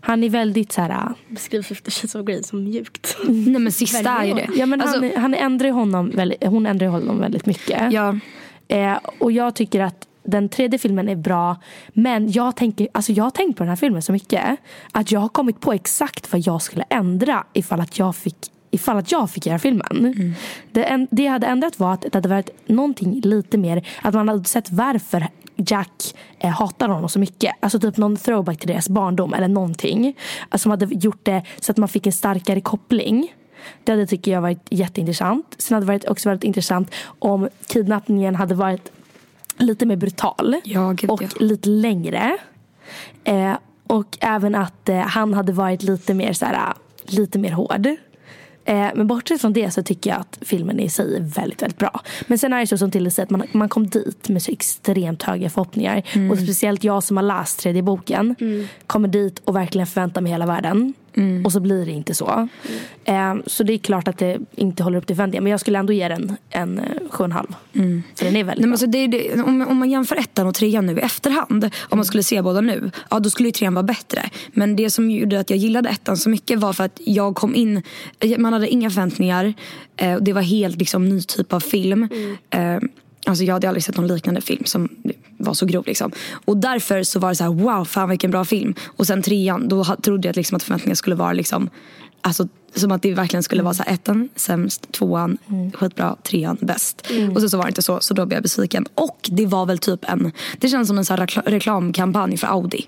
han 0.00 0.24
är 0.24 0.28
väldigt 0.30 0.72
så 0.72 0.80
här, 0.80 1.08
Beskriv 1.28 1.62
50 1.62 1.90
shades 1.90 2.14
of 2.14 2.26
Grey 2.26 2.42
som 2.42 2.64
mjukt. 2.64 3.16
Nej 3.28 3.58
men 3.60 3.72
sista 3.72 4.10
är 4.10 4.24
ju 4.24 4.34
det. 4.34 4.48
ja 4.56 4.66
men 4.66 4.80
Alltså, 4.80 5.00
han, 5.00 5.12
han 5.16 5.34
ändrar 5.34 5.70
honom 5.70 6.10
väldigt, 6.10 6.44
hon 6.46 6.66
ändrar 6.66 6.86
honom 6.86 7.20
väldigt 7.20 7.46
mycket. 7.46 7.92
ja. 7.92 8.18
Eh, 8.68 8.98
och 9.18 9.32
jag 9.32 9.54
tycker 9.54 9.80
att 9.80 10.06
den 10.24 10.48
tredje 10.48 10.78
filmen 10.78 11.08
är 11.08 11.16
bra. 11.16 11.56
Men 11.88 12.32
jag, 12.32 12.56
tänker, 12.56 12.88
alltså 12.92 13.12
jag 13.12 13.24
har 13.24 13.30
tänkt 13.30 13.58
på 13.58 13.62
den 13.62 13.68
här 13.68 13.76
filmen 13.76 14.02
så 14.02 14.12
mycket. 14.12 14.42
Att 14.92 15.12
jag 15.12 15.20
har 15.20 15.28
kommit 15.28 15.60
på 15.60 15.72
exakt 15.72 16.32
vad 16.32 16.40
jag 16.40 16.62
skulle 16.62 16.84
ändra 16.88 17.44
ifall 17.52 17.80
att 17.80 17.98
jag 17.98 18.16
fick 18.16 18.50
Ifall 18.70 18.96
att 18.96 19.12
jag 19.12 19.30
fick 19.30 19.46
göra 19.46 19.58
filmen. 19.58 20.14
Det, 20.72 20.84
en, 20.84 21.08
det 21.10 21.22
jag 21.22 21.32
hade 21.32 21.46
ändrat 21.46 21.78
var 21.78 21.92
att 21.92 22.00
det 22.00 22.14
hade 22.14 22.28
varit 22.28 22.68
någonting 22.68 23.20
lite 23.20 23.58
mer. 23.58 23.88
Att 24.02 24.14
man 24.14 24.28
hade 24.28 24.44
sett 24.44 24.70
varför 24.70 25.26
Jack 25.56 26.14
eh, 26.38 26.50
hatar 26.50 26.88
honom 26.88 27.08
så 27.08 27.18
mycket. 27.18 27.52
Alltså 27.60 27.80
typ 27.80 27.96
någon 27.96 28.16
throwback 28.16 28.58
till 28.58 28.68
deras 28.68 28.88
barndom 28.88 29.34
eller 29.34 29.48
någonting. 29.48 30.16
Alltså, 30.48 30.62
som 30.62 30.70
hade 30.70 30.86
gjort 30.94 31.20
det 31.22 31.42
så 31.60 31.72
att 31.72 31.78
man 31.78 31.88
fick 31.88 32.06
en 32.06 32.12
starkare 32.12 32.60
koppling. 32.60 33.34
Det 33.84 33.92
hade 33.92 34.06
tycker 34.06 34.32
jag 34.32 34.40
varit 34.40 34.66
jätteintressant. 34.70 35.54
Sen 35.58 35.74
hade 35.74 35.98
det 35.98 36.08
också 36.08 36.28
varit 36.28 36.44
intressant 36.44 36.90
om 37.18 37.48
kidnappningen 37.66 38.34
hade 38.34 38.54
varit 38.54 38.92
lite 39.58 39.86
mer 39.86 39.96
brutal. 39.96 40.56
Ja, 40.64 40.92
gud, 40.92 41.10
och 41.10 41.22
ja. 41.22 41.28
lite 41.38 41.68
längre. 41.68 42.38
Eh, 43.24 43.52
och 43.86 44.18
även 44.20 44.54
att 44.54 44.88
eh, 44.88 44.96
han 44.96 45.34
hade 45.34 45.52
varit 45.52 45.82
lite 45.82 46.14
mer, 46.14 46.32
så 46.32 46.44
här, 46.44 46.72
lite 47.04 47.38
mer 47.38 47.52
hård. 47.52 47.86
Eh, 48.66 48.88
men 48.94 49.06
bortsett 49.06 49.40
från 49.40 49.52
det 49.52 49.70
så 49.70 49.82
tycker 49.82 50.10
jag 50.10 50.20
att 50.20 50.38
filmen 50.40 50.80
i 50.80 50.88
sig 50.88 51.16
är 51.16 51.20
väldigt, 51.20 51.62
väldigt 51.62 51.78
bra. 51.78 52.00
Men 52.26 52.38
sen 52.38 52.52
är 52.52 52.60
det 52.60 52.66
så 52.66 52.78
som 52.78 52.90
Tilde 52.90 53.10
säger 53.10 53.26
att 53.26 53.30
man, 53.30 53.42
man 53.52 53.68
kom 53.68 53.86
dit 53.86 54.28
med 54.28 54.42
så 54.42 54.52
extremt 54.52 55.22
höga 55.22 55.50
förhoppningar. 55.50 56.02
Mm. 56.12 56.30
Och 56.30 56.38
speciellt 56.38 56.84
jag 56.84 57.02
som 57.02 57.16
har 57.16 57.24
läst 57.24 57.60
tredje 57.60 57.82
boken 57.82 58.36
kommer 58.86 59.08
dit 59.08 59.38
och 59.44 59.56
verkligen 59.56 59.86
förväntar 59.86 60.20
mig 60.20 60.32
hela 60.32 60.46
världen. 60.46 60.94
Mm. 61.16 61.44
Och 61.44 61.52
så 61.52 61.60
blir 61.60 61.86
det 61.86 61.92
inte 61.92 62.14
så. 62.14 62.48
Eh, 63.04 63.34
så 63.46 63.62
det 63.62 63.72
är 63.72 63.78
klart 63.78 64.08
att 64.08 64.18
det 64.18 64.38
inte 64.54 64.82
håller 64.82 64.98
upp 64.98 65.06
till 65.06 65.16
förväntningar. 65.16 65.42
Men 65.42 65.50
jag 65.50 65.60
skulle 65.60 65.78
ändå 65.78 65.92
ge 65.92 66.08
den 66.08 66.36
en 66.50 66.78
eh, 66.78 66.84
sju 67.10 67.18
och 67.18 67.24
en 67.24 67.32
halv. 67.32 67.54
För 68.14 68.24
den 68.24 68.36
är 68.36 68.44
väldigt 68.44 68.64
Mm. 68.64 68.64
Nej, 68.64 68.66
men 68.66 68.72
alltså 68.72 68.86
det, 68.86 69.06
det, 69.06 69.42
om, 69.42 69.68
om 69.68 69.76
man 69.78 69.90
jämför 69.90 70.16
ettan 70.16 70.46
och 70.46 70.54
trean 70.54 70.86
nu 70.86 70.98
i 70.98 71.00
efterhand, 71.00 71.70
om 71.88 71.98
man 71.98 72.04
skulle 72.04 72.22
se 72.22 72.42
båda 72.42 72.60
nu, 72.60 72.90
ja 73.10 73.20
då 73.20 73.30
skulle 73.30 73.48
ju 73.48 73.52
trean 73.52 73.74
vara 73.74 73.82
bättre. 73.82 74.30
Men 74.52 74.76
det 74.76 74.90
som 74.90 75.10
gjorde 75.10 75.40
att 75.40 75.50
jag 75.50 75.58
gillade 75.58 75.88
ettan 75.88 76.16
så 76.16 76.30
mycket 76.30 76.58
var 76.58 76.72
för 76.72 76.84
att 76.84 77.00
jag 77.04 77.34
kom 77.34 77.54
in, 77.54 77.82
man 78.38 78.52
hade 78.52 78.68
inga 78.68 78.90
förväntningar, 78.90 79.54
eh, 79.96 80.16
det 80.20 80.32
var 80.32 80.42
helt 80.42 80.76
liksom 80.76 81.08
ny 81.08 81.22
typ 81.22 81.52
av 81.52 81.60
film. 81.60 82.08
Eh, 82.50 82.78
Alltså 83.26 83.44
jag 83.44 83.54
hade 83.54 83.68
aldrig 83.68 83.84
sett 83.84 83.96
någon 83.96 84.06
liknande 84.06 84.40
film 84.40 84.64
som 84.64 84.88
var 85.38 85.54
så 85.54 85.66
grov. 85.66 85.84
Liksom. 85.86 86.12
Och 86.44 86.56
därför 86.56 87.02
så 87.02 87.18
var 87.18 87.28
det 87.28 87.34
så 87.34 87.44
här, 87.44 87.50
wow, 87.50 87.84
fan 87.84 88.08
vilken 88.08 88.30
bra 88.30 88.44
film. 88.44 88.74
Och 88.86 89.06
sen 89.06 89.22
trean, 89.22 89.68
då 89.68 89.84
trodde 89.84 90.28
jag 90.28 90.36
liksom 90.36 90.56
att 90.56 90.62
förväntningarna 90.62 90.96
skulle 90.96 91.16
vara 91.16 91.32
liksom, 91.32 91.70
alltså, 92.20 92.48
som 92.74 92.92
att 92.92 93.02
det 93.02 93.14
verkligen 93.14 93.42
skulle 93.42 93.62
vara 93.62 93.74
så 93.74 93.82
här, 93.82 93.94
ettan 93.94 94.28
sämst, 94.36 94.92
tvåan 94.92 95.38
skitbra, 95.74 96.16
trean 96.22 96.56
bäst. 96.60 97.06
Och 97.34 97.40
så, 97.40 97.48
så 97.48 97.56
var 97.56 97.64
det 97.64 97.68
inte 97.68 97.82
så, 97.82 98.00
så 98.00 98.14
då 98.14 98.26
blev 98.26 98.36
jag 98.36 98.42
besviken. 98.42 98.86
Och 98.94 99.30
det 99.32 99.46
var 99.46 99.66
väl 99.66 99.78
typ 99.78 100.10
en, 100.10 100.32
det 100.58 100.68
känns 100.68 100.88
som 100.88 100.98
en 100.98 101.04
så 101.04 101.14
här 101.14 101.26
rekla- 101.26 101.42
reklamkampanj 101.50 102.36
för 102.36 102.46
Audi. 102.46 102.86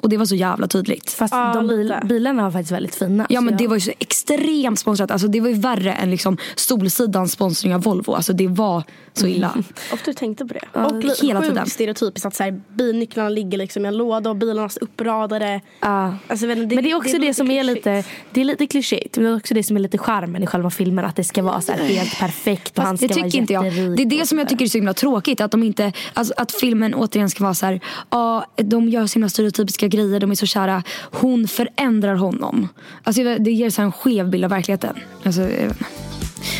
Och 0.00 0.08
det 0.08 0.16
var 0.16 0.24
så 0.26 0.34
jävla 0.34 0.66
tydligt. 0.68 1.10
Fast 1.10 1.34
Ja, 1.34 1.52
de 1.54 1.68
bil, 1.68 1.94
bilarna 2.04 2.42
var 2.42 2.50
faktiskt 2.50 2.72
väldigt 2.72 2.94
fina. 2.94 3.26
Ja 3.30 3.40
men 3.40 3.52
jag- 3.52 3.58
det 3.58 3.66
var 3.68 3.76
ju 3.76 3.80
så 3.80 3.90
extremt 3.98 4.78
sponsrat. 4.78 5.10
Alltså 5.10 5.28
det 5.28 5.40
var 5.40 5.48
ju 5.48 5.54
värre 5.54 5.92
än 5.92 6.10
liksom 6.10 6.36
Solsidans 6.56 7.32
sponsring 7.32 7.74
av 7.74 7.82
Volvo. 7.82 8.12
Alltså 8.14 8.32
det 8.32 8.48
var 8.48 8.82
så 9.12 9.26
illa. 9.26 9.54
Ofta 9.92 10.10
du 10.10 10.12
tänkte 10.12 10.46
på 10.46 10.54
det. 10.54 10.64
Ja, 10.72 10.86
och 10.86 11.04
lite 11.04 11.26
hela 11.26 11.40
sjukt 11.40 11.50
tiden. 11.50 11.66
stereotypiskt 11.66 12.26
att 12.26 12.34
så 12.34 12.42
här, 12.42 12.60
bilnycklarna 12.68 13.28
ligger 13.28 13.58
liksom 13.58 13.84
i 13.84 13.88
en 13.88 13.96
låda 13.96 14.30
och 14.30 14.36
bilarna 14.36 14.64
är 14.64 14.84
uppradade. 14.84 15.60
Ja. 15.80 16.14
Alltså, 16.28 16.46
vet 16.46 16.58
inte, 16.58 16.74
men 16.74 16.84
det 16.84 16.90
är 16.90 16.96
också 16.96 17.12
det, 17.12 17.18
blir 17.18 17.32
som 17.32 17.50
är 17.50 17.62
klyschigt. 17.62 17.86
lite, 17.86 18.04
det 18.30 18.40
är 18.40 18.44
lite 18.44 18.66
klyschigt. 18.66 19.16
Men 19.16 19.24
det 19.24 19.30
är 19.30 19.36
också 19.36 19.54
det 19.54 19.62
som 19.62 19.76
är 19.76 19.80
lite 19.80 19.98
charmen 19.98 20.42
i 20.42 20.46
själva 20.46 20.70
filmen. 20.70 21.04
Att 21.04 21.16
det 21.16 21.24
ska 21.24 21.42
vara 21.42 21.60
så 21.60 21.72
här 21.72 21.78
helt 21.78 22.18
perfekt 22.18 22.78
och 22.78 22.84
han 22.84 22.98
Fast 22.98 23.04
ska 23.04 23.14
det 23.14 23.20
vara 23.20 23.30
tycker 23.30 23.38
inte 23.38 23.52
jag. 23.52 23.96
Det 23.96 24.02
är 24.02 24.18
det 24.18 24.26
som 24.26 24.38
jag 24.38 24.48
tycker 24.48 24.64
är 24.64 24.68
så 24.68 24.78
himla 24.78 24.94
tråkigt. 24.94 25.40
Att, 25.40 25.50
de 25.50 25.62
inte, 25.62 25.92
alltså, 26.14 26.34
att 26.36 26.52
filmen 26.52 26.94
återigen 26.94 27.30
ska 27.30 27.44
vara 27.44 27.54
så 27.54 27.66
här. 27.66 27.80
Ja, 28.10 28.46
de 28.56 28.88
gör 28.88 29.06
så 29.06 29.14
himla 29.14 29.28
stereotypiska 29.28 29.88
grejer. 29.88 30.20
De 30.20 30.30
är 30.30 30.34
så 30.34 30.46
kära. 30.46 30.82
Hon 31.10 31.48
förändrar 31.48 32.14
honom. 32.14 32.68
Alltså, 33.04 33.22
det 33.22 33.50
det 33.50 33.54
ger 33.54 33.70
så 33.70 33.82
här 33.82 33.86
en 33.86 33.92
skev 33.92 34.30
bild 34.30 34.44
av 34.44 34.50
verkligheten. 34.50 34.96
Alltså. 35.22 35.40
Nej, 35.40 35.68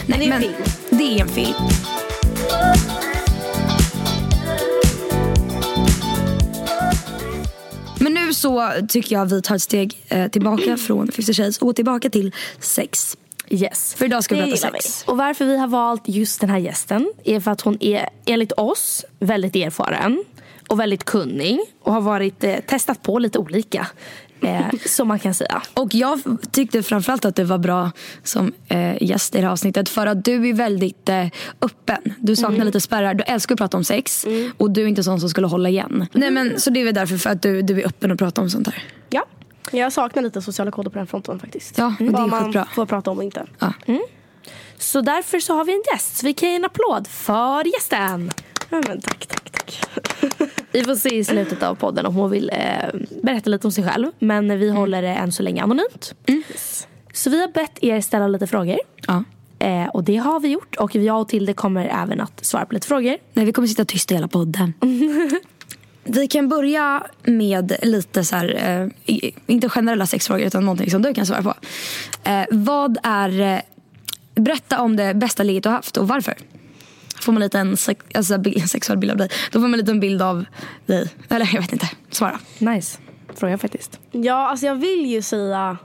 det 0.07 0.15
är 0.15 0.23
en 0.23 0.29
men 0.29 0.41
film. 0.41 0.55
Det 0.91 1.05
är 1.05 1.21
en 1.21 1.29
film. 1.29 2.00
Men 8.01 8.15
nu 8.15 8.35
så 8.35 8.73
tycker 8.89 9.17
jag 9.17 9.27
vi 9.27 9.43
tar 9.43 9.55
ett 9.55 9.63
steg 9.63 10.05
eh, 10.09 10.29
tillbaka 10.29 10.77
från 10.87 11.13
50 11.13 11.35
Shades 11.35 11.59
och 11.59 11.77
tillbaka 11.77 12.11
till 12.11 12.35
sex. 12.61 13.17
Yes. 13.49 13.95
För 13.95 14.05
idag 14.05 14.25
ska 14.25 14.35
vi 14.35 14.43
prata 14.43 14.57
sex. 14.57 15.05
Och 15.07 15.17
varför 15.17 15.45
vi 15.45 15.57
har 15.57 15.67
valt 15.67 16.03
just 16.05 16.41
den 16.41 16.51
här 16.51 16.59
gästen 16.59 17.13
är 17.25 17.41
för 17.41 17.51
att 17.51 17.61
hon 17.61 17.77
är 17.81 18.09
enligt 18.25 18.53
oss 18.53 19.05
väldigt 19.19 19.57
erfaren 19.57 20.25
och 20.69 20.81
väldigt 20.81 21.05
kunnig 21.05 21.61
och 21.83 21.93
har 21.93 22.01
varit 22.01 22.45
eh, 22.45 22.57
testat 22.67 23.03
på 23.03 23.19
lite 23.19 23.39
olika. 23.39 23.87
Eh, 24.43 24.67
som 24.87 25.09
man 25.09 25.19
kan 25.19 25.35
säga. 25.35 25.63
Och 25.75 25.95
jag 25.95 26.21
tyckte 26.51 26.83
framförallt 26.83 27.25
att 27.25 27.37
det 27.37 27.45
var 27.45 27.59
bra 27.59 27.91
som 28.23 28.53
eh, 28.69 29.03
gäst 29.03 29.35
i 29.35 29.39
det 29.39 29.45
här 29.45 29.53
avsnittet 29.53 29.89
för 29.89 30.07
att 30.07 30.25
du 30.25 30.49
är 30.49 30.55
väldigt 30.55 31.09
eh, 31.09 31.27
öppen. 31.63 32.15
Du 32.19 32.37
saknar 32.37 32.65
lite 32.65 32.81
spärrar. 32.81 33.15
Du 33.15 33.25
älskar 33.25 33.55
att 33.55 33.59
prata 33.59 33.77
om 33.77 33.85
sex 33.85 34.27
och 34.57 34.71
du 34.71 34.83
är 34.83 34.87
inte 34.87 35.03
sån 35.03 35.21
som 35.21 35.29
skulle 35.29 35.47
hålla 35.47 35.69
igen. 35.69 36.07
Nej 36.13 36.31
men 36.31 36.61
så 36.61 36.71
det 36.71 36.81
är 36.81 36.85
väl 36.85 36.95
därför 36.95 37.17
för 37.17 37.31
att 37.31 37.43
du, 37.43 37.63
du 37.63 37.81
är 37.81 37.87
öppen 37.87 38.11
och 38.11 38.19
pratar 38.19 38.43
om 38.43 38.51
sånt 38.51 38.67
här. 38.67 38.85
Ja. 39.11 39.25
Jag 39.71 39.93
saknar 39.93 40.23
lite 40.23 40.43
sociala 40.43 40.71
koder 40.71 40.91
på 40.91 40.99
den 40.99 41.07
fronten 41.07 41.39
faktiskt. 41.39 41.79
Ja, 41.79 41.95
är 42.01 42.11
Vad 42.11 42.29
man 42.29 42.65
får 42.75 42.87
prata 42.87 43.11
om 43.11 43.19
och 43.19 43.25
inte. 43.25 43.47
Ja. 43.59 43.73
Så 44.79 45.01
därför 45.01 45.41
så 45.41 45.55
har 45.55 45.65
vi 45.65 45.73
en 45.73 45.83
gäst. 45.93 46.17
Så 46.17 46.27
vi 46.27 46.35
kan 46.35 46.49
ge 46.49 46.57
en 46.57 46.65
applåd 46.65 47.07
för 47.07 47.75
gästen. 47.75 48.31
Ja, 48.71 48.83
men 48.89 49.01
tack, 49.01 49.27
tack, 49.27 49.51
tack. 49.51 49.81
Vi 50.73 50.85
får 50.85 50.95
se 50.95 51.17
i 51.17 51.25
slutet 51.25 51.63
av 51.63 51.75
podden 51.75 52.07
om 52.07 52.15
hon 52.15 52.31
vill 52.31 52.51
eh, 52.53 53.01
berätta 53.23 53.51
lite 53.51 53.67
om 53.67 53.73
sig 53.73 53.85
själv. 53.85 54.07
Men 54.19 54.59
vi 54.59 54.71
håller 54.71 55.03
det 55.03 55.09
än 55.09 55.33
så 55.33 55.43
länge 55.43 55.63
anonymt. 55.63 56.15
Så 57.13 57.31
vi 57.31 57.41
har 57.41 57.49
bett 57.49 57.79
er 57.81 58.01
ställa 58.01 58.29
lite 58.29 58.47
frågor. 58.47 58.79
Ja. 59.07 59.25
Eh, 59.59 59.87
och 59.87 60.05
det 60.05 60.17
har 60.17 60.41
vi 60.41 60.49
gjort. 60.49 60.77
Och 60.77 60.95
jag 60.95 61.21
och 61.21 61.29
Tilde 61.29 61.55
kommer 61.55 62.03
även 62.03 62.21
att 62.21 62.45
svara 62.45 62.67
på 62.67 62.75
lite 62.75 62.87
frågor. 62.87 63.17
Nej, 63.33 63.45
vi 63.45 63.53
kommer 63.53 63.69
sitta 63.69 63.85
tysta 63.85 64.15
hela 64.15 64.29
podden. 64.29 64.75
vi 66.05 66.29
kan 66.29 66.49
börja 66.49 67.07
med 67.23 67.77
lite 67.83 68.25
så 68.25 68.37
här, 68.37 68.91
eh, 69.05 69.17
inte 69.47 69.69
generella 69.69 70.07
sexfrågor 70.07 70.47
utan 70.47 70.65
någonting 70.65 70.91
som 70.91 71.03
du 71.03 71.15
kan 71.15 71.27
svara 71.27 71.43
på. 71.43 71.55
Eh, 72.25 72.45
vad 72.51 72.99
är, 73.03 73.41
eh, 73.41 73.61
berätta 74.35 74.81
om 74.81 74.97
det 74.97 75.15
bästa 75.15 75.43
ligget 75.43 75.63
du 75.63 75.69
har 75.69 75.77
haft 75.77 75.97
och 75.97 76.09
varför. 76.09 76.35
Får 77.21 77.33
man 77.33 77.43
lite 77.43 77.59
en 77.59 77.77
sex, 77.77 78.05
alltså, 78.15 78.43
sexuell 78.69 78.99
bild 78.99 79.11
av 79.11 79.17
dig. 79.17 79.29
Då 79.53 79.61
får 79.61 79.69
man 79.69 79.79
lite 79.79 79.91
en 79.91 80.01
bild 80.01 80.23
av 80.23 80.45
dig. 80.87 81.09
Eller 81.29 81.51
jag 81.55 81.61
vet 81.61 81.73
inte, 81.73 81.91
svara. 82.11 82.39
Nice 82.59 82.99
fråga 83.35 83.59
faktiskt. 83.59 84.01
Ja, 84.13 84.49
alltså 84.49 84.67
jag 84.67 84.75
vill 84.75 85.07
ju 85.07 85.23
säga 85.23 85.77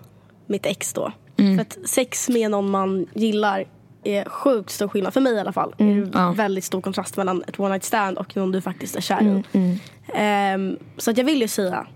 mitt 0.47 0.65
ex 0.65 0.93
då. 0.93 1.11
För 1.37 1.59
att 1.61 1.77
sex 1.85 2.29
med 2.29 2.51
någon 2.51 2.69
man 2.69 3.07
gillar 3.13 3.65
är 4.03 4.29
sjukt 4.29 4.69
stor 4.69 4.87
skillnad. 4.87 5.13
För 5.13 5.21
mig 5.21 5.33
i 5.33 5.39
alla 5.39 5.53
fall. 5.53 5.75
är 5.77 5.85
det 5.85 6.09
Ja. 6.13 6.31
väldigt 6.31 6.63
stor 6.63 6.81
kontrast 6.81 7.17
mellan 7.17 7.43
ett 7.47 7.59
one 7.59 7.69
night 7.69 7.83
stand 7.83 8.17
och 8.17 8.35
någon 8.35 8.51
du 8.51 8.61
faktiskt 8.61 8.95
är 8.95 9.01
kär 9.01 9.43
i. 9.53 9.79
Ehm, 10.15 10.77
så 10.97 11.11
att 11.11 11.17
jag 11.17 11.25
vill 11.25 11.41
ju 11.41 11.47
säga 11.47 11.87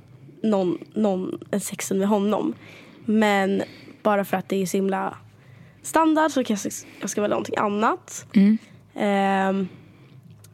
någon, 0.43 0.77
någon, 0.93 1.39
en 1.51 1.61
sexen 1.61 1.99
med 1.99 2.07
honom. 2.07 2.53
Men 3.05 3.61
bara 4.03 4.25
för 4.25 4.37
att 4.37 4.49
det 4.49 4.61
är 4.61 4.65
så 4.65 4.77
himla 4.77 5.17
standard 5.83 6.31
så 6.31 6.43
kanske 6.43 6.69
jag 7.01 7.09
ska 7.09 7.21
välja 7.21 7.35
någonting 7.35 7.57
annat. 7.57 8.25
Jag 9.07 9.67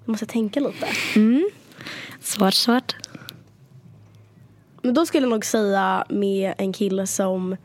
måste 0.06 0.26
tänka 0.26 0.60
lite. 0.60 0.88
Svart, 2.22 2.54
svart. 2.54 2.96
Men 4.82 4.94
då 4.94 5.06
skulle 5.06 5.24
jag 5.26 5.30
nog 5.32 5.46
säga 5.46 6.06
med 6.10 6.54
en 6.58 6.74
kille 6.74 7.08
som 7.08 7.58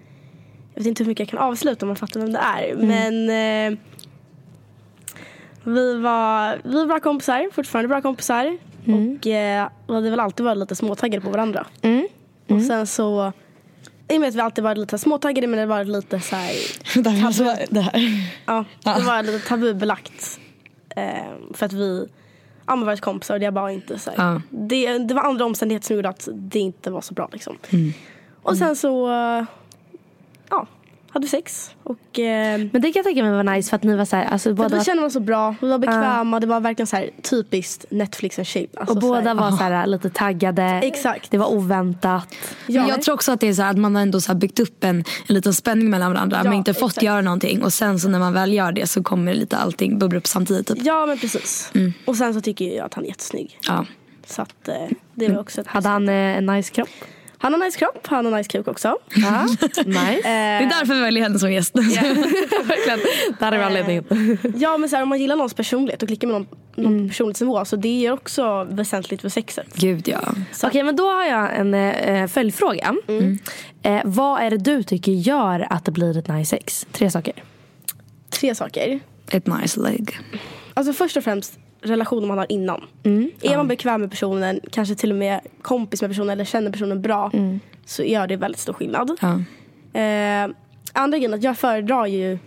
jag 0.75 0.81
vet 0.81 0.87
inte 0.87 1.03
hur 1.05 1.09
mycket 1.09 1.21
jag 1.21 1.29
kan 1.39 1.49
avsluta 1.49 1.87
om 1.87 1.89
man 1.89 1.97
fattar 1.97 2.21
vem 2.21 2.33
det 2.33 2.39
är. 2.39 2.75
Men 2.87 3.31
eh, 3.73 3.79
vi, 5.65 5.95
var, 5.99 6.61
vi 6.65 6.75
var 6.75 6.87
bra 6.87 7.01
kompisar, 7.01 7.49
fortfarande 7.53 7.89
bra 7.89 8.03
kompisar. 8.03 8.59
Och 9.19 9.27
eh, 9.27 9.69
vi 9.89 9.95
hade 9.95 10.11
väl 10.11 10.21
alltid 10.21 10.45
varit 10.45 10.59
lite 10.59 10.77
småtaggade 10.77 11.21
på 11.25 11.31
varandra. 11.31 11.67
Och 12.49 12.63
sen 12.63 12.87
så, 12.87 13.33
i 14.09 14.17
och 14.17 14.21
med 14.21 14.29
att 14.29 14.35
vi 14.35 14.41
alltid 14.41 14.65
varit 14.65 14.79
lite 14.79 14.99
småtaggade 14.99 15.47
men 15.47 15.59
det 15.59 15.67
var 15.67 15.85
lite 15.85 16.21
så 16.21 16.37
här, 16.37 16.53
det 17.71 17.81
här. 17.81 18.31
ja, 18.47 18.65
det 18.99 19.03
var 19.07 19.23
lite 19.23 19.49
tabubelagt. 19.49 20.41
Eh, 20.97 21.35
för 21.55 21.67
att 21.67 21.73
vi 21.73 22.09
ja, 22.67 22.77
men 22.77 22.87
varit 22.87 23.01
kompisar 23.01 23.35
och 23.35 23.41
det 23.41 23.51
var 23.51 23.69
inte 23.69 23.99
så 23.99 24.11
Ja. 24.17 24.43
det, 24.51 24.99
det 24.99 25.15
var 25.15 25.23
andra 25.23 25.45
omständigheter 25.45 25.87
som 25.87 25.97
gjorde 25.97 26.09
att 26.09 26.29
det 26.33 26.59
inte 26.59 26.91
var 26.91 27.01
så 27.01 27.15
bra 27.15 27.29
liksom. 27.33 27.57
Och 28.43 28.57
sen 28.57 28.77
så, 28.77 29.09
hade 31.13 31.27
sex. 31.27 31.71
Och 31.83 32.19
eh, 32.19 32.59
Men 32.73 32.83
det 32.83 32.93
kan 32.93 32.93
jag 32.95 33.05
tänka 33.05 33.23
mig 33.23 33.33
var 33.33 33.45
nice 33.45 33.71
för 33.71 33.77
att 33.77 33.83
ni 33.83 33.97
var 33.97 34.05
så 34.05 34.17
här, 34.17 34.25
alltså, 34.25 34.55
båda, 34.55 34.69
vi 34.69 34.77
var, 34.77 34.85
kände 34.85 35.01
varandra 35.01 35.13
så 35.13 35.21
bra, 35.21 35.55
vi 35.61 35.69
var 35.69 35.79
bekväma, 35.79 36.41
det 36.41 36.47
var 36.47 36.61
verkligen 36.61 36.87
så 36.87 36.97
här 36.97 37.11
typiskt 37.23 37.85
Netflix 37.91 38.39
and 38.39 38.49
shape. 38.49 38.69
Alltså 38.77 38.95
och 38.97 39.03
så 39.03 39.09
båda 39.09 39.21
här, 39.21 39.35
var 39.35 39.51
så 39.51 39.57
här, 39.57 39.87
lite 39.87 40.11
taggade. 40.11 40.63
Exakt. 40.63 41.31
Det 41.31 41.39
var 41.39 41.53
oväntat. 41.53 42.35
Ja. 42.67 42.81
Men 42.81 42.89
jag 42.91 43.03
tror 43.03 43.15
också 43.15 43.33
att 43.33 43.41
det 43.41 43.49
är 43.49 43.53
så 43.55 43.63
här 43.63 43.71
att 43.71 43.79
man 43.79 43.95
har 43.95 44.03
ändå 44.03 44.21
så 44.21 44.33
här 44.33 44.39
byggt 44.39 44.61
upp 44.61 44.85
en, 44.85 44.97
en 45.27 45.35
liten 45.35 45.55
spänning 45.55 45.91
mellan 45.91 46.13
varandra 46.13 46.37
Ja, 46.37 46.45
men 46.45 46.53
inte 46.53 46.75
fått 46.75 46.91
exakt. 46.91 47.03
göra 47.03 47.21
någonting 47.21 47.63
och 47.63 47.73
sen 47.73 47.99
så 47.99 48.09
när 48.09 48.19
man 48.19 48.33
väl 48.33 48.53
gör 48.53 48.73
det 48.73 48.87
så 48.87 49.03
kommer 49.03 49.35
lite 49.35 49.57
allting 49.57 49.99
bubbla 49.99 50.19
upp 50.19 50.27
samtidigt. 50.27 50.67
Typ. 50.67 50.79
Ja 50.81 51.07
men 51.07 51.19
precis. 51.19 51.73
Och 52.05 52.17
sen 52.17 52.35
så 52.35 52.41
tycker 52.41 52.65
jag 52.77 52.87
att 52.87 52.95
han 52.95 53.05
är 53.05 53.09
jättesnygg. 53.09 53.59
Ja. 53.69 53.87
Så 54.27 54.43
att 54.43 54.69
eh, 54.69 54.75
det 55.15 55.29
var 55.29 55.41
också 55.41 55.61
ett 55.61 55.67
Hade 55.67 55.89
han 55.89 56.09
eh, 56.09 56.15
en 56.15 56.47
nice 56.47 56.73
kropp? 56.73 56.89
Han 57.43 57.53
har 57.53 57.61
nice 57.61 57.79
kropp, 57.79 58.07
han 58.07 58.25
har 58.25 58.39
nice 58.39 58.51
kuk 58.51 58.69
också. 58.69 58.97
Ja, 59.15 59.43
nice. 59.43 60.21
Det 60.23 60.29
är 60.29 60.69
därför 60.69 60.95
vi 60.95 61.01
väljer 61.01 61.23
henne 61.23 61.39
som 61.39 61.53
gäst. 61.53 61.75
Verkligen. 62.65 63.01
Det 63.39 63.45
hade 63.45 63.57
vi 63.57 63.63
anledningen. 63.63 64.05
Ja 64.57 64.79
men 64.79 64.89
så 64.89 64.97
här, 64.97 65.03
om 65.03 65.09
man 65.09 65.21
gillar 65.21 65.37
någons 65.37 65.55
personlighet 65.55 66.03
och 66.03 66.09
klickar 66.09 66.29
med 66.29 66.35
någon, 66.35 66.47
någon 66.77 67.09
personlighetsnivå 67.09 67.65
så 67.65 67.77
det 67.77 68.07
är 68.07 68.13
också 68.13 68.67
väsentligt 68.71 69.21
för 69.21 69.29
sexet. 69.29 69.67
Gud 69.75 70.09
ja. 70.09 70.35
Okej, 70.63 70.83
men 70.83 70.97
då 70.97 71.11
har 71.11 71.25
jag 71.25 71.57
en 71.57 71.75
eh, 71.75 72.27
följdfråga. 72.27 72.95
Eh, 73.83 74.01
vad 74.05 74.43
är 74.43 74.51
det 74.51 74.59
du 74.59 74.83
tycker 74.83 75.13
gör 75.13 75.67
att 75.71 75.85
det 75.85 75.93
blir 75.93 76.19
ett 76.19 76.29
nice 76.29 76.57
sex? 76.57 76.87
Tre 76.93 77.11
saker. 77.11 77.35
Tre 78.31 78.55
saker. 78.55 79.01
Ett 79.31 79.47
nice 79.47 79.81
leg. 79.81 80.19
Alltså 80.75 80.93
först 80.93 81.17
och 81.17 81.25
främst 81.25 81.59
relationen 81.83 82.29
man 82.29 82.39
har 82.39 82.47
innan. 82.53 82.85
Är 83.43 83.57
man 83.57 83.69
bekväm 83.69 84.01
med 84.01 84.11
personen, 84.11 84.61
kanske 84.73 84.95
till 84.95 85.11
och 85.11 85.17
med 85.17 85.41
kompis 85.63 86.03
med 86.03 86.11
personen 86.11 86.31
eller 86.31 86.45
känner 86.45 86.71
personen 86.73 87.03
bra 87.03 87.31
så 87.85 88.03
gör 88.03 88.27
det 88.27 88.37
väldigt 88.37 88.61
stor 88.61 88.73
skillnad. 88.73 89.11
Ja. 89.21 89.33
Eh, 90.01 90.51
andra 90.93 91.19
grejen 91.19 91.35
att 91.35 91.43
jag 91.43 91.59
föredrar 91.59 92.07
ju 92.07 92.39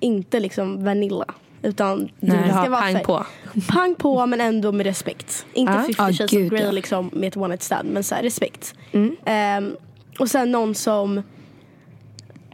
inte 0.00 0.40
liksom 0.40 0.84
vanilla. 0.84 1.24
Utan 1.62 2.08
Du 2.20 2.26
det 2.36 2.48
ska 2.48 2.70
vara 2.70 2.80
pang 2.80 2.94
här- 2.94 3.04
på. 3.04 3.26
Pang 3.68 3.94
på 3.94 4.26
men 4.26 4.40
ändå 4.40 4.72
med 4.72 4.86
respekt. 4.86 5.46
Inte 5.54 5.72
Ja. 5.72 5.78
50 5.82 5.94
Ah, 5.98 6.06
shades 6.12 6.20
of 6.32 6.50
Grey 6.50 6.62
ja. 6.64 6.70
liksom 6.70 7.10
med 7.12 7.28
ett 7.28 7.36
one 7.36 7.48
night 7.48 7.62
stand 7.62 7.88
men 7.92 8.04
så 8.04 8.14
här, 8.14 8.22
respekt. 8.22 8.74
Mm. 8.92 9.16
Ehm, 9.24 9.76
och 10.18 10.30
sen 10.30 10.52
någon 10.52 10.74
som 10.74 11.22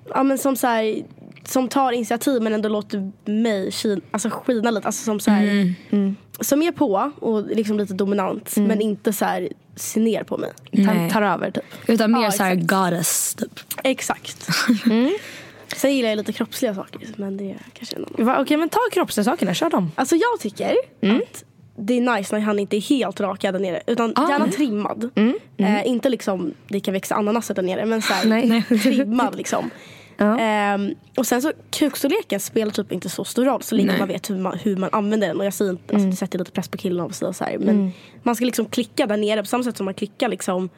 ja, 0.09 0.23
men 0.23 0.39
som, 0.39 0.57
så 0.57 0.67
här, 0.67 1.03
som 1.45 1.69
tar 1.69 1.93
initiativ 1.93 2.43
men 2.43 2.53
ändå 2.55 2.69
låter 2.69 3.13
mig 3.31 3.73
skina, 3.73 4.01
alltså 4.11 4.31
skina 4.31 4.71
lite. 4.71 4.87
Alltså 4.87 5.05
som, 5.05 5.21
så 5.21 5.31
här, 5.31 5.75
Mm. 5.91 6.17
som 6.41 6.63
är 6.63 6.73
på 6.73 7.13
och 7.21 7.47
liksom 7.47 7.79
lite 7.79 7.95
dominant 7.95 8.57
men 8.57 8.81
inte 8.81 9.13
så 9.13 9.25
här, 9.25 9.49
ser 9.77 10.01
ner 10.01 10.23
på 10.25 10.37
mig. 10.39 10.51
Tar, 10.73 10.95
Nej. 10.95 11.11
tar 11.11 11.23
över 11.23 11.51
typ. 11.51 11.65
Utan 11.87 12.13
mer 12.13 12.23
Ja, 12.23 12.31
så 12.31 12.43
här 12.43 12.53
exakt. 12.53 12.71
goddess 12.71 13.35
typ. 13.35 13.61
Exakt. 13.85 14.49
Sen 15.77 15.97
gillar 15.97 16.09
jag 16.09 16.17
lite 16.17 16.33
kroppsliga 16.33 16.75
saker 16.75 17.01
men 17.17 17.37
det 17.37 17.51
är 17.51 17.59
kanske 17.73 17.97
en 17.97 18.05
annan. 18.05 18.27
Va, 18.27 18.41
Okej, 18.41 18.57
men 18.57 18.69
ta 18.69 18.79
kroppsliga 18.93 19.25
sakerna. 19.25 19.55
Kör 19.55 19.71
dem. 19.71 19.91
Alltså 19.95 20.17
jag 20.17 20.41
tycker 20.41 20.77
Mm. 21.01 21.17
att 21.17 21.45
det 21.77 21.95
är 21.99 22.17
nice 22.17 22.35
när 22.37 22.43
han 22.43 22.59
inte 22.59 22.77
är 22.77 22.81
helt 22.81 23.21
rakad 23.21 23.55
där 23.55 23.61
nere. 23.61 23.83
Utan 23.87 24.13
Ah. 24.17 24.31
gärna 24.31 24.49
trimmad. 24.49 25.11
Eh, 25.57 25.87
inte 25.87 26.09
liksom, 26.09 26.55
det 26.69 26.81
kan 26.81 26.95
växa 26.95 27.15
ananaser 27.15 27.55
där 27.55 27.63
nere. 27.63 27.85
Men 27.87 28.03
så 28.03 28.13
här, 28.13 28.25
Nej. 28.45 28.63
trimmad 28.83 29.37
liksom. 29.37 29.71
Ehm, 30.19 30.95
och 31.17 31.27
sen 31.27 31.43
så 31.43 31.53
kukstorleken 31.71 32.41
spelar 32.41 32.73
typ 32.73 32.93
inte 32.93 33.09
så 33.09 33.25
stor 33.25 33.45
roll 33.45 33.63
så 33.63 33.75
länge 33.75 33.89
Nej. 33.89 33.99
man 33.99 34.09
vet 34.09 34.31
hur 34.31 34.39
man, 34.39 34.59
hur 34.59 34.77
man 34.77 34.91
använder 34.93 35.29
den. 35.29 35.39
Och 35.39 35.47
jag 35.47 35.55
säger 35.55 35.71
inte, 35.71 35.95
alltså, 35.95 36.09
det 36.11 36.17
sätter 36.17 36.39
lite 36.39 36.51
press 36.51 36.69
på 36.69 36.79
sig 36.79 37.29
och 37.29 37.37
så 37.37 37.45
här. 37.45 37.59
Men 37.59 37.93
man 38.23 38.37
ska 38.37 38.45
liksom 38.45 38.67
klicka 38.67 39.07
där 39.07 39.17
nere 39.17 39.41
på 39.41 39.47
samma 39.47 39.65
sätt 39.65 39.77
som 39.77 39.85
man 39.85 39.95
klickar 39.95 40.29
liksom. 40.29 40.69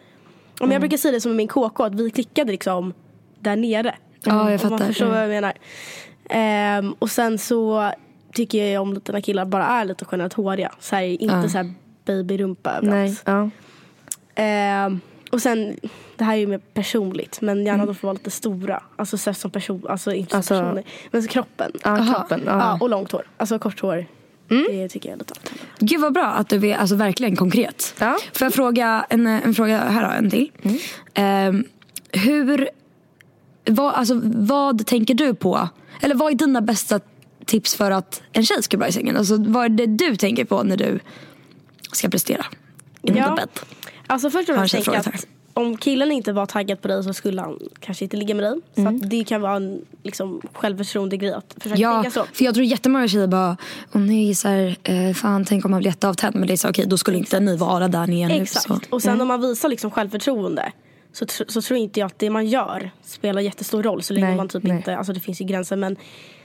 Om 0.60 0.72
jag 0.72 0.80
brukar 0.80 0.96
säga 0.96 1.12
det 1.12 1.20
som 1.20 1.30
med 1.30 1.36
min 1.36 1.48
KK 1.48 1.84
att 1.84 1.94
vi 1.94 2.10
klickade 2.10 2.52
liksom 2.52 2.92
där 3.40 3.56
nere. 3.56 3.94
Ja, 4.24 4.32
jag 4.32 4.64
Om 4.64 4.70
man 4.70 4.78
fattar. 4.78 4.86
förstår 4.86 5.06
vad 5.06 5.22
jag 5.22 5.28
menar. 5.28 5.52
Ehm, 6.30 6.92
och 6.98 7.10
sen 7.10 7.38
så 7.38 7.90
tycker 8.32 8.64
jag 8.64 8.82
om 8.82 9.00
när 9.08 9.20
killar 9.20 9.44
bara 9.44 9.66
är 9.66 9.84
lite 9.84 10.04
generellt 10.12 10.32
håriga. 10.32 10.72
Så 10.80 10.96
här, 10.96 11.02
inte 11.02 11.24
Ja. 11.34 11.48
så 11.48 11.58
här 11.58 11.72
babyrumpa 12.04 12.80
Nej. 12.82 12.90
överallt. 12.92 13.22
Ja. 13.24 13.50
Ehm, 14.34 15.00
och 15.30 15.42
sen, 15.42 15.76
det 16.16 16.24
här 16.24 16.32
är 16.34 16.38
ju 16.38 16.46
mer 16.46 16.58
personligt 16.58 17.38
men 17.40 17.58
gärna 17.66 17.74
Mm. 17.74 17.86
de 17.86 17.94
får 17.94 18.08
vara 18.08 18.12
lite 18.12 18.30
stora. 18.30 18.82
Alltså 18.96 19.18
så 19.18 19.34
som 19.34 19.50
person, 19.50 19.82
alltså 19.88 20.12
inte 20.12 20.30
som 20.30 20.36
Alltså- 20.36 20.54
personer. 20.60 20.84
Men 21.10 21.22
så 21.22 21.28
kroppen. 21.28 21.72
Ja, 21.84 21.96
kroppen. 22.14 22.42
Ja, 22.46 22.52
Ja. 22.58 22.78
och 22.80 22.90
långt 22.90 23.12
hår. 23.12 23.26
Alltså 23.36 23.58
kort 23.58 23.80
hår. 23.80 24.06
Mm. 24.50 24.64
Det 24.70 24.88
tycker 24.88 25.08
jag 25.08 25.14
är 25.14 25.18
lite 25.18 25.34
allt. 25.34 25.52
Gud 25.78 26.00
vad 26.00 26.12
bra 26.12 26.24
att 26.26 26.48
du 26.48 26.66
är 26.68 26.76
alltså, 26.76 26.96
verkligen 26.96 27.36
konkret. 27.36 27.94
Ja. 28.00 28.18
Får 28.32 28.44
jag 28.46 28.54
fråga 28.54 29.06
en, 29.10 29.26
en 29.26 29.54
fråga 29.54 29.78
här 29.78 30.04
då, 30.04 30.10
en 30.10 30.30
till. 30.30 30.50
Ehm, 31.14 31.64
hur, 32.12 32.68
vad, 33.64 33.94
alltså, 33.94 34.20
vad 34.24 34.86
tänker 34.86 35.14
du 35.14 35.34
på? 35.34 35.68
Eller 36.00 36.14
vad 36.14 36.32
är 36.32 36.36
dina 36.36 36.60
bästa 36.60 37.00
tips 37.44 37.74
för 37.74 37.90
att 37.90 38.22
en 38.32 38.42
tjej 38.44 38.62
ska 38.62 38.76
bli 38.76 38.78
bra 38.78 38.88
i 38.88 38.92
sängen? 38.92 39.16
Alltså, 39.16 39.36
vad 39.42 39.64
är 39.64 39.68
det 39.68 39.86
du 39.86 40.16
tänker 40.16 40.44
på 40.44 40.62
när 40.62 40.76
du 40.76 40.98
ska 41.92 42.08
prestera? 42.08 42.46
In 43.02 43.16
Ja. 43.16 43.24
the 43.24 43.34
bed. 43.34 43.48
Alltså 44.06 44.30
först 44.30 44.48
och 44.48 44.54
främst 44.56 44.74
tänker 44.74 44.92
jag 44.92 45.04
fråga 45.04 45.16
att 45.16 45.26
om 45.54 45.76
killen 45.76 46.12
inte 46.12 46.32
var 46.32 46.46
taggad 46.46 46.82
på 46.82 46.88
dig 46.88 47.04
så 47.04 47.12
skulle 47.14 47.40
han 47.42 47.58
kanske 47.80 48.04
inte 48.04 48.16
ligga 48.16 48.34
med 48.34 48.44
dig. 48.44 48.60
Så 48.76 48.88
att 48.88 49.10
det 49.10 49.24
kan 49.24 49.40
vara 49.40 49.56
en 49.56 49.84
liksom, 50.02 50.40
självförtroende 50.52 51.16
grej 51.16 51.32
att 51.32 51.56
försöka 51.60 51.80
Ja, 51.80 52.02
tänka 52.02 52.10
så. 52.10 52.24
för 52.32 52.44
jag 52.44 52.54
tror 52.54 52.66
jättemånga 52.66 53.08
tjejer 53.08 53.26
bara, 53.26 53.56
åh 53.94 54.00
nej, 54.00 54.34
så 54.34 54.48
här, 54.48 54.76
eh, 54.82 55.14
fan 55.14 55.44
tänk 55.44 55.64
om 55.64 55.70
man 55.70 55.80
blir 55.80 55.90
jätteavtänd. 55.90 56.34
Men 56.36 56.46
det 56.48 56.52
är 56.54 56.56
så 56.56 56.68
okej, 56.70 56.86
då 56.86 56.98
skulle 56.98 57.18
inte 57.18 57.40
ni 57.40 57.56
vara 57.56 57.88
där 57.88 58.06
ni 58.06 58.22
är 58.22 58.28
nu. 58.28 58.34
Exakt. 58.34 58.66
Så. 58.66 58.78
Och 58.90 59.02
sen 59.02 59.20
om 59.20 59.28
man 59.28 59.40
visar 59.40 59.68
liksom 59.68 59.90
självförtroende 59.90 60.72
så, 61.12 61.24
tr- 61.24 61.44
så 61.50 61.62
tror 61.62 61.78
inte 61.78 62.00
jag 62.00 62.06
att 62.06 62.18
det 62.18 62.30
man 62.30 62.46
gör 62.46 62.90
spelar 63.04 63.40
jättestor 63.42 63.82
roll 63.82 64.02
så 64.02 64.12
länge 64.14 64.26
Nej, 64.26 64.36
man 64.36 64.48
typ 64.48 64.62
nej. 64.62 64.76
inte, 64.76 64.96
alltså 64.96 65.12
det 65.12 65.20
finns 65.20 65.40
ju 65.40 65.44
gränser 65.44 65.76
men 65.76 65.96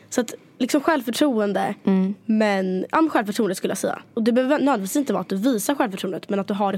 så 0.10 0.22
att 0.22 0.34
liksom 0.60 0.82
självförtroende 0.82 1.76
Mm. 1.86 2.14
men, 2.26 2.86
ja 2.92 3.08
självförtroende 3.12 3.56
skulle 3.56 3.72
jag 3.72 3.78
säga. 3.78 4.02
Och 4.14 4.24
det 4.24 4.32
behöver 4.32 4.60
nödvändigtvis 4.60 4.96
inte 4.96 5.14
vara 5.14 5.22
att 5.22 5.30
du 5.30 5.36
visar 5.36 5.76
självförtroendet 5.76 6.30
men 6.30 6.40
att 6.40 6.48
du 6.48 6.54
har 6.54 6.72
det 6.72 6.78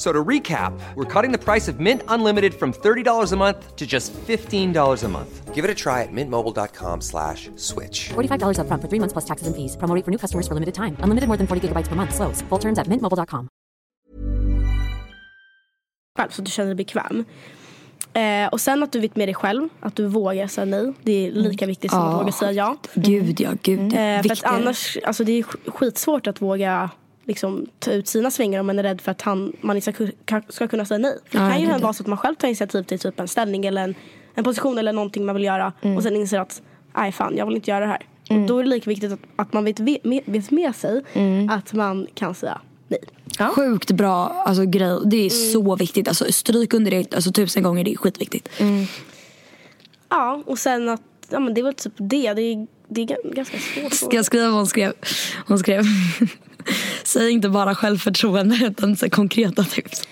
So 0.00 0.12
to 0.14 0.24
recap, 0.28 0.72
we're 0.96 1.04
cutting 1.22 1.30
the 1.30 1.44
price 1.52 1.68
of 1.68 1.78
Mint 1.78 2.00
Unlimited 2.08 2.54
from 2.54 2.72
$30 2.72 3.32
a 3.32 3.36
month 3.36 3.76
to 3.76 3.86
just 3.86 4.14
$15 4.14 5.04
a 5.04 5.08
month. 5.08 5.54
Give 5.54 5.62
it 5.62 5.70
a 5.70 5.74
try 5.74 6.00
at 6.04 6.08
mintmobile.com 6.10 7.02
slash 7.02 7.50
switch. 7.56 8.08
$45 8.14 8.56
upfront 8.64 8.80
for 8.80 8.88
three 8.88 8.98
months 8.98 9.12
plus 9.12 9.26
taxes 9.26 9.46
and 9.46 9.54
fees. 9.54 9.76
Promo 9.76 9.94
rate 9.94 10.04
for 10.04 10.10
new 10.10 10.16
customers 10.18 10.46
for 10.48 10.54
limited 10.54 10.74
time. 10.74 10.96
Unlimited 11.04 11.28
more 11.28 11.36
than 11.36 11.46
40 11.46 11.60
gigabytes 11.68 11.88
per 11.88 11.96
month. 11.96 12.14
Slows. 12.14 12.40
Full 12.48 12.58
terms 12.60 12.78
at 12.78 12.86
mintmobile.com. 12.88 13.48
själv 16.18 16.30
så 16.30 16.42
att 16.42 16.46
du 16.46 16.50
känner 16.50 16.66
dig 16.68 16.76
bekväm. 16.76 17.24
Eh, 18.14 18.48
och 18.52 18.60
sen 18.60 18.82
att 18.82 18.92
du 18.92 19.00
vet 19.00 19.16
med 19.16 19.28
dig 19.28 19.34
själv, 19.34 19.68
att 19.80 19.96
du 19.96 20.06
vågar 20.06 20.46
säga 20.46 20.64
nej. 20.64 20.92
Det 21.02 21.26
är 21.26 21.30
lika 21.32 21.66
viktigt 21.66 21.90
som 21.90 22.00
att 22.00 22.12
Ja. 22.12 22.18
våga 22.18 22.32
säga 22.32 22.52
ja. 22.52 22.76
Gud 22.94 23.40
ja, 23.40 23.50
gud 23.62 23.92
ja. 23.92 23.98
Eh, 24.00 24.22
för 24.22 24.32
att 24.32 24.44
annars, 24.44 24.98
alltså 25.04 25.24
det 25.24 25.32
är 25.32 25.42
sk- 25.42 25.70
skitsvårt 25.70 26.26
att 26.26 26.42
våga 26.42 26.90
liksom, 27.24 27.66
ta 27.78 27.90
ut 27.92 28.08
sina 28.08 28.30
svängar 28.30 28.60
om 28.60 28.66
man 28.66 28.78
är 28.78 28.82
rädd 28.82 29.00
för 29.00 29.10
att 29.10 29.22
han, 29.22 29.52
man 29.60 29.80
ska, 29.80 29.92
ska 30.48 30.68
kunna 30.68 30.84
säga 30.84 30.98
nej. 30.98 31.18
Det 31.30 31.38
Ja, 31.38 31.50
kan 31.50 31.60
ju 31.60 31.68
ja. 31.68 31.78
vara 31.78 31.92
så 31.92 32.02
att 32.02 32.06
man 32.06 32.18
själv 32.18 32.34
tar 32.34 32.48
initiativ 32.48 32.82
till 32.82 32.98
typ 32.98 33.20
en 33.20 33.28
ställning 33.28 33.66
eller 33.66 33.82
en, 33.84 33.94
en 34.34 34.44
position 34.44 34.78
eller 34.78 34.92
någonting 34.92 35.26
man 35.26 35.34
vill 35.34 35.44
göra 35.44 35.72
Mm. 35.82 35.96
och 35.96 36.02
sen 36.02 36.16
inser 36.16 36.38
att 36.40 36.62
nej 36.96 37.12
fan 37.12 37.36
jag 37.36 37.46
vill 37.46 37.56
inte 37.56 37.70
göra 37.70 37.80
det 37.80 37.86
här. 37.86 38.06
Och 38.30 38.46
då 38.46 38.58
är 38.58 38.62
det 38.62 38.68
lika 38.70 38.90
viktigt 38.90 39.12
att, 39.12 39.18
att 39.36 39.52
man 39.52 39.64
vet, 39.64 39.80
ve- 39.80 39.98
med, 40.04 40.20
vet 40.24 40.50
med 40.50 40.76
sig 40.76 41.02
Mm. 41.12 41.48
att 41.50 41.72
man 41.72 42.06
kan 42.14 42.34
säga 42.34 42.60
nej. 42.88 43.00
Sjukt 43.54 43.90
bra 43.90 44.28
alltså, 44.46 44.64
grej. 44.64 44.98
Det 45.04 45.16
är 45.26 45.30
så 45.30 45.76
viktigt. 45.76 46.08
Alltså, 46.08 46.32
stryk 46.32 46.74
under 46.74 46.90
det 46.90 47.14
alltså, 47.14 47.32
tusen 47.32 47.62
gånger. 47.62 47.84
Det 47.84 47.92
är 47.92 47.96
skitviktigt. 47.96 48.48
Ja 50.08 50.42
och 50.46 50.58
sen 50.58 50.88
att, 50.88 51.02
ja 51.30 51.40
men 51.40 51.54
det 51.54 51.60
är 51.60 51.62
väl 51.62 51.74
typ 51.74 51.92
det. 51.96 52.32
Det 52.34 52.42
är, 52.42 52.66
det 52.88 53.00
är 53.02 53.06
ga- 53.06 53.34
ganska 53.34 53.58
svårt. 53.58 53.92
Ska 53.92 54.16
jag 54.16 54.24
skriva 54.24 54.46
vad 54.46 54.54
hon 54.56 54.66
skrev? 54.66 54.92
Hon 55.46 55.58
skrev 55.58 55.84
Säg 57.04 57.30
inte 57.30 57.48
bara 57.48 57.74
självförtroende 57.74 58.56
utan 58.66 58.96
så 58.96 59.10
konkreta 59.10 59.64
tips. 59.64 60.02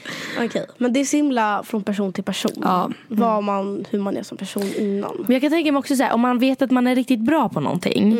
Okej, 0.44 0.66
men 0.78 0.92
det 0.92 1.00
är 1.00 1.04
så 1.04 1.16
himla 1.16 1.62
från 1.66 1.82
person 1.82 2.12
till 2.12 2.24
person. 2.24 2.62
Ja. 2.62 2.90
Vad 3.08 3.44
man, 3.44 3.84
hur 3.90 3.98
man 3.98 4.16
är 4.16 4.22
som 4.22 4.38
person 4.38 4.72
innan. 4.78 5.16
Men 5.18 5.32
jag 5.32 5.40
kan 5.40 5.50
tänka 5.50 5.72
mig 5.72 5.78
också 5.78 5.96
så 5.96 6.02
här, 6.02 6.12
om 6.12 6.20
man 6.20 6.38
vet 6.38 6.62
att 6.62 6.70
man 6.70 6.86
är 6.86 6.94
riktigt 6.94 7.20
bra 7.20 7.48
på 7.48 7.60
någonting. 7.60 8.16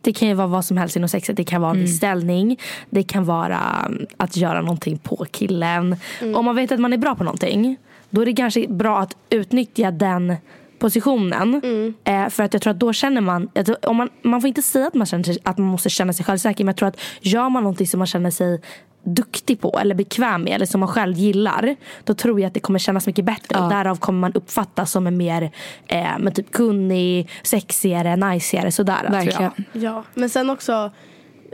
Det 0.00 0.12
kan 0.12 0.28
ju 0.28 0.34
vara 0.34 0.46
vad 0.46 0.64
som 0.64 0.76
helst 0.76 0.96
inom 0.96 1.08
sexet. 1.08 1.36
Det 1.36 1.44
kan 1.44 1.62
vara 1.62 1.70
en 1.70 1.80
viss 1.80 1.96
ställning. 1.96 2.58
Det 2.90 3.02
kan 3.02 3.24
vara 3.24 3.86
um, 3.88 4.06
att 4.16 4.36
göra 4.36 4.60
någonting 4.60 4.98
på 4.98 5.26
killen. 5.30 5.96
Om 6.34 6.44
man 6.44 6.56
vet 6.56 6.72
att 6.72 6.80
man 6.80 6.92
är 6.92 6.96
bra 6.96 7.14
på 7.14 7.24
någonting. 7.24 7.76
Då 8.10 8.20
är 8.20 8.26
det 8.26 8.32
kanske 8.32 8.68
bra 8.68 8.98
att 8.98 9.16
utnyttja 9.30 9.90
den 9.90 10.36
positionen. 10.82 11.60
Eh, 12.04 12.28
för 12.28 12.42
att 12.42 12.52
jag 12.52 12.62
tror 12.62 12.70
att 12.70 12.80
då 12.80 12.92
känner 12.92 13.20
man, 13.20 13.48
tror- 13.48 13.88
om 13.88 13.96
man, 13.96 14.08
man 14.22 14.40
får 14.40 14.48
inte 14.48 14.62
säga 14.62 14.86
att 14.86 14.94
man, 14.94 15.06
känner 15.06 15.24
sig, 15.24 15.38
att 15.42 15.58
man 15.58 15.66
måste 15.68 15.90
känna 15.90 16.12
sig 16.12 16.24
självsäker. 16.24 16.64
Men 16.64 16.68
jag 16.72 16.76
tror 16.76 16.88
att 16.88 17.00
gör 17.20 17.48
man 17.48 17.62
någonting 17.62 17.86
som 17.86 17.98
man 17.98 18.06
känner 18.06 18.30
sig 18.30 18.60
duktig 19.04 19.60
på 19.60 19.78
eller 19.80 19.94
bekväm 19.94 20.42
med 20.42 20.52
eller 20.52 20.66
som 20.66 20.80
man 20.80 20.88
själv 20.88 21.16
gillar. 21.16 21.76
Då 22.04 22.14
tror 22.14 22.40
jag 22.40 22.46
att 22.48 22.54
det 22.54 22.60
kommer 22.60 22.78
kännas 22.78 23.06
mycket 23.06 23.24
bättre. 23.24 23.58
Och 23.60 23.70
därav 23.70 23.96
kommer 23.96 24.20
man 24.20 24.32
uppfattas 24.32 24.92
som 24.92 25.06
en 25.06 25.16
mer 25.16 25.50
eh, 25.86 26.18
men 26.18 26.32
typ 26.32 26.50
kunnig, 26.50 27.30
sexigare, 27.42 28.16
najsigare 28.16 28.70
sådär. 28.70 28.98
tror 28.98 29.14
jag. 29.14 29.24
Verkligen. 29.24 29.52
Ja, 29.72 30.04
men 30.14 30.30
sen 30.30 30.50
också, 30.50 30.90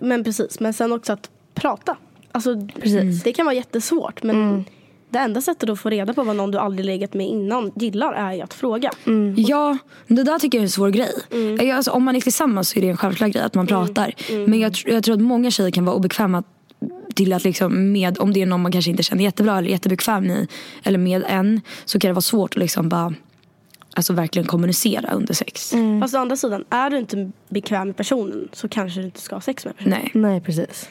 men 0.03 0.25
precis, 0.25 0.61
men 0.61 0.73
sen 0.73 0.93
också 0.93 1.13
att 1.13 1.31
prata. 1.55 1.97
Alltså, 2.33 2.69
Precis. 2.83 3.23
Det 3.23 3.33
kan 3.33 3.47
vara 3.47 3.55
jättesvårt 3.55 4.23
men 4.23 4.65
det 5.11 5.19
enda 5.19 5.41
sättet 5.41 5.71
att 5.71 5.81
få 5.81 5.91
reda 5.91 6.15
på 6.15 6.23
vad 6.23 6.37
någon 6.37 6.51
du 6.51 6.59
aldrig 6.59 6.87
legat 6.87 7.15
med 7.15 7.27
innan 7.27 7.73
gillar 7.77 8.13
är 8.13 8.33
ju 8.33 8.41
att 8.41 8.55
fråga. 8.55 8.91
Ja, 9.37 9.79
det 10.07 10.23
där 10.23 10.39
tycker 10.39 10.59
jag 10.59 10.63
är 10.63 10.67
en 10.67 10.71
svår 10.71 10.91
grej. 10.91 11.13
Jag, 11.59 11.71
alltså, 11.71 11.91
om 11.91 12.05
man 12.05 12.17
är 12.17 12.21
tillsammans 12.21 12.69
så 12.69 12.79
är 12.79 12.81
det 12.81 12.89
en 12.89 12.97
självklar 12.97 13.29
grej 13.29 13.43
att 13.43 13.55
man 13.55 13.67
pratar. 13.67 14.15
Men 14.47 14.61
jag, 14.61 14.73
jag 14.87 15.05
tror 15.05 15.15
att 15.15 15.21
många 15.21 15.51
tjejer 15.51 15.71
kan 15.71 15.85
vara 15.85 15.97
obekväma 15.97 16.43
till 17.15 17.33
att 17.33 17.45
liksom 17.45 17.93
med, 17.93 18.19
om 18.19 18.33
det 18.33 18.43
är 18.43 18.47
någon 18.47 18.63
man 18.63 18.73
kanske 18.73 18.91
inte 18.91 19.03
känner 19.03 19.25
jättebra 19.25 19.59
eller 19.59 19.71
jättebekväm 19.71 20.31
i, 20.31 20.49
eller 20.83 20.99
med 20.99 21.25
en, 21.29 21.61
så 21.85 21.99
kan 21.99 22.09
det 22.09 22.13
vara 22.13 22.21
svårt 22.21 22.51
att 22.51 22.61
liksom 22.61 22.89
bara 22.89 23.15
Alltså 23.95 24.13
verkligen 24.13 24.49
kommunicera 24.49 25.11
under 25.13 25.35
sex. 25.35 25.75
Fast 26.01 26.15
å 26.15 26.19
andra 26.19 26.37
sidan, 26.37 26.65
är 26.71 26.91
du 26.91 26.99
inte 26.99 27.31
bekväm 27.49 27.87
med 27.87 27.97
personen 27.97 28.49
så 28.53 28.69
kanske 28.69 29.01
du 29.01 29.05
inte 29.05 29.21
ska 29.21 29.37
ha 29.37 29.41
sex 29.41 29.65
med 29.65 29.77
personen. 29.77 29.99
Nej. 30.01 30.11
Nej, 30.15 30.41
precis. 30.41 30.89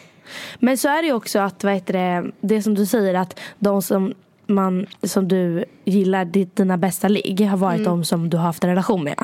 Men 0.60 0.78
så 0.78 0.88
är 0.88 1.02
det 1.02 1.08
ju 1.08 1.14
också 1.14 1.40
att, 1.40 1.64
vad 1.64 1.74
heter 1.74 1.94
det, 1.94 2.32
det 2.42 2.62
som 2.62 2.76
du 2.76 2.86
säger 2.86 3.14
att 3.14 3.40
de 3.60 3.82
som 3.82 4.14
man, 4.48 4.86
som 5.04 5.28
du 5.28 5.66
gillar, 5.86 6.26
dina 6.56 6.78
bästa 6.78 7.08
ligg 7.08 7.42
har 7.42 7.58
varit 7.58 7.84
de 7.84 8.04
som 8.06 8.30
du 8.30 8.38
har 8.38 8.44
haft 8.44 8.64
en 8.64 8.70
relation 8.70 9.04
med. 9.04 9.16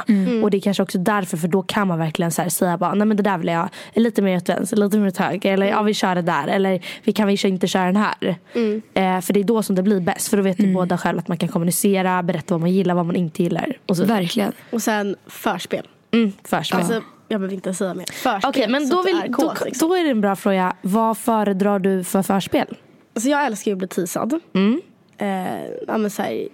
Och 0.44 0.52
det 0.52 0.58
är 0.58 0.62
kanske 0.62 0.84
också 0.84 0.98
därför, 0.98 1.38
för 1.38 1.48
då 1.48 1.62
kan 1.62 1.88
man 1.88 2.00
verkligen 2.00 2.32
så 2.32 2.42
här 2.42 2.50
säga 2.50 2.78
bara, 2.78 2.94
nej 2.94 3.08
men 3.08 3.18
det 3.18 3.24
där 3.24 3.38
vill 3.38 3.48
jag 3.48 3.70
lite 3.94 4.22
mer 4.22 4.38
åt 4.38 4.50
vänster, 4.50 4.78
lite 4.78 4.98
mer 4.98 5.08
åt 5.08 5.18
höger. 5.18 5.54
Eller 5.54 5.66
ja 5.66 5.82
vi 5.82 5.94
kör 5.94 6.16
det 6.16 6.22
där. 6.22 6.48
Eller 6.48 6.86
vi 7.04 7.12
kan 7.12 7.28
vi 7.28 7.38
inte 7.44 7.68
köra 7.68 7.86
den 7.86 7.96
här. 7.96 8.38
Eh, 8.94 9.22
för 9.22 9.34
det 9.34 9.40
är 9.40 9.44
då 9.44 9.64
som 9.64 9.76
det 9.76 9.84
blir 9.84 10.00
bäst. 10.00 10.28
För 10.28 10.38
då 10.38 10.44
vet 10.44 10.58
ni 10.58 10.74
båda 10.74 10.98
själv 10.98 11.20
att 11.20 11.28
man 11.28 11.38
kan 11.38 11.50
kommunicera, 11.50 12.24
berätta 12.24 12.54
vad 12.54 12.62
man 12.62 12.72
gillar, 12.72 12.96
vad 12.96 13.06
man 13.06 13.16
inte 13.16 13.44
gillar. 13.44 13.78
Och 13.86 13.98
så. 13.98 14.06
Verkligen. 14.06 14.52
Och 14.70 14.82
sen 14.82 15.16
förspel. 15.28 15.88
Mm, 16.12 16.32
förspel. 16.44 16.80
Alltså, 16.80 17.02
jag 17.34 17.42
behöver 17.42 17.56
inte 17.56 17.74
säga 17.74 17.94
mer. 17.94 18.06
Förspel, 18.06 18.50
Okej, 18.50 18.68
men 18.68 18.90
då, 18.90 19.02
vill, 19.02 19.16
är 19.24 19.28
då, 19.28 19.34
kåt, 19.34 19.66
liksom. 19.66 19.90
då 19.90 19.96
är 19.96 20.04
det 20.04 20.10
en 20.10 20.22
bra 20.22 20.36
fråga. 20.36 20.76
Vad 20.82 21.18
föredrar 21.18 21.80
du 21.80 22.04
för 22.04 22.22
förspel? 22.22 22.68
Alltså 23.14 23.30
jag 23.30 23.46
älskar 23.46 23.72
ju 23.72 23.74
att 23.76 23.80
bli 23.80 23.88
teasad. 23.88 24.40
Mm. 24.54 24.82
Eh, 25.18 25.64
ja, 25.88 25.98
men 25.98 26.10
så 26.12 26.22
här, 26.22 26.48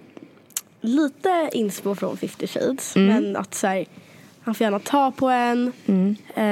lite 0.80 1.50
inspo 1.52 1.94
från 1.94 2.16
50 2.16 2.46
shades. 2.46 2.96
Mm. 2.96 3.08
Men 3.08 3.36
att 3.36 3.54
så 3.54 3.66
här, 3.66 3.86
han 4.42 4.54
får 4.54 4.64
gärna 4.64 4.78
ta 4.78 5.10
på 5.10 5.28
en. 5.28 5.72
Eh, 6.34 6.44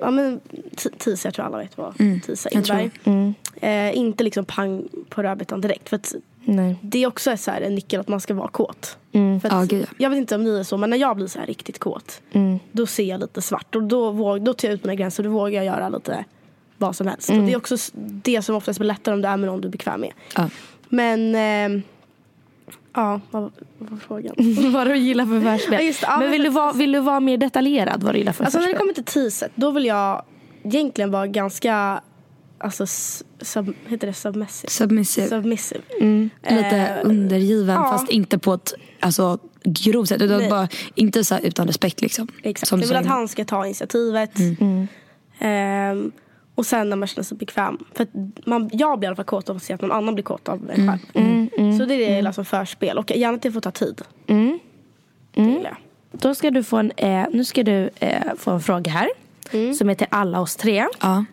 ja, 0.00 0.10
men, 0.10 0.40
t- 0.76 0.90
teasa, 0.98 1.28
jag 1.28 1.34
tror 1.34 1.44
alla 1.46 1.58
vet 1.58 1.78
vad 1.78 1.94
teasa 2.26 2.48
jag 2.52 2.64
tror 2.64 2.90
innebär. 3.04 3.34
Eh, 3.60 3.96
inte 3.98 4.24
liksom 4.24 4.44
pang 4.44 4.88
på 5.08 5.22
rödbetan 5.22 5.60
direkt. 5.60 5.88
För 5.88 5.96
att 5.96 6.14
Nej. 6.50 6.76
det 6.82 7.02
är 7.02 7.06
också 7.06 7.36
så 7.36 7.50
här, 7.50 7.60
en 7.60 7.74
nyckel 7.74 8.00
att 8.00 8.08
man 8.08 8.20
ska 8.20 8.34
vara 8.34 8.48
kåt. 8.48 8.96
För 9.12 9.46
att, 9.46 9.52
Ja, 9.52 9.64
gud, 9.68 9.82
ja. 9.82 9.94
Jag 9.98 10.10
vet 10.10 10.16
inte 10.16 10.34
om 10.34 10.44
ni 10.44 10.58
är 10.58 10.62
så, 10.62 10.76
men 10.76 10.90
när 10.90 10.96
jag 10.96 11.16
blir 11.16 11.26
så 11.26 11.38
riktigt 11.46 11.78
kåt. 11.78 12.22
Då 12.72 12.86
ser 12.86 13.04
jag 13.04 13.20
lite 13.20 13.42
svart. 13.42 13.74
Och 13.74 13.82
då, 13.82 14.10
våg, 14.10 14.42
då 14.44 14.54
tar 14.54 14.68
jag 14.68 14.74
ut 14.74 14.84
mina 14.84 14.94
gränser 14.94 15.22
och 15.26 15.30
då 15.30 15.38
vågar 15.38 15.50
jag 15.50 15.64
göra 15.64 15.88
lite 15.88 16.24
vad 16.78 16.96
som 16.96 17.06
helst. 17.06 17.30
Och 17.30 17.36
det 17.36 17.52
är 17.52 17.56
också 17.56 17.76
det 17.94 18.42
som 18.42 18.54
oftast 18.56 18.78
blir 18.78 18.86
lättare 18.88 19.14
om 19.14 19.22
du 19.22 19.28
är 19.28 19.36
med 19.36 19.46
någon 19.48 19.60
du 19.60 19.68
är 19.68 19.72
bekväm 19.72 20.00
med. 20.00 20.12
Ja. 20.36 20.48
Men, 20.88 21.34
ehm, 21.34 21.82
ja, 22.94 23.20
vad, 23.30 23.42
var 23.78 23.98
frågan? 23.98 24.34
vad 24.72 24.86
du 24.86 24.96
gillar 24.96 25.26
för 25.26 25.34
Ja, 25.34 25.78
det. 25.78 26.02
Ja, 26.02 26.08
men 26.10 26.18
men 26.20 26.30
vill 26.30 26.42
du, 26.42 26.48
för- 26.52 26.60
vara, 26.60 26.72
vill 26.72 26.92
du 26.92 27.00
vara 27.00 27.20
mer 27.20 27.36
detaljerad 27.36 28.02
vad 28.02 28.14
du 28.14 28.18
gillar 28.18 28.32
för 28.32 28.44
Alltså 28.44 28.60
när 28.60 28.66
det 28.66 28.74
kommer 28.74 28.92
till 28.92 29.04
teaset, 29.04 29.52
då 29.54 29.70
vill 29.70 29.84
jag 29.84 30.22
egentligen 30.62 31.10
vara 31.10 31.26
ganska, 31.26 32.00
alltså, 32.60 32.86
sub, 33.40 33.74
heter 33.86 34.06
det 34.06 34.12
submissive? 34.12 34.70
Submissive. 34.70 35.28
Submissive. 35.28 35.82
Lite 36.48 36.76
Eh, 36.76 37.08
undergiven 37.08 37.74
ja. 37.74 37.90
fast 37.92 38.10
inte 38.10 38.38
på 38.38 38.54
ett 38.54 38.74
alltså, 39.00 39.38
grovt 39.64 40.08
sätt. 40.08 40.22
Utan 40.22 40.38
Nej. 40.38 40.50
bara, 40.50 40.68
inte 40.94 41.24
så 41.24 41.34
här, 41.34 41.42
utan 41.42 41.66
respekt 41.66 42.00
liksom. 42.00 42.28
Exakt. 42.42 42.68
Som 42.68 42.80
du 42.80 42.86
jag 42.86 42.88
vill 42.88 42.96
att 42.96 43.06
han 43.06 43.28
ska 43.28 43.44
ta 43.44 43.66
initiativet. 43.66 44.30
Ehm, 45.38 46.12
och 46.54 46.66
sen 46.66 46.90
när 46.90 46.96
man 46.96 47.08
känner 47.08 47.24
sig 47.24 47.36
bekväm. 47.36 47.78
För 47.94 48.02
att 48.02 48.10
man, 48.46 48.70
jag 48.72 48.98
blir 48.98 49.06
i 49.06 49.08
alla 49.08 49.16
fall 49.16 49.24
kåt 49.24 49.50
av 49.50 49.56
att 49.56 49.62
se 49.62 49.74
att 49.74 49.80
någon 49.80 49.92
annan 49.92 50.14
blir 50.14 50.24
kåt 50.24 50.48
av 50.48 50.70
en 50.70 50.88
själv. 50.88 51.78
Så 51.78 51.84
det 51.84 51.94
är 51.94 51.98
det 51.98 52.04
jag 52.04 52.16
gillar 52.16 52.32
som 52.32 52.44
förspel. 52.44 52.98
Och 52.98 53.10
gärna 53.10 53.36
att 53.36 53.42
det 53.42 53.52
får 53.52 53.60
ta 53.60 53.70
tid. 53.70 54.02
Det 55.34 55.42
gillar 55.42 55.64
jag. 55.64 55.76
Då 56.20 56.34
ska 56.34 56.50
du 56.50 56.62
få 56.62 56.76
en, 56.76 56.92
eh, 56.96 57.24
nu 57.32 57.44
ska 57.44 57.62
du 57.62 57.90
eh, 57.94 58.34
få 58.36 58.50
en 58.50 58.60
fråga 58.60 58.90
här. 58.90 59.08
Som 59.74 59.90
är 59.90 59.94
till 59.94 60.06
alla 60.10 60.40
oss 60.40 60.56
tre. 60.56 60.86
Ja. 61.00 61.24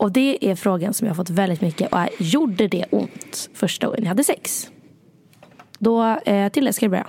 Och 0.00 0.12
det 0.12 0.50
är 0.50 0.54
frågan 0.54 0.94
som 0.94 1.06
jag 1.06 1.14
har 1.14 1.16
fått 1.16 1.30
väldigt 1.30 1.60
mycket. 1.60 1.92
Och 1.92 1.98
är, 1.98 2.08
gjorde 2.18 2.68
det 2.68 2.84
ont 2.90 3.50
första 3.54 3.86
gången 3.86 4.02
ni 4.02 4.08
hade 4.08 4.24
sex? 4.24 4.70
Då, 5.78 6.04
eh, 6.04 6.48
till 6.48 6.64
det 6.64 6.72
ska 6.72 6.86
du 6.86 6.90
börja. 6.90 7.06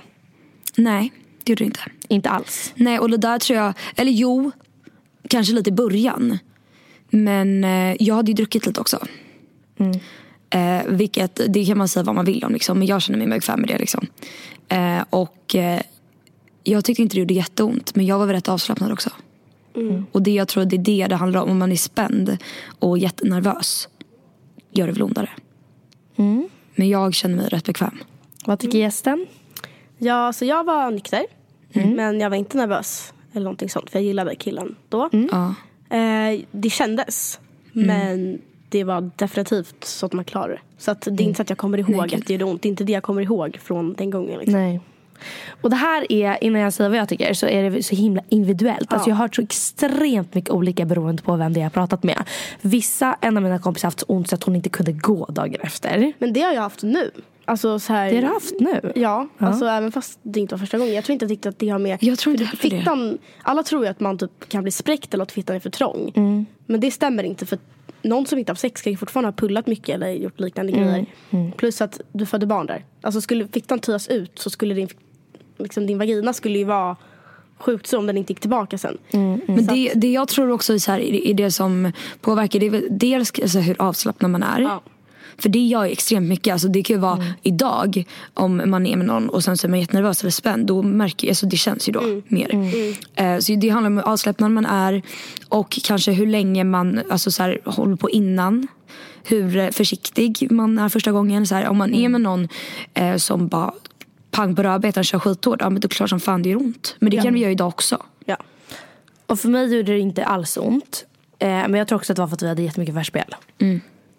Nej, 0.76 1.12
det 1.44 1.52
gjorde 1.52 1.64
det 1.64 1.66
inte. 1.66 1.80
Inte 2.08 2.30
alls. 2.30 2.72
Nej, 2.76 2.98
och 2.98 3.10
det 3.10 3.16
där 3.16 3.38
tror 3.38 3.58
jag, 3.58 3.74
eller 3.96 4.12
jo, 4.12 4.50
kanske 5.28 5.54
lite 5.54 5.70
i 5.70 5.72
början. 5.72 6.38
Men 7.10 7.64
eh, 7.64 7.96
jag 7.98 8.14
hade 8.14 8.30
ju 8.30 8.34
druckit 8.34 8.66
lite 8.66 8.80
också. 8.80 9.06
Eh, 10.50 10.82
vilket, 10.86 11.40
det 11.48 11.64
kan 11.64 11.78
man 11.78 11.88
säga 11.88 12.02
vad 12.02 12.14
man 12.14 12.24
vill 12.24 12.44
om 12.44 12.52
liksom, 12.52 12.78
men 12.78 12.88
jag 12.88 13.02
känner 13.02 13.18
mig 13.18 13.28
bekväm 13.28 13.60
med 13.60 13.68
det 13.68 13.78
liksom. 13.78 14.06
Eh, 14.68 15.04
och 15.10 15.54
eh, 15.54 15.80
jag 16.64 16.84
tyckte 16.84 17.02
inte 17.02 17.16
det 17.16 17.20
gjorde 17.20 17.34
jätteont, 17.34 17.94
men 17.94 18.06
jag 18.06 18.18
var 18.18 18.26
väl 18.26 18.36
rätt 18.36 18.48
avslappnad 18.48 18.92
också. 18.92 19.10
Och 20.12 20.22
det 20.22 20.30
jag 20.30 20.48
tror 20.48 20.64
det 20.64 20.76
är 20.76 20.78
det 20.78 21.06
det 21.06 21.16
handlar 21.16 21.42
om, 21.42 21.50
om 21.50 21.58
man 21.58 21.72
är 21.72 21.76
spänd 21.76 22.36
och 22.78 22.98
jättenervös 22.98 23.88
gör 24.70 24.86
det 24.86 24.92
väl 24.92 25.02
ondare. 25.02 25.30
Men 26.74 26.88
jag 26.88 27.14
känner 27.14 27.36
mig 27.36 27.48
rätt 27.48 27.64
bekväm. 27.64 27.98
Vad 28.46 28.58
tycker 28.58 28.78
gästen? 28.78 29.26
Ja, 29.98 30.32
så 30.32 30.44
jag 30.44 30.64
var 30.64 30.90
nykter. 30.90 31.26
Men 31.94 32.20
jag 32.20 32.30
var 32.30 32.36
inte 32.36 32.56
nervös. 32.56 33.12
Eller 33.32 33.44
någonting 33.44 33.70
sånt. 33.70 33.90
För 33.90 33.98
jag 33.98 34.06
gillade 34.06 34.34
killen 34.34 34.74
då. 34.88 35.08
Ja. 35.12 35.54
Eh, 35.96 36.40
det 36.50 36.70
kändes. 36.70 37.40
Men 37.72 38.38
det 38.68 38.84
var 38.84 39.10
definitivt 39.16 39.84
så 39.84 40.06
att 40.06 40.12
man 40.12 40.24
klarade 40.24 40.52
det. 40.52 40.60
Så 40.78 40.90
att 40.90 41.00
det 41.00 41.22
är 41.22 41.26
inte 41.26 41.36
så 41.36 41.42
att 41.42 41.50
jag 41.50 41.58
kommer 41.58 41.78
ihåg 41.78 41.90
Nej, 41.90 42.14
att 42.14 42.26
det 42.26 42.32
gjorde 42.32 42.44
ont. 42.44 42.62
Det 42.62 42.68
är 42.68 42.70
inte 42.70 42.84
det 42.84 42.92
jag 42.92 43.02
kommer 43.02 43.22
ihåg 43.22 43.58
från 43.62 43.94
den 43.94 44.10
gången. 44.10 44.38
Liksom. 44.38 44.60
Nej. 44.60 44.80
Och 45.60 45.70
det 45.70 45.76
här 45.76 46.12
är, 46.12 46.44
innan 46.44 46.60
jag 46.60 46.72
säger 46.72 46.90
vad 46.90 46.98
jag 46.98 47.08
tycker, 47.08 47.34
så 47.34 47.46
är 47.46 47.70
det 47.70 47.82
så 47.82 47.96
himla 47.96 48.22
individuellt. 48.28 48.92
Alltså 48.92 49.08
jag 49.10 49.16
har 49.16 49.24
hört 49.24 49.34
så 49.36 49.42
extremt 49.42 50.34
mycket 50.34 50.50
olika 50.50 50.84
beroende 50.84 51.22
på 51.22 51.36
vem 51.36 51.52
det 51.52 51.58
är 51.58 51.62
jag 51.62 51.66
har 51.66 51.70
pratat 51.70 52.02
med. 52.02 52.22
Vissa, 52.60 53.16
en 53.20 53.36
av 53.36 53.42
mina 53.42 53.58
kompisar 53.58 53.86
har 53.86 53.90
haft 53.90 54.00
så 54.00 54.06
ont 54.08 54.28
så 54.28 54.34
att 54.34 54.42
hon 54.42 54.56
inte 54.56 54.68
kunde 54.68 54.92
gå 54.92 55.26
dagen 55.26 55.60
efter. 55.60 56.12
Men 56.18 56.32
det 56.32 56.40
har 56.40 56.52
jag 56.52 56.62
haft 56.62 56.82
nu. 56.82 57.10
Alltså 57.44 57.78
så 57.78 57.92
här, 57.92 58.10
Det 58.10 58.14
har 58.16 58.22
du 58.22 58.28
haft 58.28 58.60
nu? 58.60 58.92
Ja, 58.94 59.28
alltså 59.38 59.66
även 59.66 59.92
fast 59.92 60.18
det 60.22 60.40
inte 60.40 60.54
var 60.54 60.58
första 60.58 60.78
gången. 60.78 60.94
Jag 60.94 61.04
tror 61.04 61.12
inte 61.12 61.26
riktigt 61.26 61.46
att 61.46 61.58
det 61.58 61.68
har 61.68 61.78
med... 61.78 61.98
Jag 62.00 62.18
tror 62.18 62.32
inte 62.34 62.44
heller 62.44 62.58
det. 62.70 62.78
fittan, 62.78 63.18
Alla 63.42 63.62
tror 63.62 63.84
ju 63.84 63.90
att 63.90 64.00
man 64.00 64.18
typ 64.18 64.48
kan 64.48 64.62
bli 64.62 64.70
spräckt 64.72 65.14
eller 65.14 65.22
att 65.22 65.32
fittan 65.32 65.56
är 65.56 65.60
för 65.60 65.70
trång. 65.70 66.12
Mm. 66.14 66.46
Men 66.66 66.80
det 66.80 66.90
stämmer 66.90 67.24
inte 67.24 67.46
för 67.46 67.58
någon 68.02 68.26
som 68.26 68.38
inte 68.38 68.50
har 68.50 68.54
haft 68.54 68.60
sex 68.60 68.82
kan 68.82 68.92
ju 68.92 68.96
fortfarande 68.96 69.28
ha 69.28 69.32
pullat 69.32 69.66
mycket 69.66 69.94
eller 69.94 70.08
gjort 70.08 70.40
liknande 70.40 70.72
Mm. 70.72 70.84
grejer. 70.88 71.52
Plus 71.56 71.80
att 71.80 72.00
du 72.12 72.26
födde 72.26 72.46
barn 72.46 72.66
där. 72.66 72.84
Alltså 73.00 73.20
skulle 73.20 73.48
fittan 73.48 73.78
töas 73.78 74.08
ut 74.08 74.38
så 74.38 74.50
skulle 74.50 74.74
din, 74.74 74.88
liksom, 75.62 75.86
din 75.86 75.98
vagina 75.98 76.32
skulle 76.32 76.58
ju 76.58 76.64
vara 76.64 76.96
sjukt 77.58 77.86
så 77.86 77.98
om 77.98 78.06
den 78.06 78.16
inte 78.16 78.32
gick 78.32 78.40
tillbaka 78.40 78.78
sen. 78.78 78.98
Men 79.46 79.66
det, 79.66 79.92
det 79.94 80.12
jag 80.12 80.28
tror 80.28 80.50
också 80.50 80.74
är, 80.74 80.78
så 80.78 80.92
här, 80.92 81.00
är 81.00 81.26
är 81.26 81.34
det 81.34 81.50
som 81.50 81.92
påverkar, 82.20 82.60
det 82.60 82.66
är 82.66 82.82
dels 82.90 83.32
alltså, 83.42 83.58
hur 83.58 83.82
avslappnad 83.82 84.30
man 84.30 84.42
är. 84.42 84.60
Ja. 84.60 84.82
För 85.38 85.48
det 85.48 85.58
gör 85.58 85.84
ju 85.84 85.90
extremt 85.90 86.28
mycket. 86.28 86.52
Alltså, 86.52 86.68
det 86.68 86.82
kan 86.82 86.96
ju 86.96 87.00
vara 87.00 87.24
idag 87.42 88.04
om 88.34 88.62
man 88.66 88.86
är 88.86 88.96
med 88.96 89.06
någon 89.06 89.28
och 89.28 89.44
sen 89.44 89.56
så 89.56 89.66
är 89.66 89.68
man 89.68 89.80
jättenervös 89.80 90.20
eller 90.20 90.30
spänd. 90.30 90.66
Då 90.66 90.82
märker, 90.82 91.28
alltså, 91.28 91.46
det 91.46 91.56
känns 91.56 91.88
ju 91.88 91.92
då 91.92 92.22
mer. 92.28 92.54
Eh, 93.14 93.38
så 93.38 93.54
det 93.54 93.68
handlar 93.68 93.90
om 93.90 93.96
hur 93.96 94.08
avslappnad 94.08 94.50
man 94.50 94.66
är 94.66 95.02
och 95.48 95.78
kanske 95.84 96.12
hur 96.12 96.26
länge 96.26 96.64
man 96.64 97.00
alltså, 97.10 97.30
så 97.30 97.42
här, 97.42 97.60
håller 97.64 97.96
på 97.96 98.10
innan. 98.10 98.68
Hur 99.24 99.56
eh, 99.56 99.70
försiktig 99.70 100.50
man 100.50 100.78
är 100.78 100.88
första 100.88 101.12
gången. 101.12 101.46
Så 101.46 101.54
här, 101.54 101.68
om 101.68 101.76
man 101.76 101.94
är 101.94 102.08
med 102.08 102.20
någon 102.20 102.48
eh, 102.94 103.16
som 103.16 103.48
bara 103.48 103.72
pang 104.32 104.56
på 104.56 104.62
rödbetan 104.62 105.04
kör 105.04 105.18
skithårt. 105.18 105.60
Ja 105.60 105.70
men 105.70 105.80
då 105.80 105.86
är 105.86 105.88
det 105.88 105.94
klart 105.94 106.10
som 106.10 106.20
fan 106.20 106.42
det 106.42 106.48
gör 106.48 106.56
ont. 106.56 106.96
Men 106.98 107.10
det 107.10 107.16
kan 107.22 107.34
vi 107.34 107.40
göra 107.40 107.52
idag 107.52 107.68
också. 107.68 108.02
Ja. 108.24 108.36
Och 109.26 109.40
för 109.40 109.48
mig 109.48 109.76
gjorde 109.76 109.92
det 109.92 109.98
inte 109.98 110.24
alls 110.24 110.56
ont. 110.56 111.04
Eh, 111.38 111.48
men 111.48 111.74
jag 111.74 111.88
tror 111.88 111.98
också 111.98 112.12
att 112.12 112.16
det 112.16 112.22
var 112.22 112.28
för 112.28 112.36
att 112.36 112.42
vi 112.42 112.48
hade 112.48 112.62
jättemycket 112.62 112.94
förspel. 112.94 113.34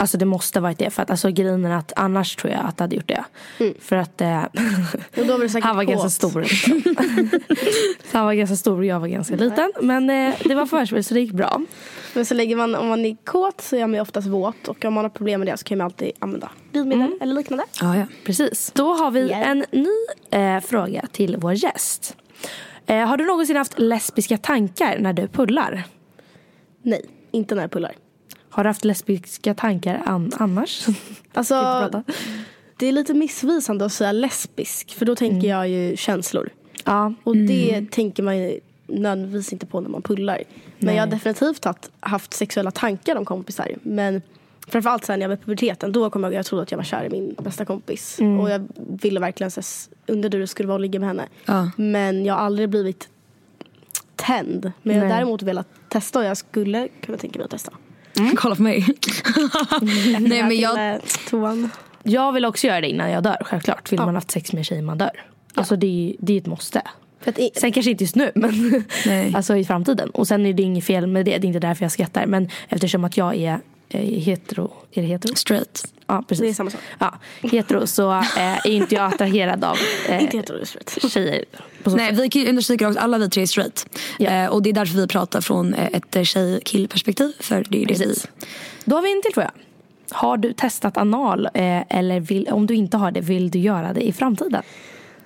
Alltså 0.04 0.18
det 0.18 0.26
måste 0.26 0.60
varit 0.60 0.80
det. 0.80 0.90
För 0.90 1.02
att 1.04 1.10
alltså, 1.10 1.30
grejen 1.30 1.66
är 1.66 1.78
att 1.78 1.94
annars 1.96 2.36
tror 2.36 2.54
jag 2.54 2.66
att 2.66 2.78
det 2.78 2.84
hade 2.84 2.96
gjort 2.96 3.08
det. 3.08 3.24
För 3.80 3.96
att 3.96 4.22
eh, 4.22 4.28
var 4.28 5.62
han 5.62 5.76
var 5.76 5.84
ganska 5.84 6.04
kåt. 6.04 6.12
stor. 6.12 6.42
Liksom. 6.42 6.82
så 8.12 8.18
han 8.18 8.26
var 8.26 8.34
ganska 8.34 8.56
stor 8.56 8.78
och 8.78 8.86
jag 8.86 9.00
var 9.00 9.08
ganska 9.08 9.36
liten. 9.36 9.72
Men 9.82 10.10
eh, 10.10 10.36
det 10.44 10.56
var 10.56 10.66
förspel 10.66 11.04
så 11.04 11.14
det 11.14 11.20
gick 11.20 11.32
bra. 11.32 11.62
Men 12.14 12.26
så 12.26 12.34
lägger 12.34 12.56
man, 12.56 12.76
om 12.76 12.88
man 12.88 13.06
är 13.06 13.16
kåt 13.24 13.62
så 13.62 13.76
är 13.76 13.88
man 13.88 13.94
ju 13.94 14.02
oftast 14.02 14.28
våt. 14.28 14.68
Och 14.68 14.86
om 14.86 14.94
man 14.94 15.06
har 15.06 15.10
problem 15.10 15.40
med 15.40 15.48
det 15.48 15.58
så 15.58 15.64
kan 15.64 15.78
man 15.78 15.86
alltid 15.86 16.12
använda 16.20 16.52
glidmedel 16.72 17.18
eller 17.22 17.36
liknande. 17.36 17.64
Ja, 17.82 17.98
ja. 17.98 18.06
Precis. 18.26 18.72
Då 18.76 18.94
har 18.94 19.12
vi 19.12 19.20
Yeah. 19.24 19.50
en 19.50 19.66
ny 19.72 20.40
eh, 20.40 20.60
fråga 20.62 21.06
till 21.12 21.38
vår 21.40 21.54
gäst. 21.54 22.16
Eh, 22.86 22.98
har 23.08 23.18
du 23.18 23.26
någonsin 23.26 23.56
haft 23.56 23.80
lesbiska 23.80 24.38
tankar 24.38 24.98
när 25.00 25.14
du 25.14 25.28
pullar? 25.28 25.84
Nej, 26.82 27.06
inte 27.32 27.56
när 27.56 27.62
jag 27.62 27.72
pullar. 27.72 27.92
Har 28.54 28.64
du 28.64 28.70
haft 28.70 28.86
lesbiska 28.86 29.54
tankar 29.54 30.02
an- 30.06 30.32
annars? 30.38 30.86
Alltså, 31.34 31.56
det 32.78 32.88
är 32.88 32.92
lite 32.92 33.14
missvisande 33.14 33.86
att 33.86 33.94
säga 33.94 34.12
lesbisk. 34.12 34.94
För 34.94 35.06
då 35.06 35.16
tänker 35.16 35.48
jag 35.48 35.68
ju 35.70 35.98
känslor. 35.98 36.50
ja. 36.86 37.14
Och 37.24 37.38
det 37.38 37.92
tänker 37.92 38.24
man 38.24 38.38
ju 38.38 38.60
nödvändigtvis 38.88 39.54
inte 39.54 39.66
på 39.66 39.82
när 39.82 39.90
man 39.90 40.02
pullar. 40.02 40.44
Men 40.80 40.96
jag 40.96 41.02
har 41.02 41.08
definitivt 41.08 41.66
haft, 41.66 41.92
haft 42.00 42.34
sexuella 42.34 42.72
tankar 42.72 43.16
om 43.16 43.26
kompisar. 43.26 43.72
Men 43.82 44.22
framförallt 44.68 45.06
sen 45.06 45.20
när 45.20 45.24
jag 45.24 45.30
var 45.30 45.36
i 45.36 45.40
puberteten. 45.40 45.92
Då 45.92 46.10
kom 46.10 46.24
jag 46.24 46.34
jag 46.34 46.46
trodde 46.46 46.64
att 46.64 46.72
jag 46.72 46.78
var 46.78 46.86
kär 46.86 47.06
i 47.06 47.10
min 47.10 47.36
bästa 47.44 47.66
kompis. 47.66 48.20
Och 48.42 48.50
jag 48.50 48.68
ville 48.78 49.20
verkligen 49.20 49.52
så, 49.52 49.62
hur 50.08 50.30
det 50.30 50.48
skulle 50.48 50.68
vara 50.68 50.76
att 50.76 50.82
ligga 50.82 51.00
med 51.00 51.08
henne. 51.10 51.28
Ja. 51.46 51.72
Men 51.78 52.26
jag 52.26 52.34
har 52.34 52.42
aldrig 52.42 52.70
blivit 52.70 53.10
tänd. 54.16 54.72
Men 54.82 54.96
jag 54.96 55.04
har 55.04 55.10
Nej. 55.10 55.18
däremot 55.18 55.42
velat 55.42 55.68
testa 55.90 56.20
och 56.20 56.26
jag 56.26 56.38
skulle 56.38 56.88
kunna 57.02 57.18
tänka 57.18 57.40
mig 57.40 57.46
att 57.46 57.52
testa. 57.52 57.72
Kolla 58.36 58.56
på 58.56 58.62
mig. 58.62 58.88
Nej 60.20 60.44
men 60.44 60.60
jag. 60.60 61.00
Jag 62.04 62.32
vill 62.32 62.46
också 62.46 62.68
göra 62.68 62.82
det 62.82 62.88
innan 62.88 63.12
jag 63.12 63.24
dör, 63.24 63.38
självklart. 63.42 63.92
Vill 63.92 64.00
man 64.00 64.16
haft 64.16 64.32
sex 64.32 64.54
med 64.54 64.66
tjej 64.66 64.82
man 64.82 64.98
dör. 64.98 65.24
Alltså 65.54 65.76
det 65.76 66.16
det 66.20 66.34
är 66.34 66.38
ett 66.38 66.46
måste. 66.46 66.82
I, 67.26 67.52
Sen 67.56 67.72
kanske 67.72 67.92
inte 67.92 68.04
just 68.04 68.16
nu, 68.16 68.32
men 68.36 68.84
alltså 69.36 69.58
i 69.58 69.66
framtiden. 69.66 70.10
Och 70.10 70.28
sen 70.28 70.46
är 70.46 70.54
det 70.54 70.64
inget 70.64 70.86
fel 70.86 71.08
med 71.08 71.26
det. 71.26 71.38
Det 71.38 71.46
är 71.46 71.48
inte 71.48 71.60
därför 71.60 71.86
jag 71.86 71.92
skrattar. 71.92 72.26
Men 72.26 72.50
eftersom 72.70 73.04
att 73.04 73.18
jag 73.18 73.36
är 73.36 73.60
hetero. 74.00 74.74
Är 74.92 75.02
det 75.02 75.08
hetero? 75.08 75.36
straight. 75.36 75.94
Ja, 76.08 76.24
precis. 76.28 76.42
Det 76.42 76.50
är 76.50 76.54
samma 76.54 76.70
sak. 76.70 76.82
Ja, 77.00 77.20
hetero 77.42 77.88
så 77.88 78.12
eh, 78.12 78.36
är 78.38 78.68
inte 78.68 78.96
jag 78.96 79.14
attraherad 79.14 79.64
av 79.64 79.78
eh, 80.10 80.24
inte 80.24 80.38
heterosexuellt. 80.38 81.14
tjejer. 81.14 81.46
På 81.84 81.90
så 81.90 81.96
Nej, 81.98 82.14
vi 82.14 82.30
kan 82.30 82.42
ju 82.42 82.50
understryka 82.50 82.88
också, 82.88 83.00
alla 83.00 83.18
vi 83.18 83.30
tre 83.30 83.42
är 83.44 83.48
straight. 83.48 83.98
Ja. 84.20 84.30
Eh, 84.32 84.50
och 84.50 84.62
det 84.64 84.70
är 84.70 84.74
därför 84.74 84.98
vi 84.98 85.08
pratar 85.08 85.42
från 85.42 85.74
eh, 85.74 85.88
ett 85.94 86.28
tjej-kill-perspektiv. 86.28 87.32
För 87.40 87.66
det 87.70 87.84
är 87.84 87.88
det 87.88 88.00
vi... 88.00 88.16
Då 88.86 88.96
har 88.96 89.04
vi 89.04 89.12
en 89.12 89.22
till 89.22 89.34
fråga. 89.34 89.52
Har 90.12 90.38
du 90.38 90.54
testat 90.54 90.98
anal? 90.98 91.46
Eh, 91.46 91.82
eller 91.98 92.20
vill, 92.20 92.48
om 92.48 92.68
du 92.68 92.76
inte 92.76 92.98
har 92.98 93.12
det, 93.12 93.22
vill 93.22 93.52
du 93.52 93.60
göra 93.60 93.94
det 93.94 94.02
i 94.08 94.14
framtiden? 94.14 94.62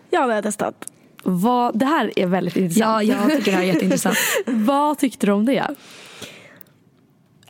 Ja, 0.09 0.19
det 0.19 0.25
har 0.27 0.33
jag 0.33 0.43
testat. 0.43 0.75
Vad, 1.23 1.79
det 1.79 1.85
här 1.85 2.11
är 2.15 2.25
väldigt 2.27 2.55
Ja, 2.55 3.01
intressant. 3.01 3.03
jag 3.07 3.37
tycker 3.37 3.51
det 3.51 3.57
här 3.57 3.63
är 3.63 3.67
jätteintressant. 3.67 4.17
Vad 4.45 4.97
tyckte 4.99 5.25
du 5.25 5.31
om 5.31 5.45
det? 5.45 5.67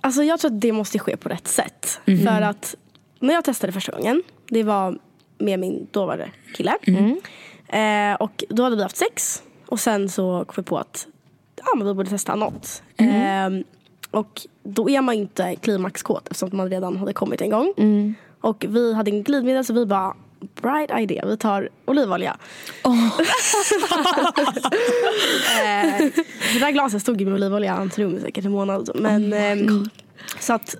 Alltså 0.02 0.24
jag 0.24 0.40
tror 0.40 0.52
att 0.52 0.62
det 0.62 0.72
måste 0.72 1.00
ske 1.00 1.18
på 1.18 1.30
rätt 1.30 1.48
sätt. 1.48 2.00
För 2.06 2.42
att 2.42 2.76
när 3.20 3.34
jag 3.34 3.44
testade 3.44 3.74
första 3.74 3.92
gången, 3.92 4.24
det 4.50 4.64
var 4.64 4.98
med 5.38 5.60
min 5.60 5.88
dåvarande 5.92 6.30
kille. 6.56 6.78
Eh, 7.68 8.14
och 8.16 8.44
då 8.50 8.64
hade 8.64 8.76
vi 8.76 8.84
haft 8.84 8.98
sex. 8.98 9.44
Och 9.66 9.80
sen 9.80 10.10
så 10.10 10.46
kom 10.48 10.54
vi 10.58 10.64
på 10.64 10.78
att 10.78 11.08
ja, 11.56 11.66
men 11.78 11.88
vi 11.88 11.94
borde 11.94 12.10
testa 12.10 12.36
något. 12.36 12.84
Eh, 12.98 13.50
och 14.12 14.42
då 14.64 14.90
är 14.90 15.02
man 15.02 15.16
ju 15.16 15.22
inte 15.22 15.56
klimaxkåt 15.56 16.28
eftersom 16.28 16.50
man 16.54 16.70
redan 16.70 16.98
hade 16.98 17.14
kommit 17.14 17.42
en 17.42 17.50
gång. 17.50 17.74
Och 18.42 18.66
vi 18.70 18.94
hade 18.94 19.12
en 19.12 19.24
glidmedel 19.24 19.66
så 19.66 19.74
vi 19.74 19.86
bara 19.86 20.14
Bright 20.62 20.92
idea, 21.00 21.26
vi 21.26 21.38
tar 21.38 21.70
olivolja. 21.86 22.38
eh, 25.64 26.06
det 26.54 26.60
där 26.60 26.72
glaset 26.72 27.02
stod 27.02 27.22
ju 27.22 27.26
med 27.26 27.34
olivolja 27.34 27.74
i 27.74 27.76
hans 27.76 28.00
rum 28.00 28.20
säkert 28.22 28.46
en 28.46 28.52
månad. 28.52 28.90
Men, 28.96 29.34
ehm, 29.34 29.90
så 30.40 30.54
att 30.54 30.76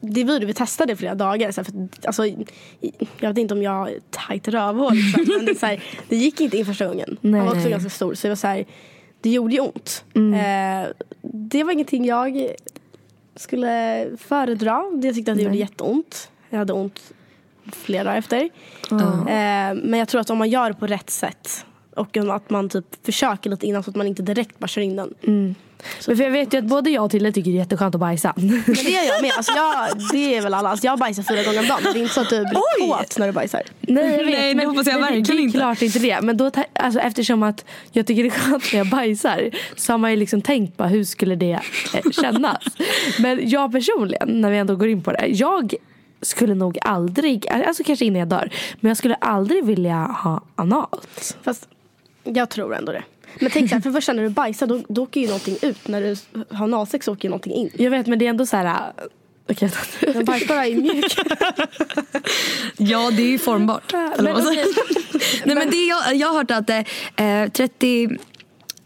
det 0.00 0.24
vi 0.24 0.32
gjorde, 0.32 0.46
vi 0.46 0.54
testade 0.54 0.92
i 0.92 0.96
flera 0.96 1.14
dagar. 1.14 1.52
Så 1.52 1.64
för, 1.64 1.88
alltså, 2.04 2.26
jag 3.20 3.28
vet 3.28 3.38
inte 3.38 3.54
om 3.54 3.62
jag 3.62 3.70
har 3.70 3.90
tajt 4.10 4.48
rövhål. 4.48 4.94
Men 5.36 5.46
det, 5.46 5.58
så 5.58 5.66
här, 5.66 5.82
det 6.08 6.16
gick 6.16 6.40
inte 6.40 6.58
in 6.58 6.66
första 6.66 6.86
gången. 6.86 7.16
Nej. 7.20 7.40
Han 7.40 7.48
var 7.48 7.56
också 7.56 7.68
ganska 7.68 7.90
stor. 7.90 8.14
Så 8.14 8.26
det 8.26 8.28
var 8.28 8.36
så 8.36 8.46
här, 8.46 8.64
det 9.20 9.30
gjorde 9.30 9.54
ju 9.54 9.60
ont. 9.60 10.04
Eh, 10.14 11.06
det 11.22 11.64
var 11.64 11.72
ingenting 11.72 12.04
jag 12.04 12.48
skulle 13.36 14.06
föredra. 14.18 14.84
Jag 15.02 15.14
tyckte 15.14 15.32
att 15.32 15.38
det 15.38 15.44
gjorde 15.44 15.56
jätteont. 15.56 16.30
Jag 16.50 16.58
hade 16.58 16.72
ont 16.72 17.00
flera 17.72 18.04
dagar 18.04 18.18
efter. 18.18 18.50
Eh, 18.90 19.74
men 19.74 19.94
jag 19.94 20.08
tror 20.08 20.20
att 20.20 20.30
om 20.30 20.38
man 20.38 20.50
gör 20.50 20.68
det 20.68 20.74
på 20.74 20.86
rätt 20.86 21.10
sätt 21.10 21.66
och 21.96 22.16
att 22.16 22.50
man 22.50 22.68
typ 22.68 22.84
försöker 23.06 23.50
lite 23.50 23.66
innan 23.66 23.82
så 23.82 23.90
att 23.90 23.96
man 23.96 24.06
inte 24.06 24.22
direkt 24.22 24.58
bara 24.58 24.66
kör 24.68 24.80
in 24.82 24.96
den. 24.96 25.14
Men 26.06 26.16
för 26.16 26.24
jag 26.24 26.30
vet 26.30 26.54
ju 26.54 26.58
att 26.58 26.64
både 26.64 26.90
jag 26.90 27.04
och 27.04 27.10
Tilde 27.10 27.32
tycker 27.32 27.50
det 27.50 27.56
är 27.56 27.58
jätteskönt 27.58 27.94
att 27.94 28.00
bajsa. 28.00 28.32
Men 28.36 28.48
det 28.66 28.90
gör 28.90 29.02
jag 29.02 29.22
med. 29.22 29.32
Alltså 29.36 29.52
jag, 29.52 29.88
det 30.12 30.36
är 30.36 30.42
väl 30.42 30.54
alla. 30.54 30.68
Alltså 30.68 30.86
jag 30.86 30.98
bajsar 30.98 31.22
fyra 31.22 31.42
gånger 31.42 31.60
om 31.60 31.66
dagen. 31.66 31.80
Det 31.82 31.98
är 31.98 32.02
inte 32.02 32.14
så 32.14 32.20
att 32.20 32.30
du 32.30 32.40
blir 32.40 32.88
kåt 32.88 33.18
när 33.18 33.26
du 33.26 33.32
bajsar. 33.32 33.62
Nej, 33.80 34.10
jag 34.10 34.24
vet, 34.24 34.26
Nej, 34.26 34.54
det 34.54 34.66
hoppas 34.66 34.86
jag 34.86 34.94
men 34.94 35.02
verkligen 35.02 35.24
det 35.24 35.32
är 35.32 35.44
inte. 35.44 35.58
klart 35.58 35.82
inte 35.82 35.98
det. 35.98 36.20
Men 36.22 36.36
då, 36.36 36.50
alltså, 36.72 37.00
eftersom 37.00 37.42
att 37.42 37.64
jag 37.92 38.06
tycker 38.06 38.22
det 38.22 38.28
är 38.28 38.30
skönt 38.30 38.72
när 38.72 38.78
jag 38.78 38.86
bajsar 38.90 39.50
så 39.76 39.92
har 39.92 39.98
man 39.98 40.10
ju 40.10 40.16
liksom 40.16 40.42
tänkt 40.42 40.76
på 40.76 40.84
hur 40.84 41.04
skulle 41.04 41.36
det 41.36 41.60
eh, 41.94 42.10
kännas. 42.22 42.64
men 43.18 43.48
jag 43.48 43.72
personligen, 43.72 44.40
när 44.40 44.50
vi 44.50 44.58
ändå 44.58 44.76
går 44.76 44.88
in 44.88 45.02
på 45.02 45.12
det. 45.12 45.26
Jag 45.26 45.74
skulle 46.22 46.54
nog 46.54 46.78
aldrig, 46.82 47.48
alltså 47.48 47.84
kanske 47.84 48.04
innan 48.04 48.18
jag 48.18 48.28
dör, 48.28 48.50
men 48.80 48.88
jag 48.88 48.96
skulle 48.96 49.14
aldrig 49.14 49.64
vilja 49.64 49.96
ha 49.96 50.40
analt. 50.56 51.36
Fast 51.42 51.68
jag 52.24 52.48
tror 52.48 52.74
ändå 52.74 52.92
det. 52.92 53.02
Men 53.40 53.50
tänk 53.50 53.68
så 53.68 53.74
här, 53.74 53.82
för 53.82 53.90
det 53.90 53.94
första 53.94 54.12
när 54.12 54.22
du 54.22 54.28
bajsar 54.28 54.66
då, 54.66 54.82
då 54.88 55.02
åker 55.02 55.20
ju 55.20 55.26
någonting 55.26 55.56
ut. 55.62 55.88
När 55.88 56.00
du 56.00 56.16
har 56.56 56.64
analsex 56.64 57.08
åker 57.08 57.24
ju 57.24 57.30
någonting 57.30 57.52
in. 57.52 57.70
Jag 57.74 57.90
vet 57.90 58.06
men 58.06 58.18
det 58.18 58.24
är 58.26 58.30
ändå 58.30 58.46
så 58.46 58.56
här. 58.56 58.66
äh, 58.66 59.04
okej. 59.50 59.70
Men 60.14 60.24
bajskorvar 60.24 60.64
är 60.64 60.74
mjuk. 60.74 61.16
Ja, 62.76 63.10
det 63.10 63.22
är 63.22 63.26
ju 63.26 63.38
formbart. 63.38 63.92
Men 63.92 64.36
okej. 64.36 64.64
Nej, 65.44 65.56
men 65.56 65.70
det 65.70 65.76
jag, 65.86 66.14
jag 66.14 66.28
har 66.28 66.34
hört 66.34 66.50
att 66.50 66.70
eh, 66.70 67.50
30, 67.50 68.08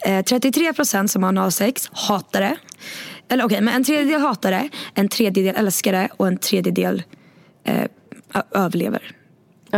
eh, 0.06 0.22
33 0.24 0.72
procent 0.72 1.10
som 1.10 1.22
har 1.22 1.28
analsex 1.28 1.90
hatar 1.92 2.40
det. 2.40 2.56
Eller 3.28 3.44
okej, 3.44 3.60
men 3.60 3.74
en 3.74 3.84
tredjedel 3.84 4.20
hatar 4.20 4.50
det, 4.50 4.68
en 4.94 5.08
tredjedel 5.08 5.56
älskar 5.56 5.92
det 5.92 6.08
och 6.16 6.26
en 6.26 6.38
tredjedel 6.38 7.02
eh, 7.64 7.84
överlever. 8.54 9.12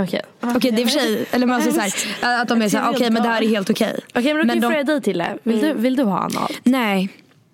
Okej. 0.03 0.23
Okej, 0.41 0.71
det 0.71 0.83
är 0.83 0.87
för 0.87 0.99
sig, 1.01 1.27
eller 1.31 1.47
man 1.47 1.63
säger 1.63 1.91
så 1.91 2.27
här, 2.27 2.43
att 2.43 2.49
de 2.49 2.63
är 2.63 2.69
så 2.69 2.79
här, 2.79 2.91
okej 2.91 3.11
men 3.11 3.23
det 3.23 3.29
här 3.29 3.43
är 3.43 3.49
helt 3.49 3.71
okej. 3.71 4.01
Okej 4.15 4.35
men 4.35 4.47
då 4.47 4.53
kan 4.53 4.63
jag 4.63 4.73
fråga 4.73 4.85
dig 4.85 5.03
till 5.03 5.19
det. 5.19 5.39
Vill, 5.43 5.61
du, 5.61 5.73
vill 5.73 5.97
du 5.97 6.03
ha 6.03 6.19
analt? 6.19 6.61
Nej. 6.63 7.09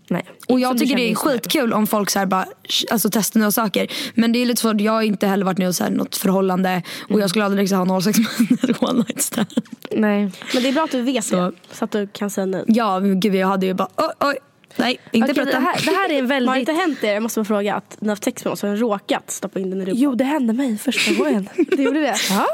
Nej. 0.08 0.24
Och 0.48 0.60
jag 0.60 0.78
tycker 0.78 0.96
det 0.96 1.10
är 1.10 1.14
skitkul 1.14 1.72
om 1.72 1.86
folk 1.86 2.10
så 2.10 2.18
här 2.18 2.26
bara, 2.26 2.46
alltså, 2.90 3.08
testar 3.12 3.40
nya 3.40 3.50
saker. 3.50 3.86
Men 4.14 4.32
det 4.32 4.38
är 4.42 4.46
lite 4.46 4.60
svårt, 4.60 4.80
jag 4.80 4.92
har 4.92 5.02
inte 5.02 5.26
heller 5.26 5.44
varit 5.44 5.58
med 5.58 5.80
i 5.80 5.90
något 5.90 6.16
förhållande. 6.16 6.82
Och 7.08 7.20
jag 7.20 7.30
skulle 7.30 7.44
aldrig 7.44 7.62
liksom 7.62 7.90
ha 7.90 8.00
06 8.00 8.18
med 8.48 8.76
one 8.80 8.92
night 8.98 9.22
stand. 9.22 9.48
Nej. 9.90 10.30
Men 10.54 10.62
det 10.62 10.68
är 10.68 10.72
bra 10.72 10.84
att 10.84 10.90
du 10.90 11.02
vet 11.02 11.24
Så. 11.24 11.36
det. 11.36 11.52
Så 11.72 11.84
att 11.84 11.90
du 11.90 12.06
kan 12.06 12.30
säga 12.30 12.46
nej. 12.46 12.64
Ja, 12.66 12.98
gud 12.98 13.34
jag 13.34 13.48
hade 13.48 13.66
ju 13.66 13.74
bara, 13.74 13.88
oj, 13.96 14.12
oj. 14.20 14.36
Nej, 14.76 14.98
inte 15.12 15.32
det, 15.32 15.44
prata. 15.44 15.58
här, 15.58 15.80
det 15.84 15.90
här 15.96 16.08
är 16.10 16.18
en 16.18 16.30
Har 16.30 16.40
det 16.40 16.46
väldigt... 16.46 16.56
inte 16.56 16.72
hänt 16.72 17.04
er, 17.04 17.14
jag 17.14 17.22
måste 17.22 17.40
bara 17.40 17.44
fråga, 17.44 17.74
att 17.74 17.96
ni 18.00 18.08
har 18.08 18.12
haft 18.12 18.24
sex 18.24 18.44
med 18.44 18.50
någon 18.50 18.58
har 18.62 18.68
den 18.68 18.78
råkat 18.78 19.30
stoppa 19.30 19.60
in 19.60 19.70
den 19.70 19.80
i 19.80 19.84
rumpan? 19.84 20.00
Jo 20.02 20.14
det 20.14 20.24
hände 20.24 20.52
mig 20.52 20.78
första 20.78 21.12
gången. 21.24 21.48
Det 21.76 21.82
gjorde 21.82 22.00
det? 22.00 22.16
ja. 22.30 22.46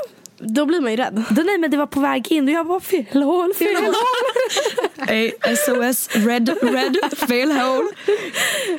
Då 0.42 0.66
blir 0.66 0.80
man 0.80 0.90
ju 0.90 0.96
rädd. 0.96 1.24
Då, 1.30 1.42
nej 1.42 1.59
men 1.59 1.70
det 1.70 1.76
var 1.76 1.87
på 1.87 2.00
väg 2.00 2.33
in 2.33 2.48
och 2.48 2.54
jag 2.54 2.64
var 2.64 2.80
fel 2.80 3.22
hål, 3.22 3.54
fel 3.54 3.74
hål. 3.76 3.94
Hey, 5.09 5.30
SOS, 5.66 6.09
red, 6.16 6.48
red, 6.62 6.96
fail 7.16 7.52
hole. 7.52 7.88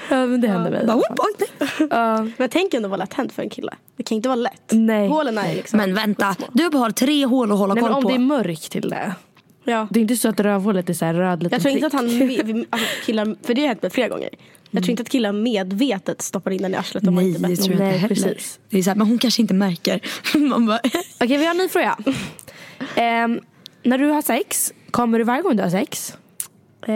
Ja 0.09 0.25
men 0.25 0.41
det 0.41 0.47
hände 0.47 0.69
mig. 0.69 0.85
Bara, 0.85 0.93
whoop, 0.95 1.19
oj, 1.19 1.47
nej. 1.59 1.87
Ja. 1.89 2.27
Men 2.37 2.49
tänk 2.49 2.73
ändå 2.73 2.89
vara 2.89 2.97
lätt 2.97 3.13
hänt 3.13 3.33
för 3.33 3.43
en 3.43 3.49
kille. 3.49 3.73
Det 3.97 4.03
kan 4.03 4.15
inte 4.15 4.29
vara 4.29 4.35
lätt. 4.35 4.69
Nej. 4.71 5.07
Hålen 5.07 5.37
är 5.37 5.55
liksom 5.55 5.77
Men 5.77 5.93
vänta, 5.93 6.35
du 6.53 6.63
har 6.77 6.89
tre 6.91 7.25
hål 7.25 7.51
att 7.51 7.57
hålla 7.57 7.73
Nej, 7.73 7.83
men 7.83 7.91
koll 7.93 7.97
om 7.97 8.03
på. 8.03 8.09
det 8.09 8.15
är 8.15 8.19
mörkt 8.19 8.71
till 8.71 8.89
det. 8.89 9.11
Ja. 9.63 9.87
Det 9.91 9.99
är 9.99 10.01
inte 10.01 10.15
så 10.17 10.29
att 10.29 10.39
rövhålet 10.39 10.89
är 10.89 10.93
så 10.93 11.05
här 11.05 11.13
röd 11.13 11.43
liten 11.43 11.55
Jag 11.55 11.61
tror 11.61 11.73
inte 11.73 11.87
att 11.87 11.93
han, 11.93 12.05
alltså 12.69 12.87
killar, 13.05 13.35
för 13.45 13.53
det 13.53 13.61
har 13.61 13.67
hänt 13.67 13.81
mig 13.81 13.91
flera 13.91 14.07
gånger. 14.09 14.29
Jag 14.71 14.83
tror 14.83 14.91
inte 14.91 15.01
att 15.01 15.09
killar 15.09 15.31
medvetet 15.31 16.21
stoppar 16.21 16.51
in 16.51 16.61
den 16.61 16.73
i 16.73 16.77
arslet 16.77 17.07
om 17.07 17.15
man 17.15 17.23
Nej, 17.23 17.29
inte 17.33 17.41
det 17.41 17.47
bett 17.47 17.63
tror 17.63 17.71
jag 17.75 17.79
Nej, 17.79 17.87
inte 17.93 17.99
heller. 18.01 18.15
precis. 18.33 18.59
Det 18.69 18.77
är 18.77 18.83
så 18.83 18.89
här, 18.89 18.97
men 18.97 19.07
hon 19.07 19.17
kanske 19.17 19.41
inte 19.41 19.53
märker. 19.53 19.99
Man 20.37 20.65
bara, 20.65 20.79
Okej 21.19 21.37
vi 21.37 21.45
har 21.45 21.51
en 21.51 21.57
ny 21.57 21.69
fråga. 21.69 21.97
Ehm, 22.95 23.39
när 23.83 23.97
du 23.97 24.05
har 24.09 24.21
sex, 24.21 24.73
kommer 24.91 25.17
du 25.19 25.23
varje 25.25 25.41
gång 25.41 25.55
du 25.55 25.63
har 25.63 25.69
sex? 25.69 26.17
Eh, 26.87 26.93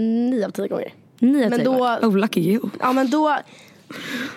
nio 0.00 0.46
av 0.46 0.50
tio 0.50 0.68
gånger. 0.68 0.92
Nio 1.18 1.44
av 1.44 1.50
Men 1.50 1.58
tio 1.58 1.64
då, 1.64 1.72
gånger. 1.72 1.98
oh 2.02 2.16
lucky 2.16 2.40
you. 2.40 2.60
ja, 2.80 2.92
men 2.92 3.10
då, 3.10 3.36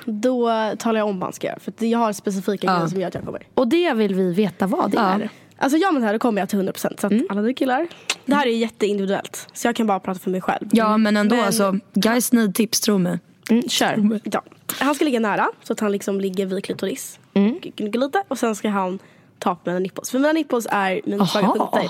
då 0.05 0.49
talar 0.79 0.99
jag 0.99 1.07
om 1.09 1.19
vad 1.19 1.23
han 1.27 1.33
ska 1.33 1.47
göra. 1.47 1.59
För 1.59 1.85
jag 1.85 1.99
har 1.99 2.13
specifika 2.13 2.67
Ja. 2.67 2.73
grejer 2.75 2.87
som 2.87 2.99
gör 3.01 3.07
att 3.07 3.13
jag 3.15 3.25
kommer. 3.25 3.47
Och 3.53 3.67
det 3.67 3.93
vill 3.93 4.15
vi 4.15 4.33
veta 4.33 4.67
vad 4.67 4.91
det 4.91 4.97
Ja. 4.97 5.03
är. 5.13 5.29
Alltså 5.61 5.77
gör 5.77 5.91
man 5.91 6.01
det 6.01 6.05
här 6.07 6.13
då 6.13 6.19
kommer 6.19 6.41
jag 6.41 6.49
till 6.49 6.59
100% 6.59 6.99
så 7.01 7.07
att 7.07 7.13
alla 7.29 7.41
ni 7.41 7.53
killar. 7.53 7.87
Det 8.25 8.35
här 8.35 8.45
är 8.47 8.51
jätteindividuellt. 8.51 9.47
Så 9.53 9.67
jag 9.67 9.75
kan 9.75 9.87
bara 9.87 9.99
prata 9.99 10.19
för 10.19 10.29
mig 10.31 10.41
själv. 10.41 10.67
Ja 10.71 10.97
men 10.97 11.17
ändå 11.17 11.35
Men- 11.35 11.45
alltså, 11.45 11.79
guys 11.93 12.31
need 12.31 12.55
tips 12.55 12.79
tro 12.79 12.97
mig. 12.97 13.19
Mm, 13.49 13.69
kör. 13.69 14.19
Ja. 14.23 14.43
Han 14.79 14.95
ska 14.95 15.05
ligga 15.05 15.19
nära 15.19 15.49
så 15.63 15.73
att 15.73 15.79
han 15.79 15.91
liksom 15.91 16.21
ligger 16.21 16.45
vid 16.45 16.63
klitoris. 16.65 17.19
Mm. 17.33 17.59
Gnugga 17.61 17.99
lite 17.99 18.23
och 18.27 18.37
sen 18.39 18.55
ska 18.55 18.69
han 18.69 18.99
ta 19.39 19.55
på 19.55 19.61
mina 19.69 19.79
nipples. 19.79 20.11
För 20.11 20.19
mina 20.19 20.33
nipples 20.33 20.67
är 20.69 21.01
mina 21.05 21.27
svaga 21.27 21.47
punkter. 21.47 21.89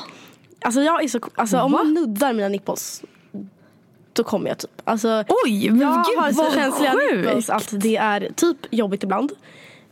Alltså 0.61 0.81
jag 0.81 1.03
är 1.03 1.07
så, 1.07 1.19
alltså 1.35 1.59
om 1.61 1.71
man 1.71 1.93
nuddar 1.93 2.33
mina 2.33 2.47
nipples 2.49 3.01
då 4.13 4.23
kommer 4.23 4.47
jag 4.49 4.57
typ. 4.57 4.81
Alltså, 4.83 5.23
Oj, 5.45 5.69
men 5.69 5.79
jag 5.79 6.05
gud 6.05 6.19
har 6.19 6.31
så 6.31 6.43
vad 6.43 6.53
känsliga 6.53 6.91
sjukt. 6.91 7.15
nipples 7.27 7.49
att 7.49 7.73
det 7.81 7.97
är 7.97 8.29
typ 8.35 8.57
jobbigt 8.69 9.03
ibland. 9.03 9.31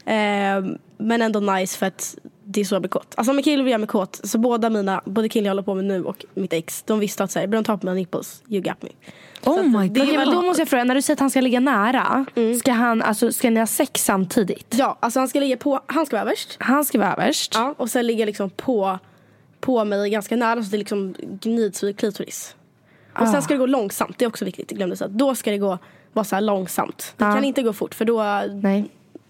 Ehm, 0.06 0.78
men 0.98 1.22
ändå 1.22 1.40
nice 1.40 1.78
för 1.78 1.86
att 1.86 2.16
det 2.50 2.62
är 2.62 2.66
så 2.66 2.76
jag 2.76 2.82
blir 2.82 2.90
kåt. 2.90 3.14
Alltså 3.16 3.32
om 3.32 3.38
en 3.38 3.44
kille 3.44 3.64
vill 3.64 3.72
göra 3.72 3.78
mig 3.80 3.88
kåt 3.88 4.20
så 4.24 4.38
båda 4.38 4.70
mina, 4.70 5.02
både 5.06 5.30
killen 5.30 5.46
jag 5.46 5.52
håller 5.52 5.64
på 5.64 5.76
med 5.76 5.86
nu 5.86 6.04
och 6.04 6.26
mitt 6.34 6.54
ex, 6.54 6.84
de 6.84 7.00
visste 7.00 7.24
att 7.24 7.32
säga, 7.32 7.48
de 7.48 7.64
tar 7.64 7.78
på 7.78 7.86
mina 7.86 7.94
nipples, 7.96 8.44
you 8.48 8.62
got 8.62 8.82
me. 8.84 8.90
Oh 9.46 9.64
my 9.64 9.88
god. 9.88 10.02
Okej, 10.02 10.18
men 10.18 10.30
då 10.32 10.42
måste 10.42 10.62
jag 10.62 10.70
fråga, 10.70 10.84
när 10.84 10.96
du 10.96 11.02
säger 11.02 11.16
att 11.16 11.20
han 11.20 11.30
ska 11.30 11.42
ligga 11.42 11.60
nära, 11.60 12.26
ska, 12.60 12.72
han, 12.72 13.02
alltså, 13.02 13.32
ska 13.32 13.50
ni 13.50 13.60
ha 13.60 13.68
sex 13.68 14.04
samtidigt? 14.06 14.76
Ja, 14.78 14.98
alltså 15.00 15.20
han 15.20 15.28
ska 15.28 15.40
ligga 15.40 15.58
på, 15.58 15.80
han 15.86 16.06
ska 16.06 16.16
vara 16.16 16.22
överst. 16.26 16.58
Han 16.60 16.86
ska 16.86 17.00
vara 17.00 17.14
överst. 17.14 17.52
Ja, 17.56 17.76
och 17.78 17.90
sen 17.90 18.08
ligga 18.08 18.26
liksom 18.26 18.50
på, 18.50 19.00
på 19.60 19.86
mig 19.86 20.10
ganska 20.10 20.36
nära 20.36 20.64
så 20.64 20.72
det 20.72 20.78
liksom 20.78 21.16
gnids 21.42 21.84
vid 21.84 21.98
klitoris. 22.00 22.56
Och 23.20 23.28
sen 23.28 23.42
ska 23.42 23.54
det 23.54 23.58
gå 23.58 23.66
långsamt, 23.66 24.18
det 24.20 24.26
är 24.26 24.30
också 24.30 24.46
viktigt, 24.46 24.72
jag 24.72 24.78
glömde 24.78 24.96
säga. 24.98 25.08
Då 25.08 25.36
ska 25.36 25.52
det 25.52 25.58
gå, 25.58 25.78
vara 26.14 26.24
så 26.26 26.36
här 26.36 26.42
långsamt. 26.42 27.14
Det 27.18 27.26
Ja. 27.26 27.34
kan 27.34 27.44
inte 27.44 27.62
gå 27.62 27.74
fort 27.74 27.96
för 27.96 28.06
då, 28.06 28.24
Nej. 28.64 28.86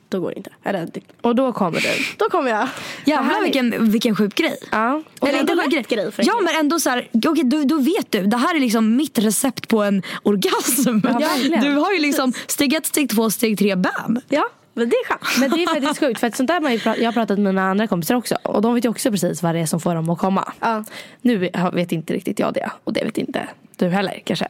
Då 0.10 0.20
går 0.20 0.30
det 0.30 0.38
inte. 0.38 0.50
Eller, 0.64 0.90
det, 0.94 1.02
Och 1.22 1.36
då 1.36 1.54
kommer 1.54 1.80
du. 1.80 1.90
då 2.18 2.30
kommer 2.30 2.50
jag. 2.50 2.68
Jävlar 3.06 3.42
vilken, 3.42 3.92
vilken 3.92 4.16
sjuk 4.16 4.36
grej. 4.36 4.58
Ja. 4.72 5.02
Och 5.20 5.30
Eller 5.30 5.40
inte 5.40 5.56
sjuk 5.56 5.88
grej 5.88 6.12
för 6.12 6.22
en 6.22 6.28
Ja 6.28 6.40
men 6.42 6.56
ändå 6.56 6.80
så 6.80 6.90
här, 6.90 7.10
okej 7.28 7.44
då, 7.44 7.64
då 7.64 7.78
vet 7.78 8.12
du. 8.12 8.22
Det 8.22 8.38
här 8.38 8.56
är 8.56 8.60
liksom 8.60 8.96
mitt 8.96 9.20
recept 9.20 9.68
på 9.68 9.84
en 9.84 10.04
orgasm. 10.24 11.00
verkligen. 11.00 11.64
du 11.64 11.76
har 11.76 11.94
ju 11.94 12.00
liksom 12.00 12.34
steg 12.48 12.74
ett, 12.74 12.86
steg 12.86 13.10
två, 13.10 13.30
steg 13.30 13.58
tre, 13.58 13.76
bam. 13.76 14.20
Ja, 14.30 14.50
men 14.78 14.90
det 14.90 14.96
är 14.96 15.06
skönt. 15.06 15.40
Men 15.40 15.50
det 15.50 15.64
är 15.64 15.68
faktiskt 15.68 16.00
sjukt 16.06 16.20
för 16.20 16.28
att 16.28 16.36
sånt 16.36 16.48
där 16.48 16.62
man 16.62 16.72
ju 16.72 16.78
pra- 16.78 16.98
jag 16.98 17.06
har 17.06 17.14
pratat 17.14 17.38
med 17.38 17.54
mina 17.56 17.70
andra 17.70 17.88
kompisar 17.88 18.16
också 18.16 18.36
och 18.44 18.62
de 18.62 18.76
vet 18.76 18.86
ju 18.86 18.90
också 18.90 19.12
precis 19.12 19.44
vad 19.44 19.56
det 19.56 19.60
är 19.60 19.66
som 19.66 19.80
får 19.80 19.96
dem 19.96 20.10
att 20.10 20.18
komma. 20.18 20.54
Ja. 20.60 20.84
Nu 21.22 21.50
vet 21.74 21.92
inte 21.92 22.14
riktigt 22.14 22.40
jag 22.40 22.54
det 22.54 22.72
och 22.84 22.94
det 22.94 23.04
vet 23.04 23.18
inte 23.18 23.48
du 23.78 23.90
heller 23.90 24.22
kanske. 24.24 24.48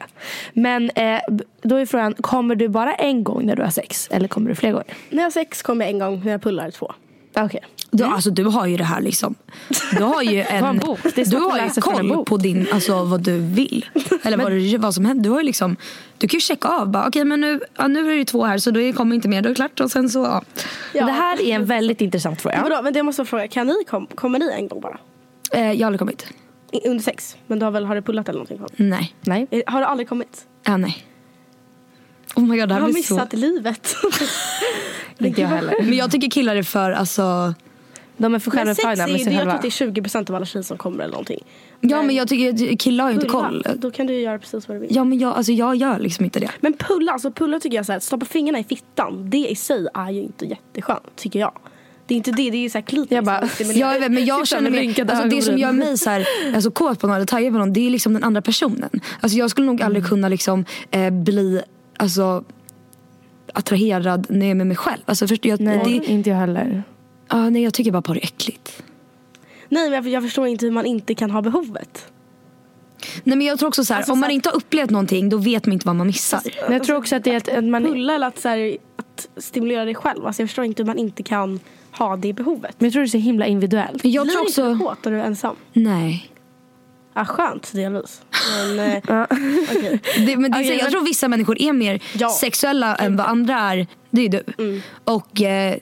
Men 0.52 0.90
eh, 0.90 1.20
då 1.62 1.76
är 1.76 1.86
frågan, 1.86 2.14
kommer 2.14 2.54
du 2.54 2.68
bara 2.68 2.94
en 2.94 3.24
gång 3.24 3.46
när 3.46 3.56
du 3.56 3.62
har 3.62 3.70
sex 3.70 4.08
eller 4.10 4.28
kommer 4.28 4.48
du 4.48 4.54
fler 4.54 4.72
gånger? 4.72 4.94
När 5.10 5.18
jag 5.18 5.26
har 5.26 5.30
sex 5.30 5.62
kommer 5.62 5.84
jag 5.84 5.92
en 5.92 5.98
gång, 5.98 6.24
när 6.24 6.32
jag 6.32 6.42
pullar 6.42 6.70
två. 6.70 6.92
Okej. 7.36 7.60
Du, 7.90 8.04
alltså, 8.04 8.30
du 8.30 8.44
har 8.44 8.66
ju 8.66 8.76
det 8.76 8.84
här 8.84 9.00
liksom. 9.00 9.34
Du 9.96 10.02
har 10.02 10.22
ju 10.22 10.40
en, 10.48 10.64
en 10.64 10.78
bok. 10.78 10.98
Du 11.14 11.36
har 11.36 11.58
ju 11.58 11.80
koll 11.80 12.08
bok. 12.08 12.28
på 12.28 12.36
din, 12.36 12.66
alltså, 12.72 13.04
vad 13.04 13.20
du 13.20 13.38
vill. 13.38 13.86
Eller 14.22 14.36
vad, 14.36 14.52
du, 14.52 14.76
vad 14.78 14.94
som 14.94 15.04
händer. 15.04 15.24
Du, 15.24 15.30
har 15.30 15.38
ju 15.38 15.46
liksom, 15.46 15.76
du 16.18 16.28
kan 16.28 16.36
ju 16.36 16.40
checka 16.40 16.68
av. 16.68 16.88
bara, 16.90 17.08
Okej 17.08 17.24
men 17.24 17.40
nu, 17.40 17.60
ja, 17.76 17.86
nu 17.86 18.12
är 18.12 18.16
det 18.16 18.24
två 18.24 18.44
här 18.44 18.58
så 18.58 18.70
då 18.70 18.92
kommer 18.92 19.14
inte 19.14 19.28
mer. 19.28 19.42
Då 19.42 19.46
är 19.48 19.50
det 19.50 19.54
klart. 19.56 19.80
Och 19.80 19.90
sen 19.90 20.10
så, 20.10 20.18
ja. 20.18 20.42
Ja. 20.94 21.06
Det 21.06 21.12
här 21.12 21.40
är 21.42 21.54
en 21.54 21.64
väldigt 21.64 22.00
intressant 22.00 22.40
fråga. 22.40 22.60
Vadå, 22.62 22.82
men 22.82 22.92
det 22.92 23.02
måste 23.02 23.20
jag 23.20 23.28
fråga, 23.28 23.48
kan 23.48 23.66
ni 23.66 23.74
kom, 23.88 24.06
kommer 24.06 24.38
ni 24.38 24.50
en 24.52 24.68
gång 24.68 24.80
bara? 24.80 24.98
eh, 25.52 25.72
jag 25.72 25.78
har 25.78 25.86
aldrig 25.86 25.98
kommit. 25.98 26.26
Under 26.86 27.02
sex. 27.02 27.36
Men 27.46 27.58
du 27.58 27.64
har 27.64 27.70
väl 27.70 27.84
har 27.84 27.94
du 27.94 28.02
pullat 28.02 28.28
eller 28.28 28.38
någonting? 28.44 28.60
Nej. 28.76 29.14
Nej. 29.20 29.46
Eh, 29.50 29.62
Har 29.66 29.80
du 29.80 29.86
aldrig 29.86 30.08
kommit? 30.08 30.46
Ja, 30.64 30.76
nej. 30.76 31.04
Oh 32.36 32.44
my 32.44 32.58
god, 32.58 32.68
det 32.68 32.72
Jag 32.72 32.74
här 32.74 32.80
har 32.80 32.92
blir 32.92 33.02
så... 33.02 33.14
missat 33.14 33.32
livet. 33.32 33.96
Inte 35.18 35.40
jag 35.40 35.48
heller. 35.48 35.74
Men 35.82 35.96
jag 35.96 36.10
tycker 36.10 36.30
killar 36.30 36.56
är 36.56 36.62
för, 36.62 36.90
alltså... 36.90 37.54
De 38.18 38.34
är 38.34 38.38
för 38.38 38.50
självupptagna 38.50 39.06
med 39.06 39.06
sig 39.06 39.14
jag 39.14 39.24
tror 39.24 39.38
själva. 39.38 39.52
att 39.52 39.62
det 39.62 39.68
är 39.68 39.70
20% 39.70 40.30
av 40.30 40.36
alla 40.36 40.46
tjejer 40.46 40.62
som 40.62 40.78
kommer 40.78 41.04
eller 41.04 41.12
någonting. 41.12 41.44
Ja 41.80 42.02
men 42.02 42.14
jag 42.14 42.28
tycker, 42.28 42.76
killar 42.76 43.04
har 43.04 43.10
ju 43.10 43.14
inte 43.14 43.28
koll. 43.28 43.66
Då 43.76 43.90
kan 43.90 44.06
du 44.06 44.12
ju 44.12 44.20
göra 44.20 44.38
precis 44.38 44.68
vad 44.68 44.76
du 44.76 44.80
vill. 44.80 44.96
Ja 44.96 45.04
men 45.04 45.18
jag, 45.18 45.36
alltså, 45.36 45.52
jag 45.52 45.76
gör 45.76 45.98
liksom 45.98 46.24
inte 46.24 46.40
det. 46.40 46.50
Men 46.60 46.72
pulla, 46.72 47.12
alltså 47.12 47.30
pulla 47.30 47.60
tycker 47.60 47.76
jag 47.76 47.86
så 47.86 47.92
här, 47.92 48.00
stoppa 48.00 48.26
fingrarna 48.26 48.58
i 48.58 48.64
fittan. 48.64 49.30
Det 49.30 49.48
i 49.48 49.54
sig 49.54 49.86
är 49.94 50.10
ju 50.10 50.22
inte 50.22 50.46
jätteskönt 50.46 51.16
tycker 51.16 51.40
jag. 51.40 51.52
Det 52.06 52.14
är 52.14 52.16
inte 52.16 52.30
det, 52.30 52.50
det 52.50 52.56
är 52.56 52.60
ju 52.60 52.70
såhär 52.70 52.82
klitoris. 52.82 53.12
Jag 53.12 53.24
bara-. 53.24 53.48
Jag 53.74 54.00
vet, 54.00 54.12
men 54.12 54.24
jag 54.24 54.46
Sitter 54.46 54.56
känner 54.56 54.70
mig, 54.70 55.00
alltså, 55.00 55.28
det 55.28 55.42
som 55.42 55.58
gör 55.58 55.72
mig 55.72 55.98
så 55.98 56.10
här, 56.10 56.26
alltså, 56.54 56.70
kåt 56.70 57.00
på 57.00 57.06
någon 57.06 57.16
eller 57.16 57.26
taggad 57.26 57.52
på 57.52 57.58
någon 57.58 57.72
det 57.72 57.86
är 57.86 57.90
liksom 57.90 58.12
den 58.12 58.24
andra 58.24 58.42
personen. 58.42 58.90
Alltså, 59.20 59.38
jag 59.38 59.50
skulle 59.50 59.66
nog 59.66 59.82
aldrig 59.82 60.06
kunna 60.06 60.28
liksom, 60.28 60.64
eh, 60.90 61.10
bli 61.10 61.62
alltså, 61.96 62.44
attraherad 63.52 64.26
när 64.28 64.46
jag 64.46 64.50
är 64.50 64.54
med 64.54 64.66
mig 64.66 64.76
själv. 64.76 65.02
Alltså, 65.04 65.26
först, 65.26 65.44
jag, 65.44 65.60
Nej, 65.60 65.80
det, 65.84 66.12
inte 66.12 66.30
jag 66.30 66.36
heller. 66.36 66.82
Ah, 67.28 67.50
nej, 67.50 67.62
jag 67.62 67.74
tycker 67.74 67.90
bara 67.92 68.02
på 68.02 68.14
det 68.14 68.20
är 68.20 68.24
äckligt. 68.24 68.82
Nej 69.68 69.90
men 69.90 69.92
jag, 69.92 70.08
jag 70.08 70.22
förstår 70.22 70.46
inte 70.46 70.66
hur 70.66 70.72
man 70.72 70.86
inte 70.86 71.14
kan 71.14 71.30
ha 71.30 71.42
behovet. 71.42 72.06
Nej, 73.24 73.36
men 73.38 73.46
jag 73.46 73.58
tror 73.58 73.68
också 73.68 73.84
så 73.84 73.92
här, 73.94 73.98
Alltså, 73.98 74.12
om 74.12 74.16
så 74.18 74.20
man 74.20 74.30
inte 74.30 74.48
har 74.48 74.56
upplevt 74.56 74.90
någonting 74.90 75.28
då 75.28 75.36
vet 75.36 75.66
man 75.66 75.72
inte 75.72 75.86
vad 75.86 75.96
man 75.96 76.06
missar. 76.06 76.40
Men 76.62 76.72
jag 76.72 76.84
tror 76.84 76.96
också 76.96 77.16
att 77.16 77.24
det 77.24 77.30
är 77.32 77.36
att, 77.36 77.48
att 77.48 77.64
man... 77.64 77.84
Pulla 77.84 78.14
eller 78.14 78.26
att, 78.26 78.38
så 78.38 78.48
här, 78.48 78.76
att 78.96 79.28
stimulera 79.36 79.84
dig 79.84 79.94
själv. 79.94 80.26
Alltså, 80.26 80.42
jag 80.42 80.48
förstår 80.48 80.64
inte 80.64 80.82
hur 80.82 80.86
man 80.86 80.98
inte 80.98 81.22
kan 81.22 81.60
ha 81.92 82.16
det 82.16 82.32
behovet. 82.32 82.74
Men 82.78 82.86
jag 82.86 82.92
tror 82.92 83.02
det 83.02 83.06
är 83.06 83.10
så 83.10 83.18
himla 83.18 83.46
individuellt. 83.46 84.04
Jag 84.04 84.26
Blir 84.26 84.34
tror 84.34 84.46
inte 84.48 84.62
du 84.62 84.68
också... 84.72 84.84
kåt 84.84 85.04
när 85.04 85.12
du 85.12 85.18
är 85.20 85.24
ensam? 85.24 85.56
Nej. 85.72 86.30
Ja, 87.14 87.24
skönt 87.24 87.72
delvis. 87.72 88.22
Men, 88.66 88.78
eh, 88.78 88.96
okej. 89.70 90.00
Det, 90.26 90.36
men 90.36 90.50
det, 90.50 90.58
Okej, 90.58 90.68
jag 90.68 90.82
men- 90.82 90.90
tror 90.92 91.04
vissa 91.04 91.28
människor 91.28 91.62
är 91.62 91.72
mer 91.72 92.02
Ja. 92.18 92.28
sexuella 92.30 92.96
än 92.96 93.16
vad 93.16 93.26
andra 93.26 93.54
är. 93.58 93.86
Det 94.10 94.24
är 94.24 94.28
du. 94.28 94.42
Mm. 94.58 94.80
Och 95.04 95.42
eh, 95.42 95.76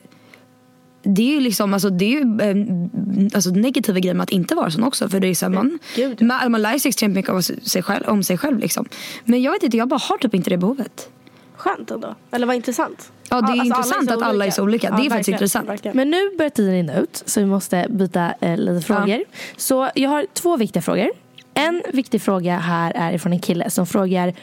det 1.15 1.21
är 1.21 1.33
ju 1.35 1.39
liksom, 1.39 1.73
alltså, 1.73 1.89
det 1.89 2.05
är 2.05 2.09
ju 2.09 2.21
eh, 2.21 3.29
alltså, 3.35 3.49
negativa 3.49 3.99
grejer 3.99 4.13
med 4.13 4.23
att 4.23 4.29
inte 4.29 4.55
vara 4.55 4.71
sån 4.71 4.83
också. 4.83 5.09
För 5.09 5.19
det 5.19 5.27
är 5.27 5.35
så 5.35 5.45
här, 5.45 5.53
man, 5.53 5.79
Gud. 5.95 6.21
man, 6.21 6.51
man 6.51 6.61
lär 6.61 6.77
sig 6.77 6.89
extremt 6.89 7.15
mycket 7.15 7.31
av 7.31 7.41
sig 7.41 7.83
själv, 7.83 8.03
om 8.07 8.23
sig 8.23 8.37
själv. 8.37 8.59
Liksom. 8.59 8.85
Men 9.25 9.41
jag 9.41 9.51
vet 9.51 9.63
inte, 9.63 9.77
jag 9.77 9.87
bara 9.87 9.99
har 9.99 10.17
typ 10.17 10.33
inte 10.33 10.49
det 10.49 10.57
behovet. 10.57 11.09
Skönt 11.55 11.91
ändå. 11.91 12.15
Eller 12.31 12.47
vad 12.47 12.55
intressant. 12.55 13.11
Ja, 13.29 13.41
det 13.41 13.47
är 13.47 13.51
alltså, 13.51 13.65
intressant 13.65 14.11
att 14.11 14.21
alla 14.21 14.45
är 14.45 14.51
så 14.51 14.63
olika. 14.63 14.91
Det 14.91 15.05
är 15.05 15.09
faktiskt 15.09 15.29
intressant. 15.29 15.69
verkligen. 15.69 15.97
Men 15.97 16.09
nu 16.09 16.37
börjar 16.37 16.49
tiden 16.49 16.73
rinna 16.73 16.99
ut 16.99 17.23
så 17.25 17.39
vi 17.39 17.45
måste 17.45 17.85
byta 17.89 18.33
eh, 18.41 18.57
lite 18.57 18.85
frågor. 18.85 19.23
Så 19.57 19.89
jag 19.95 20.09
har 20.09 20.25
två 20.33 20.57
viktiga 20.57 20.81
frågor. 20.81 21.09
En 21.53 21.83
viktig 21.93 22.21
fråga 22.21 22.57
här 22.57 22.91
är 22.95 23.17
från 23.17 23.33
en 23.33 23.39
kille 23.39 23.69
som 23.69 23.87
frågar 23.87 24.33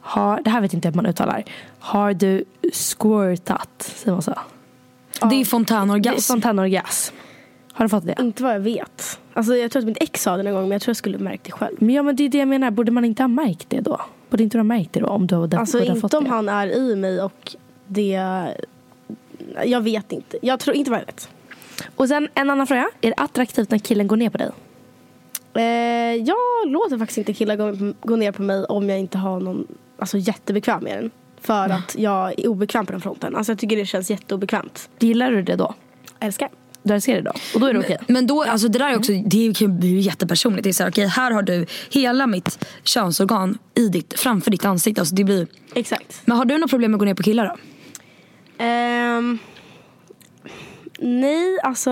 har, 0.00 0.40
det 0.42 0.50
här 0.50 0.60
vet 0.60 0.74
inte 0.74 0.88
jag 0.88 0.92
hur 0.92 0.96
man 0.96 1.06
uttalar. 1.06 1.44
Har 1.78 2.14
du 2.14 2.44
squirtat? 2.72 3.70
Säger 3.78 4.12
man 4.12 4.22
så? 4.22 4.34
Det 5.20 5.26
är 5.26 5.30
Det 5.30 5.40
är 5.40 6.20
fontänorgasm. 6.20 7.14
Har 7.72 7.84
du 7.84 7.88
fått 7.88 8.06
det? 8.06 8.14
Inte 8.20 8.42
vad 8.42 8.54
jag 8.54 8.60
vet. 8.60 9.18
Alltså, 9.32 9.56
jag 9.56 9.70
tror 9.70 9.80
att 9.82 9.86
mitt 9.86 10.02
ex 10.02 10.22
sa 10.22 10.36
det 10.36 10.42
någon 10.42 10.52
gång 10.52 10.62
men 10.62 10.70
jag 10.70 10.82
tror 10.82 10.90
jag 10.90 10.96
skulle 10.96 11.18
märkt 11.18 11.44
det 11.44 11.52
själv. 11.52 11.76
Men 11.78 11.90
ja 11.90 12.02
men 12.02 12.16
det 12.16 12.24
är 12.24 12.28
det 12.28 12.38
jag 12.38 12.48
menar. 12.48 12.70
Borde 12.70 12.92
man 12.92 13.04
inte 13.04 13.22
ha 13.22 13.28
märkt 13.28 13.70
det 13.70 13.80
då? 13.80 14.00
Borde 14.30 14.42
inte 14.42 14.56
du 14.56 14.58
ha 14.58 14.64
märkt 14.64 14.92
det 14.92 15.00
då? 15.00 15.06
Om 15.06 15.26
du 15.26 15.34
hade, 15.34 15.58
Alltså 15.58 15.78
borde 15.78 15.90
ha 15.90 15.94
inte 15.94 16.00
fått 16.00 16.14
om 16.14 16.24
det? 16.24 16.30
han 16.30 16.48
är 16.48 16.66
i 16.66 16.96
mig 16.96 17.22
och 17.22 17.56
det... 17.86 18.20
Jag 19.64 19.80
vet 19.80 20.12
inte. 20.12 20.38
Jag 20.42 20.60
tror 20.60 20.76
inte 20.76 20.90
vad 20.90 21.00
jag 21.00 21.06
vet. 21.06 21.28
Och 21.96 22.08
sen 22.08 22.28
en 22.34 22.50
annan 22.50 22.66
fråga. 22.66 22.90
Är 23.00 23.08
det 23.08 23.14
attraktivt 23.16 23.70
när 23.70 23.78
killen 23.78 24.06
går 24.06 24.16
ner 24.16 24.30
på 24.30 24.38
dig? 24.38 24.50
Eh, 25.54 26.22
jag 26.22 26.36
låter 26.66 26.98
faktiskt 26.98 27.18
inte 27.18 27.32
killar 27.32 27.56
gå, 27.56 27.92
gå 28.02 28.16
ner 28.16 28.32
på 28.32 28.42
mig 28.42 28.64
om 28.64 28.90
jag 28.90 28.98
inte 28.98 29.18
har 29.18 29.40
någon 29.40 29.66
alltså, 29.98 30.18
jättebekväm 30.18 30.84
med 30.84 30.98
den. 30.98 31.10
För 31.44 31.68
att 31.68 31.94
jag 31.98 32.38
är 32.40 32.46
obekväm 32.48 32.86
på 32.86 32.92
den 32.92 33.00
fronten. 33.00 33.36
Alltså 33.36 33.52
jag 33.52 33.58
tycker 33.58 33.76
det 33.76 33.86
känns 33.86 34.10
jätteobekvämt. 34.10 34.88
Gillar 34.98 35.30
du 35.30 35.42
det 35.42 35.56
då? 35.56 35.74
Älskar. 36.20 36.48
Du 36.82 36.94
älskar 36.94 37.14
det 37.14 37.20
då? 37.22 37.32
Och 37.54 37.60
då 37.60 37.66
är 37.66 37.72
det 37.74 37.78
okej? 37.80 37.98
Men 38.08 38.26
då, 38.26 38.42
alltså 38.42 38.68
det 38.68 38.78
där 38.78 38.90
är 38.92 38.96
också, 38.98 39.12
det 39.12 39.36
är 39.36 39.62
ju- 39.62 39.68
det 39.68 39.86
är 39.86 39.90
ju 39.90 40.00
jättepersonligt. 40.00 40.64
Det 40.64 40.70
är 40.70 40.72
så 40.72 40.82
här, 40.82 40.90
okej, 40.90 41.06
här 41.06 41.30
har 41.30 41.42
du 41.42 41.66
hela 41.90 42.26
mitt 42.26 42.66
könsorgan 42.84 43.58
i 43.74 43.88
ditt, 43.88 44.20
framför 44.20 44.50
ditt 44.50 44.64
ansikte. 44.64 45.00
Alltså 45.00 45.14
det 45.14 45.24
blir, 45.24 45.46
Exakt. 45.74 46.22
men 46.24 46.36
har 46.36 46.44
du 46.44 46.58
något 46.58 46.70
problem 46.70 46.90
med 46.90 46.96
att 46.96 47.00
gå 47.00 47.04
ner 47.04 47.14
på 47.14 47.22
killar 47.22 47.46
då? 47.46 47.56
Ehm, 48.64 49.38
nej, 50.98 51.58
alltså 51.62 51.90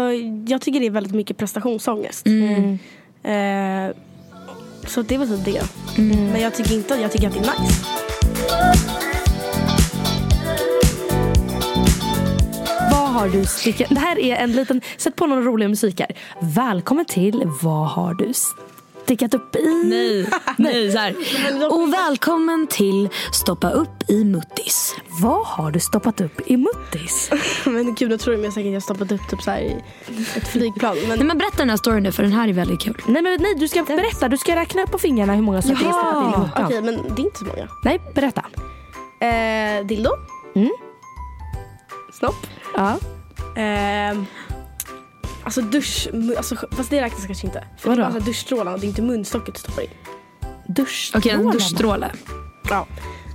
jag 0.48 0.60
tycker 0.60 0.80
det 0.80 0.86
är 0.86 0.90
väldigt 0.90 1.14
mycket 1.14 1.36
prestationsångest. 1.36 2.26
Mm. 2.26 2.78
Eh, 3.22 3.94
så 4.86 5.02
det 5.02 5.18
väl 5.18 5.28
typ 5.28 5.44
det. 5.44 5.62
Men 6.02 6.40
jag 6.40 6.54
tycker 6.54 6.74
inte 6.74 6.94
jag 6.94 7.12
tycker 7.12 7.26
att 7.28 7.34
det 7.34 7.40
är 7.40 7.60
nice. 7.62 9.01
Har 13.12 13.28
du 13.28 13.44
stickat? 13.44 13.88
Det 13.90 14.00
här 14.00 14.18
är 14.18 14.36
en 14.36 14.52
liten, 14.52 14.80
sätt 14.96 15.16
på 15.16 15.26
någon 15.26 15.44
rolig 15.44 15.68
musik 15.70 16.00
här. 16.00 16.10
Välkommen 16.40 17.04
till 17.04 17.42
Vad 17.62 17.88
har 17.88 18.14
du 18.14 18.32
stickat 19.04 19.34
upp 19.34 19.56
i? 19.56 19.62
Nej, 19.84 20.26
nej 20.56 20.92
så 20.92 20.98
här. 20.98 21.14
Och 21.72 21.92
välkommen 21.92 22.66
till 22.66 23.08
Stoppa 23.32 23.70
upp 23.70 24.10
i 24.10 24.24
muttis. 24.24 24.94
Vad 25.22 25.46
har 25.46 25.70
du 25.70 25.80
stoppat 25.80 26.20
upp 26.20 26.40
i 26.46 26.56
muttis? 26.56 27.30
Men 27.64 27.94
gud, 27.94 28.10
då 28.10 28.18
tror 28.18 28.36
de 28.36 28.50
säkert 28.50 28.68
att 28.68 28.72
jag 28.72 28.82
stoppat 28.82 29.12
upp 29.12 29.28
typ 29.30 29.42
så 29.42 29.50
här 29.50 29.60
i 29.60 29.76
ett 30.34 30.48
flygplan. 30.48 30.96
Men 31.08 31.18
Nej 31.18 31.26
men 31.26 31.38
berätta 31.38 31.56
den 31.56 31.70
här 31.70 31.76
storyn 31.76 32.02
nu 32.02 32.12
för 32.12 32.22
den 32.22 32.32
här 32.32 32.48
är 32.48 32.52
väldigt 32.52 32.80
kul. 32.80 33.02
Nej 33.06 33.22
men 33.22 33.38
nej, 33.40 33.54
du 33.54 33.68
ska 33.68 33.82
berätta. 33.82 34.28
Du 34.28 34.38
ska 34.38 34.56
räkna 34.56 34.82
upp 34.82 34.90
på 34.90 34.98
fingrarna 34.98 35.34
hur 35.34 35.42
många 35.42 35.62
som 35.62 35.70
det 35.70 35.76
är 35.76 35.92
stoppat 35.92 36.24
in 36.24 36.40
i 36.40 36.44
muttan. 36.44 36.64
okej, 36.66 36.82
men 36.82 37.14
det 37.14 37.22
är 37.22 37.24
inte 37.24 37.38
så 37.38 37.44
många. 37.44 37.68
Nej, 37.84 38.00
berätta. 38.14 38.44
Eh, 39.26 39.86
dildo. 39.86 40.10
Mm. 40.54 40.70
Snopp. 42.12 42.46
Ja. 42.76 42.98
Ehm, 43.56 44.26
alltså 45.44 45.60
dusch, 45.60 46.08
alltså, 46.36 46.56
fast 46.72 46.90
det 46.90 47.00
räknas 47.02 47.26
kanske 47.26 47.46
inte. 47.46 47.64
För 47.78 47.88
Vadå? 47.88 48.00
det 48.00 48.06
är 48.06 48.10
bara 48.10 48.12
så 48.12 48.18
här 48.18 48.26
duschstrålarna, 48.26 48.76
det 48.76 48.86
är 48.86 48.88
inte 48.88 49.02
munstocket 49.02 49.54
du 49.54 49.60
stoppar 49.60 49.82
i. 49.82 49.88
Dusch. 50.68 51.12
Okej, 51.14 51.32
en 51.32 51.50
duschstråle. 51.50 52.10
Ja. 52.70 52.86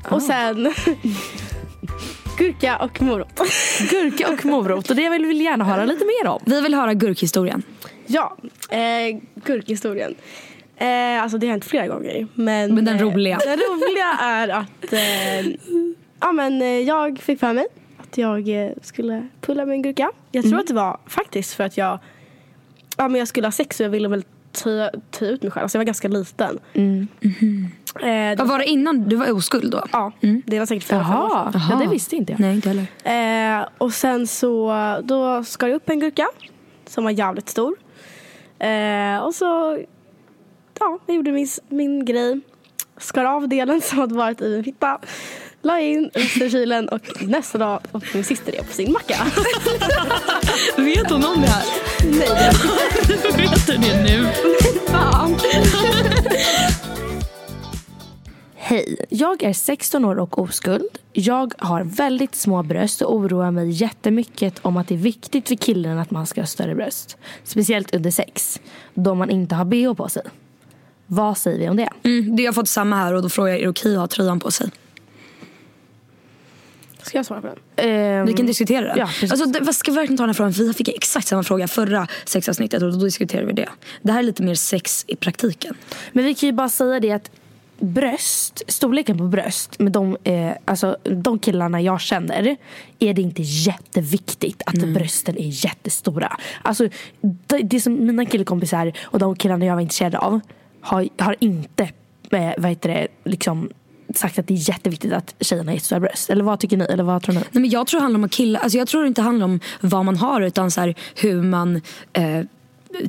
Och 0.10 0.22
sen 0.22 0.74
gurka 2.38 2.78
och 2.78 3.02
morot. 3.02 3.42
Gurka 3.90 4.34
och 4.34 4.46
morot. 4.46 4.90
Och 4.90 4.96
det 4.96 5.10
vill 5.10 5.26
vi 5.26 5.44
gärna 5.44 5.64
höra 5.64 5.86
lite 5.86 6.06
mer 6.06 6.28
om. 6.32 6.40
Vi 6.46 6.62
vill 6.62 6.74
höra 6.74 6.94
gurkhistorien. 6.94 7.64
ja, 8.06 8.38
eh, 8.70 9.18
gurkhistorien. 9.46 10.16
Eh, 10.78 11.24
alltså 11.24 11.38
det 11.38 11.48
har 11.48 11.52
hänt 11.52 11.66
flera 11.66 11.88
gånger. 11.88 12.28
Men, 12.34 12.76
Men 12.76 12.86
den 12.86 12.96
eh, 12.96 13.02
roliga. 13.02 13.38
Den 13.46 13.60
roliga 13.60 14.18
är 14.22 14.48
att 14.48 14.94
eh, 14.94 15.56
ja, 16.20 16.32
men, 16.32 16.62
eh, 16.62 16.68
jag 16.68 17.20
fick 17.20 17.40
för 17.40 17.54
mig 17.54 17.68
att 18.18 18.47
jag 18.47 18.65
eh, 18.65 18.72
skulle 18.82 19.28
pulla 19.41 19.65
med 19.65 19.74
en 19.74 19.82
gurka. 19.82 20.11
Jag 20.32 20.43
tror 20.43 20.59
att 20.59 20.68
det 20.68 20.74
var 20.74 20.97
faktiskt 21.05 21.53
för 21.53 21.63
att 21.63 21.78
jag, 21.78 21.99
ja, 22.97 23.07
men 23.07 23.20
jag 23.20 23.28
skulle 23.28 23.47
ha 23.47 23.51
sex 23.51 23.80
och 23.80 23.84
jag 23.86 23.89
ville 23.89 24.07
väl 24.07 24.24
ta, 24.51 24.89
ta 25.11 25.26
ut 25.26 25.43
mig 25.43 25.51
själv. 25.51 25.63
Alltså 25.63 25.78
jag 25.78 25.80
var 25.80 25.86
ganska 25.86 26.07
liten. 26.07 26.59
Eh, 26.74 28.01
det 28.01 28.36
Vad 28.38 28.47
var 28.47 28.59
det 28.59 28.65
innan? 28.65 29.09
Du 29.09 29.15
var 29.15 29.32
oskuld 29.32 29.72
då? 29.72 29.84
Ja, 29.91 30.11
det 30.45 30.59
var 30.59 30.65
säkert 30.65 30.84
fyra, 30.84 31.05
fem 31.05 31.18
år 31.18 31.30
sedan. 31.30 31.51
Jaha, 31.53 31.68
ja, 31.70 31.76
det 31.86 31.88
visste 31.91 32.15
inte 32.15 32.34
jag. 32.34 32.39
Nej, 32.39 32.55
inte 32.55 32.70
heller. 32.70 33.59
Eh, 33.61 33.68
och 33.78 33.93
sen 33.93 34.28
så 34.28 34.74
då 35.03 35.43
skar 35.43 35.68
jag 35.68 35.76
upp 35.76 35.89
en 35.89 35.99
gurka 35.99 36.28
som 36.86 37.03
var 37.03 37.11
jävligt 37.11 37.49
stor. 37.49 37.76
Eh, 38.59 39.18
och 39.18 39.36
så 39.36 39.80
ja, 40.80 40.99
jag 41.05 41.15
gjorde 41.15 41.32
min, 41.32 41.47
min 41.70 42.05
grej. 42.05 42.39
Skar 42.97 43.26
av 43.26 43.49
delen 43.49 43.82
som 43.84 43.99
hade 43.99 44.15
varit 44.15 44.41
i 44.41 44.49
min 44.49 44.63
fitta. 44.63 44.99
La 45.62 45.80
in 45.80 46.10
kylen 46.51 46.89
och 46.89 47.01
nästa 47.22 47.58
dag 47.58 47.80
åt 47.91 48.14
min 48.14 48.24
syster 48.24 48.51
det 48.51 48.64
på 48.64 48.74
sin 48.74 48.91
macka. 48.91 49.18
Vet 50.78 51.12
hon 51.12 51.26
om 51.26 51.41
det 51.41 51.47
här? 51.47 51.66
Nej, 52.03 52.51
Vet 53.47 53.68
du 53.68 53.74
det 53.78 54.03
nu? 54.03 54.28
fan. 54.88 55.36
Hej, 58.55 59.05
jag 59.10 59.43
är 59.43 59.53
16 59.53 60.05
år 60.05 60.20
och 60.20 60.39
oskuld. 60.39 60.89
Jag 61.14 61.53
har 61.58 61.84
väldigt 61.84 62.36
små 62.36 62.64
bröst 62.64 63.01
och 63.01 63.16
oroar 63.16 63.51
mig 63.51 63.70
jättemycket 63.70 64.60
om 64.62 64.78
att 64.78 64.88
det 64.88 64.95
är 64.95 64.99
viktigt 64.99 65.47
för 65.47 65.55
killen 65.55 65.99
att 65.99 66.12
man 66.12 66.26
ska 66.26 66.41
ha 66.41 66.45
större 66.45 66.76
bröst. 66.76 67.18
Speciellt 67.43 67.95
under 67.95 68.12
sex, 68.12 68.60
då 68.93 69.16
man 69.16 69.30
inte 69.30 69.55
har 69.55 69.66
bh 69.66 69.93
på 69.93 70.10
sig. 70.10 70.24
Vad 71.05 71.38
säger 71.38 71.60
vi 71.60 71.70
om 71.70 71.78
det? 71.78 71.89
Mm, 72.03 72.36
det 72.36 72.45
har 72.45 72.53
fått 72.53 72.70
samma 72.70 72.95
här 72.95 73.14
och 73.14 73.22
då 73.22 73.30
frågar 73.30 73.49
jag 73.51 73.60
är 73.60 73.64
det 73.64 73.70
okej 73.70 73.93
att 73.95 73.99
ha 73.99 74.08
tröjan 74.08 74.39
på 74.39 74.51
sig? 74.51 74.70
Ska 77.08 77.18
jag 77.18 77.26
svara 77.26 77.41
på 77.41 77.47
den? 77.47 77.89
Ehm, 77.89 78.26
Vi 78.26 78.34
kan 78.34 78.45
diskutera 78.45 78.93
det. 78.93 78.99
Ja, 78.99 79.05
precis. 79.05 79.32
alltså, 79.32 79.64
vad 79.64 79.76
ska 79.76 79.91
vi 79.91 79.97
verkligen 79.97 80.18
ta 80.18 80.24
den 80.24 80.30
här 80.30 80.34
frågan? 80.34 80.51
Vi 80.51 80.74
fick 80.74 80.88
exakt 80.88 81.28
samma 81.28 81.43
fråga 81.43 81.68
förra 81.68 82.08
sexavsnittet 82.26 82.84
och 82.84 82.91
då 82.91 82.97
diskuterade 82.97 83.47
vi 83.47 83.53
det. 83.53 83.70
Det 84.01 84.12
här 84.12 84.20
är 84.20 84.24
lite 84.24 84.43
mer 84.43 84.55
sex 84.55 85.05
i 85.08 85.16
praktiken. 85.16 85.76
Men 86.12 86.26
vi 86.26 86.36
kan 86.36 86.47
ju 86.47 86.53
bara 86.53 86.70
säga 86.70 86.99
det 86.99 87.12
att 87.12 87.32
bröst, 87.80 88.64
storleken 88.68 89.18
på 89.18 89.24
bröst 89.24 89.80
med 89.80 89.91
de, 89.91 90.18
eh, 90.24 90.51
alltså, 90.66 90.97
de 91.03 91.39
killarna 91.39 91.82
jag 91.82 92.01
känner 92.01 92.55
är 92.99 93.14
det 93.14 93.22
inte 93.22 93.41
jätteviktigt 93.41 94.62
att 94.66 94.76
brösten 94.76 95.38
är 95.38 95.66
jättestora. 95.66 96.38
Alltså, 96.62 96.89
det, 97.22 97.58
det 97.58 97.82
som 97.82 98.05
mina 98.05 98.26
killkompisar 98.26 98.93
och 99.03 99.20
de 99.20 99.36
killarna 99.36 99.66
jag 99.66 99.74
var 99.74 99.82
intresserad 99.82 100.16
av 100.16 100.39
har, 100.82 101.08
har 101.18 101.36
inte 101.39 101.84
eh, 102.32 102.51
vad 102.58 102.70
heter 102.70 102.89
det, 102.89 103.08
liksom, 103.24 103.70
sagt 104.16 104.39
att 104.39 104.47
det 104.47 104.53
är 104.53 104.70
jätteviktigt 104.70 105.14
att 105.14 105.36
tjejerna 105.39 105.72
har 105.72 105.74
jättestora 105.74 105.99
bröst. 105.99 106.30
Eller 106.30 106.43
vad 106.43 106.60
tycker 106.60 106.78
ni? 106.78 106.86
Eller 106.86 107.03
vad 107.03 107.24
tror 107.24 107.36
ni? 107.36 107.39
Nej, 107.39 107.62
men 107.62 107.70
jag 107.70 107.88
tror 107.88 107.99
det 107.99 108.03
handlar 108.03 108.20
om 108.20 108.24
att 108.24 108.32
killa, 108.32 108.60
alltså 108.60 108.78
jag 108.78 108.88
tror 108.88 109.01
det 109.01 109.08
inte 109.08 109.22
handlar 109.22 109.45
om 109.45 109.60
vad 109.82 110.05
man 110.05 110.18
har 110.18 110.41
utan 110.41 110.72
så 110.72 110.82
här, 110.82 110.95
hur 111.16 111.41
man 111.41 111.82
eh, 112.14 112.41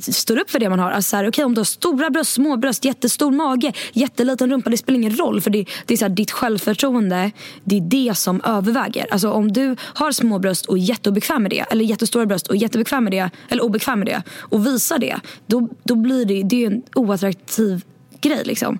står 0.01 0.39
upp 0.39 0.49
för 0.49 0.59
det 0.59 0.69
man 0.69 0.79
har. 0.79 0.91
Alltså 0.91 1.17
Okej 1.17 1.27
okay, 1.27 1.45
om 1.45 1.53
du 1.53 1.59
har 1.59 1.65
stora 1.65 2.09
bröst, 2.09 2.33
små 2.33 2.57
bröst, 2.57 2.85
jättestor 2.85 3.31
mage, 3.31 3.73
jätteliten 3.93 4.51
rumpa, 4.51 4.69
det 4.69 4.77
spelar 4.77 4.99
ingen 4.99 5.15
roll. 5.15 5.41
För 5.41 5.49
det, 5.49 5.65
det 5.85 5.93
är 5.93 5.97
så 5.97 6.05
här, 6.05 6.09
ditt 6.09 6.31
självförtroende, 6.31 7.31
det 7.63 7.77
är 7.77 7.81
det 7.81 8.17
som 8.17 8.41
överväger. 8.41 9.07
Alltså 9.11 9.31
om 9.31 9.51
du 9.51 9.75
har 9.81 10.11
små 10.11 10.39
bröst 10.39 10.65
och 10.65 10.77
är 10.77 10.81
jätteobekväm 10.81 11.41
med 11.41 11.51
det, 11.51 11.65
eller 11.71 11.85
jättestora 11.85 12.25
bröst 12.25 12.47
och 12.47 12.55
är 12.55 12.59
jättebekväm 12.59 13.03
med 13.03 13.13
det, 13.13 13.29
eller 13.49 13.63
obekväm 13.63 13.99
med 13.99 14.07
det, 14.07 14.23
och 14.29 14.65
visar 14.65 14.99
det, 14.99 15.19
då, 15.47 15.69
då 15.83 15.95
blir 15.95 16.25
det, 16.25 16.43
det 16.43 16.63
är 16.63 16.67
en 16.67 16.81
oattraktiv 16.95 17.83
grej. 18.21 18.41
Liksom. 18.45 18.79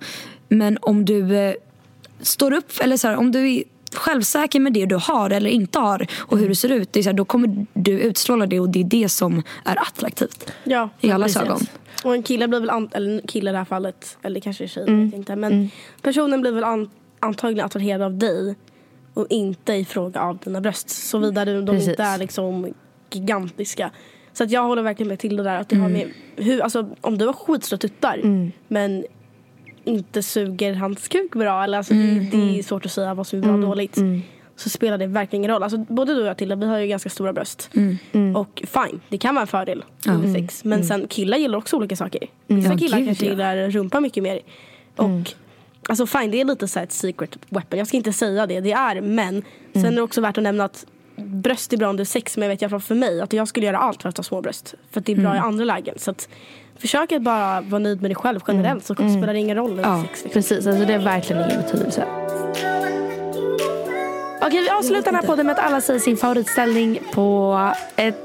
Men 0.50 0.78
om 0.82 1.06
du 1.06 1.38
eh, 1.38 1.54
står 2.22 2.54
upp, 2.54 2.72
eller 2.82 2.98
så 2.98 3.08
här, 3.08 3.16
om 3.16 3.32
du 3.32 3.52
är 3.56 3.64
självsäker 3.94 4.60
med 4.60 4.74
det 4.74 4.86
du 4.86 4.96
har 4.96 5.30
eller 5.30 5.50
inte 5.50 5.80
har 5.80 6.08
och 6.18 6.38
hur 6.38 6.50
du 6.50 6.56
ser 6.56 6.70
ut, 6.72 6.94
det 6.94 7.00
är 7.00 7.04
så 7.04 7.10
här, 7.10 7.18
då 7.18 7.26
kommer 7.26 7.66
du 7.74 8.00
utstråla 8.00 8.46
det 8.46 8.60
och 8.60 8.70
det 8.70 8.80
är 8.80 8.84
det 8.84 9.10
som 9.10 9.44
är 9.66 9.76
attraktivt. 9.82 10.52
Ja, 10.64 10.90
I 11.02 11.12
allas 11.12 11.34
precis. 11.34 11.48
ögon. 11.50 11.60
Och 12.04 12.14
en 12.16 12.24
kille 12.24 12.48
blir 12.48 12.60
väl, 12.60 12.70
an- 12.70 12.90
eller 12.94 13.12
en 13.12 13.28
kille 13.28 13.50
i 13.50 13.54
det 13.54 13.58
här 13.58 13.66
fallet, 13.66 14.18
eller 14.22 14.40
kanske 14.40 14.64
en 14.64 14.68
tjej, 14.68 14.84
Mm. 14.88 15.06
vet 15.06 15.14
inte. 15.18 15.36
Men 15.36 15.70
personen 16.02 16.42
blir 16.42 16.52
väl 16.52 16.64
an- 16.64 16.90
antagligen 17.20 17.66
attraherad 17.66 18.02
av 18.02 18.18
dig 18.18 18.56
och 19.14 19.28
inte 19.30 19.74
i 19.74 19.86
fråga 19.86 20.22
av 20.22 20.38
dina 20.38 20.62
bröst. 20.62 20.90
Såvida 20.90 21.46
de 21.46 21.66
Precis. 21.66 21.90
inte 21.90 22.04
är 22.04 22.18
liksom 22.18 22.74
gigantiska. 23.12 23.92
Så 24.34 24.44
att 24.44 24.52
jag 24.52 24.64
håller 24.64 24.82
verkligen 24.82 25.08
med 25.08 25.20
till 25.20 25.36
det 25.38 25.44
där. 25.44 25.60
Att 25.60 25.70
det 25.70 25.76
har 25.76 25.90
Mm. 25.90 25.98
med, 25.98 26.46
hur, 26.46 26.62
alltså, 26.62 26.90
om 27.02 27.18
du 27.18 27.26
har 27.26 27.34
skitstora 27.34 27.78
tuttar 27.78 28.22
men 28.68 29.06
inte 29.90 30.24
suger 30.24 30.74
hans 30.74 31.08
kuk 31.08 31.32
bra. 31.34 31.64
Eller, 31.64 31.78
alltså, 31.78 31.94
Mm. 31.94 32.30
det, 32.30 32.38
det 32.38 32.60
är 32.60 32.64
svårt 32.64 32.86
att 32.86 32.92
säga 32.92 33.14
vad 33.14 33.28
som 33.28 33.40
är 33.40 33.44
bra 33.44 33.54
och 33.54 33.60
dåligt. 33.60 33.98
Så 34.56 34.70
spelar 34.70 34.98
det 34.98 35.08
verkligen 35.08 35.42
ingen 35.44 35.52
roll. 35.56 35.64
Alltså, 35.64 35.78
både 35.78 36.14
du 36.16 36.22
och 36.22 36.28
jag 36.28 36.38
Tilda, 36.38 36.56
vi 36.56 36.66
har 36.66 36.78
ju 36.80 36.88
ganska 36.88 37.10
stora 37.10 37.34
bröst. 37.34 37.70
Mm. 38.14 38.36
Och 38.36 38.62
fine, 38.68 39.00
det 39.10 39.18
kan 39.18 39.36
vara 39.36 39.42
en 39.42 39.48
fördel 39.48 39.84
under 40.08 40.34
sex. 40.34 40.64
Men 40.64 40.84
sen 40.84 41.08
killar 41.08 41.38
gillar 41.38 41.58
också 41.58 41.78
olika 41.78 41.96
saker. 41.96 42.28
Vissa 42.48 42.66
Mm. 42.68 42.78
Killar 42.78 42.98
gud, 42.98 43.08
kanske 43.08 43.26
ja. 43.26 43.32
Mm. 43.32 43.40
gillar 43.58 43.70
rumpa 43.70 44.00
mycket 44.00 44.24
mer. 44.24 44.40
Och 44.96 45.34
alltså 45.90 46.06
fine, 46.06 46.32
det 46.32 46.42
är 46.42 46.46
lite 46.46 46.68
så 46.68 46.80
här 46.80 46.84
ett 46.84 46.92
secret 46.92 47.38
weapon. 47.50 47.80
Jag 47.80 47.88
ska 47.88 47.98
inte 47.98 48.14
säga 48.14 48.48
det, 48.48 48.60
det 48.60 48.72
är 48.72 49.02
men. 49.02 49.42
Sen 49.74 49.82
Mm. 49.82 49.92
är 49.92 49.96
det 49.96 50.02
också 50.02 50.22
värt 50.22 50.38
att 50.38 50.44
nämna 50.44 50.64
att 50.64 50.86
bröst 51.16 51.74
är 51.74 51.78
bra 51.78 51.90
under 51.90 52.06
sex. 52.06 52.38
Men 52.38 52.44
jag 52.50 52.56
vet 52.56 52.62
i 52.62 52.66
alla 52.66 52.70
fall 52.70 52.80
för 52.82 52.96
mig 52.96 53.22
att 53.22 53.34
jag 53.34 53.48
skulle 53.48 53.66
göra 53.66 53.78
allt 53.78 54.02
för 54.02 54.10
att 54.10 54.18
ha 54.18 54.24
små 54.24 54.42
bröst. 54.42 54.74
För 54.92 55.00
att 55.00 55.06
det 55.06 55.12
är 55.12 55.16
bra 55.16 55.30
Mm. 55.30 55.36
i 55.36 55.40
andra 55.40 55.66
lägen. 55.66 55.96
Så 56.00 56.12
att 56.12 56.30
försök 56.80 57.12
att 57.12 57.22
bara 57.22 57.62
vara 57.62 57.80
nöjd 57.80 58.02
med 58.02 58.10
dig 58.12 58.16
själv 58.16 58.40
generellt 58.48 58.86
så 58.86 58.96
spelar 58.96 59.34
det 59.34 59.40
ingen 59.40 59.58
roll 59.58 59.80
Ja, 59.84 60.02
sex. 60.08 60.24
Liksom. 60.24 60.32
precis. 60.42 60.68
Alltså, 60.68 60.86
det 60.86 60.94
är 60.94 61.00
verkligen 61.00 61.44
ingen 61.46 61.62
betydelse. 61.62 62.04
Okej, 64.42 64.62
vi 64.62 64.70
avslutar 64.70 65.04
den 65.12 65.16
här 65.16 65.22
podden 65.28 65.46
med 65.46 65.54
att 65.60 65.66
alla 65.66 65.82
säger 65.82 66.00
sin 66.00 66.18
favoritställning 66.18 67.00
på 67.14 67.58
ett, 67.96 68.16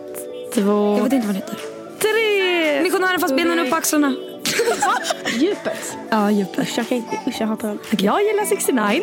två, 0.55 0.97
Jag 0.99 1.05
vet 1.05 1.13
inte 1.13 1.27
vad 1.27 1.37
det 1.37 1.41
heter. 1.41 1.57
tre. 1.99 2.83
Missionären 2.83 3.21
fast 3.21 3.37
benen 3.37 3.59
upp 3.59 3.71
på 3.71 3.77
axlarna. 3.77 4.15
Djupet. 5.39 5.97
Ja, 6.11 6.31
djupet. 6.31 6.59
Usch, 6.59 6.79
jag, 6.79 6.89
kan 6.89 6.99
inte, 6.99 7.19
usch, 7.27 7.37
jag 7.41 7.47
hatar 7.47 7.69
den. 7.69 7.79
Jag 7.91 8.23
gillar 8.23 8.45
69. 8.47 9.03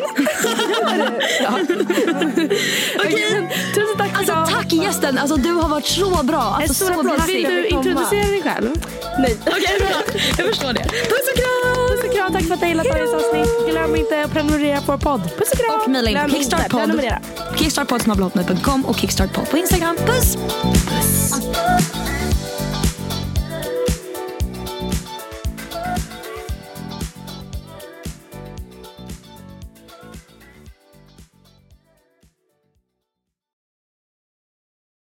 ja. 1.40 1.58
Okej, 2.98 3.30
men 3.32 3.48
tusen 3.74 3.96
tack 3.98 4.10
för 4.10 4.16
Alltså 4.18 4.32
idag. 4.32 4.48
tack 4.50 4.72
gästen, 4.72 5.18
alltså, 5.18 5.36
du 5.36 5.52
har 5.52 5.68
varit 5.68 5.86
så 5.86 6.22
bra. 6.22 6.56
Alltså, 6.60 6.74
så 6.74 6.92
applåd. 6.92 7.22
Vill 7.26 7.42
du 7.42 7.66
introducera 7.66 8.26
dig 8.26 8.42
själv? 8.42 8.70
Nej. 9.18 9.36
Okej, 9.46 9.78
bra. 9.78 10.20
Jag 10.38 10.46
förstår 10.46 10.72
det. 10.72 10.82
Puss 10.84 11.28
och 11.32 11.36
kram! 11.38 11.88
Puss 11.88 12.04
och 12.04 12.12
kram. 12.14 12.32
Tack 12.32 12.44
för 12.44 12.54
att 12.54 12.60
du 12.60 12.66
gillat 12.66 12.86
dagens 12.86 13.14
avsnitt. 13.14 13.70
Glöm 13.70 13.96
inte 13.96 14.24
att 14.24 14.32
prenumerera 14.32 14.80
på 14.80 14.92
vår 14.92 14.98
podd. 14.98 15.22
Puss 15.38 15.52
och 15.52 15.58
kram. 15.58 15.80
Och 15.80 15.90
mejla 15.90 16.10
in 16.24 16.30
kickstartpodd. 16.30 17.00
Kickstartpodd.com 17.56 18.84
och 18.84 18.96
kickstartpodd 18.96 19.50
på 19.50 19.56
Instagram. 19.58 19.96
Puss! 19.96 20.36
Puss! 20.72 21.32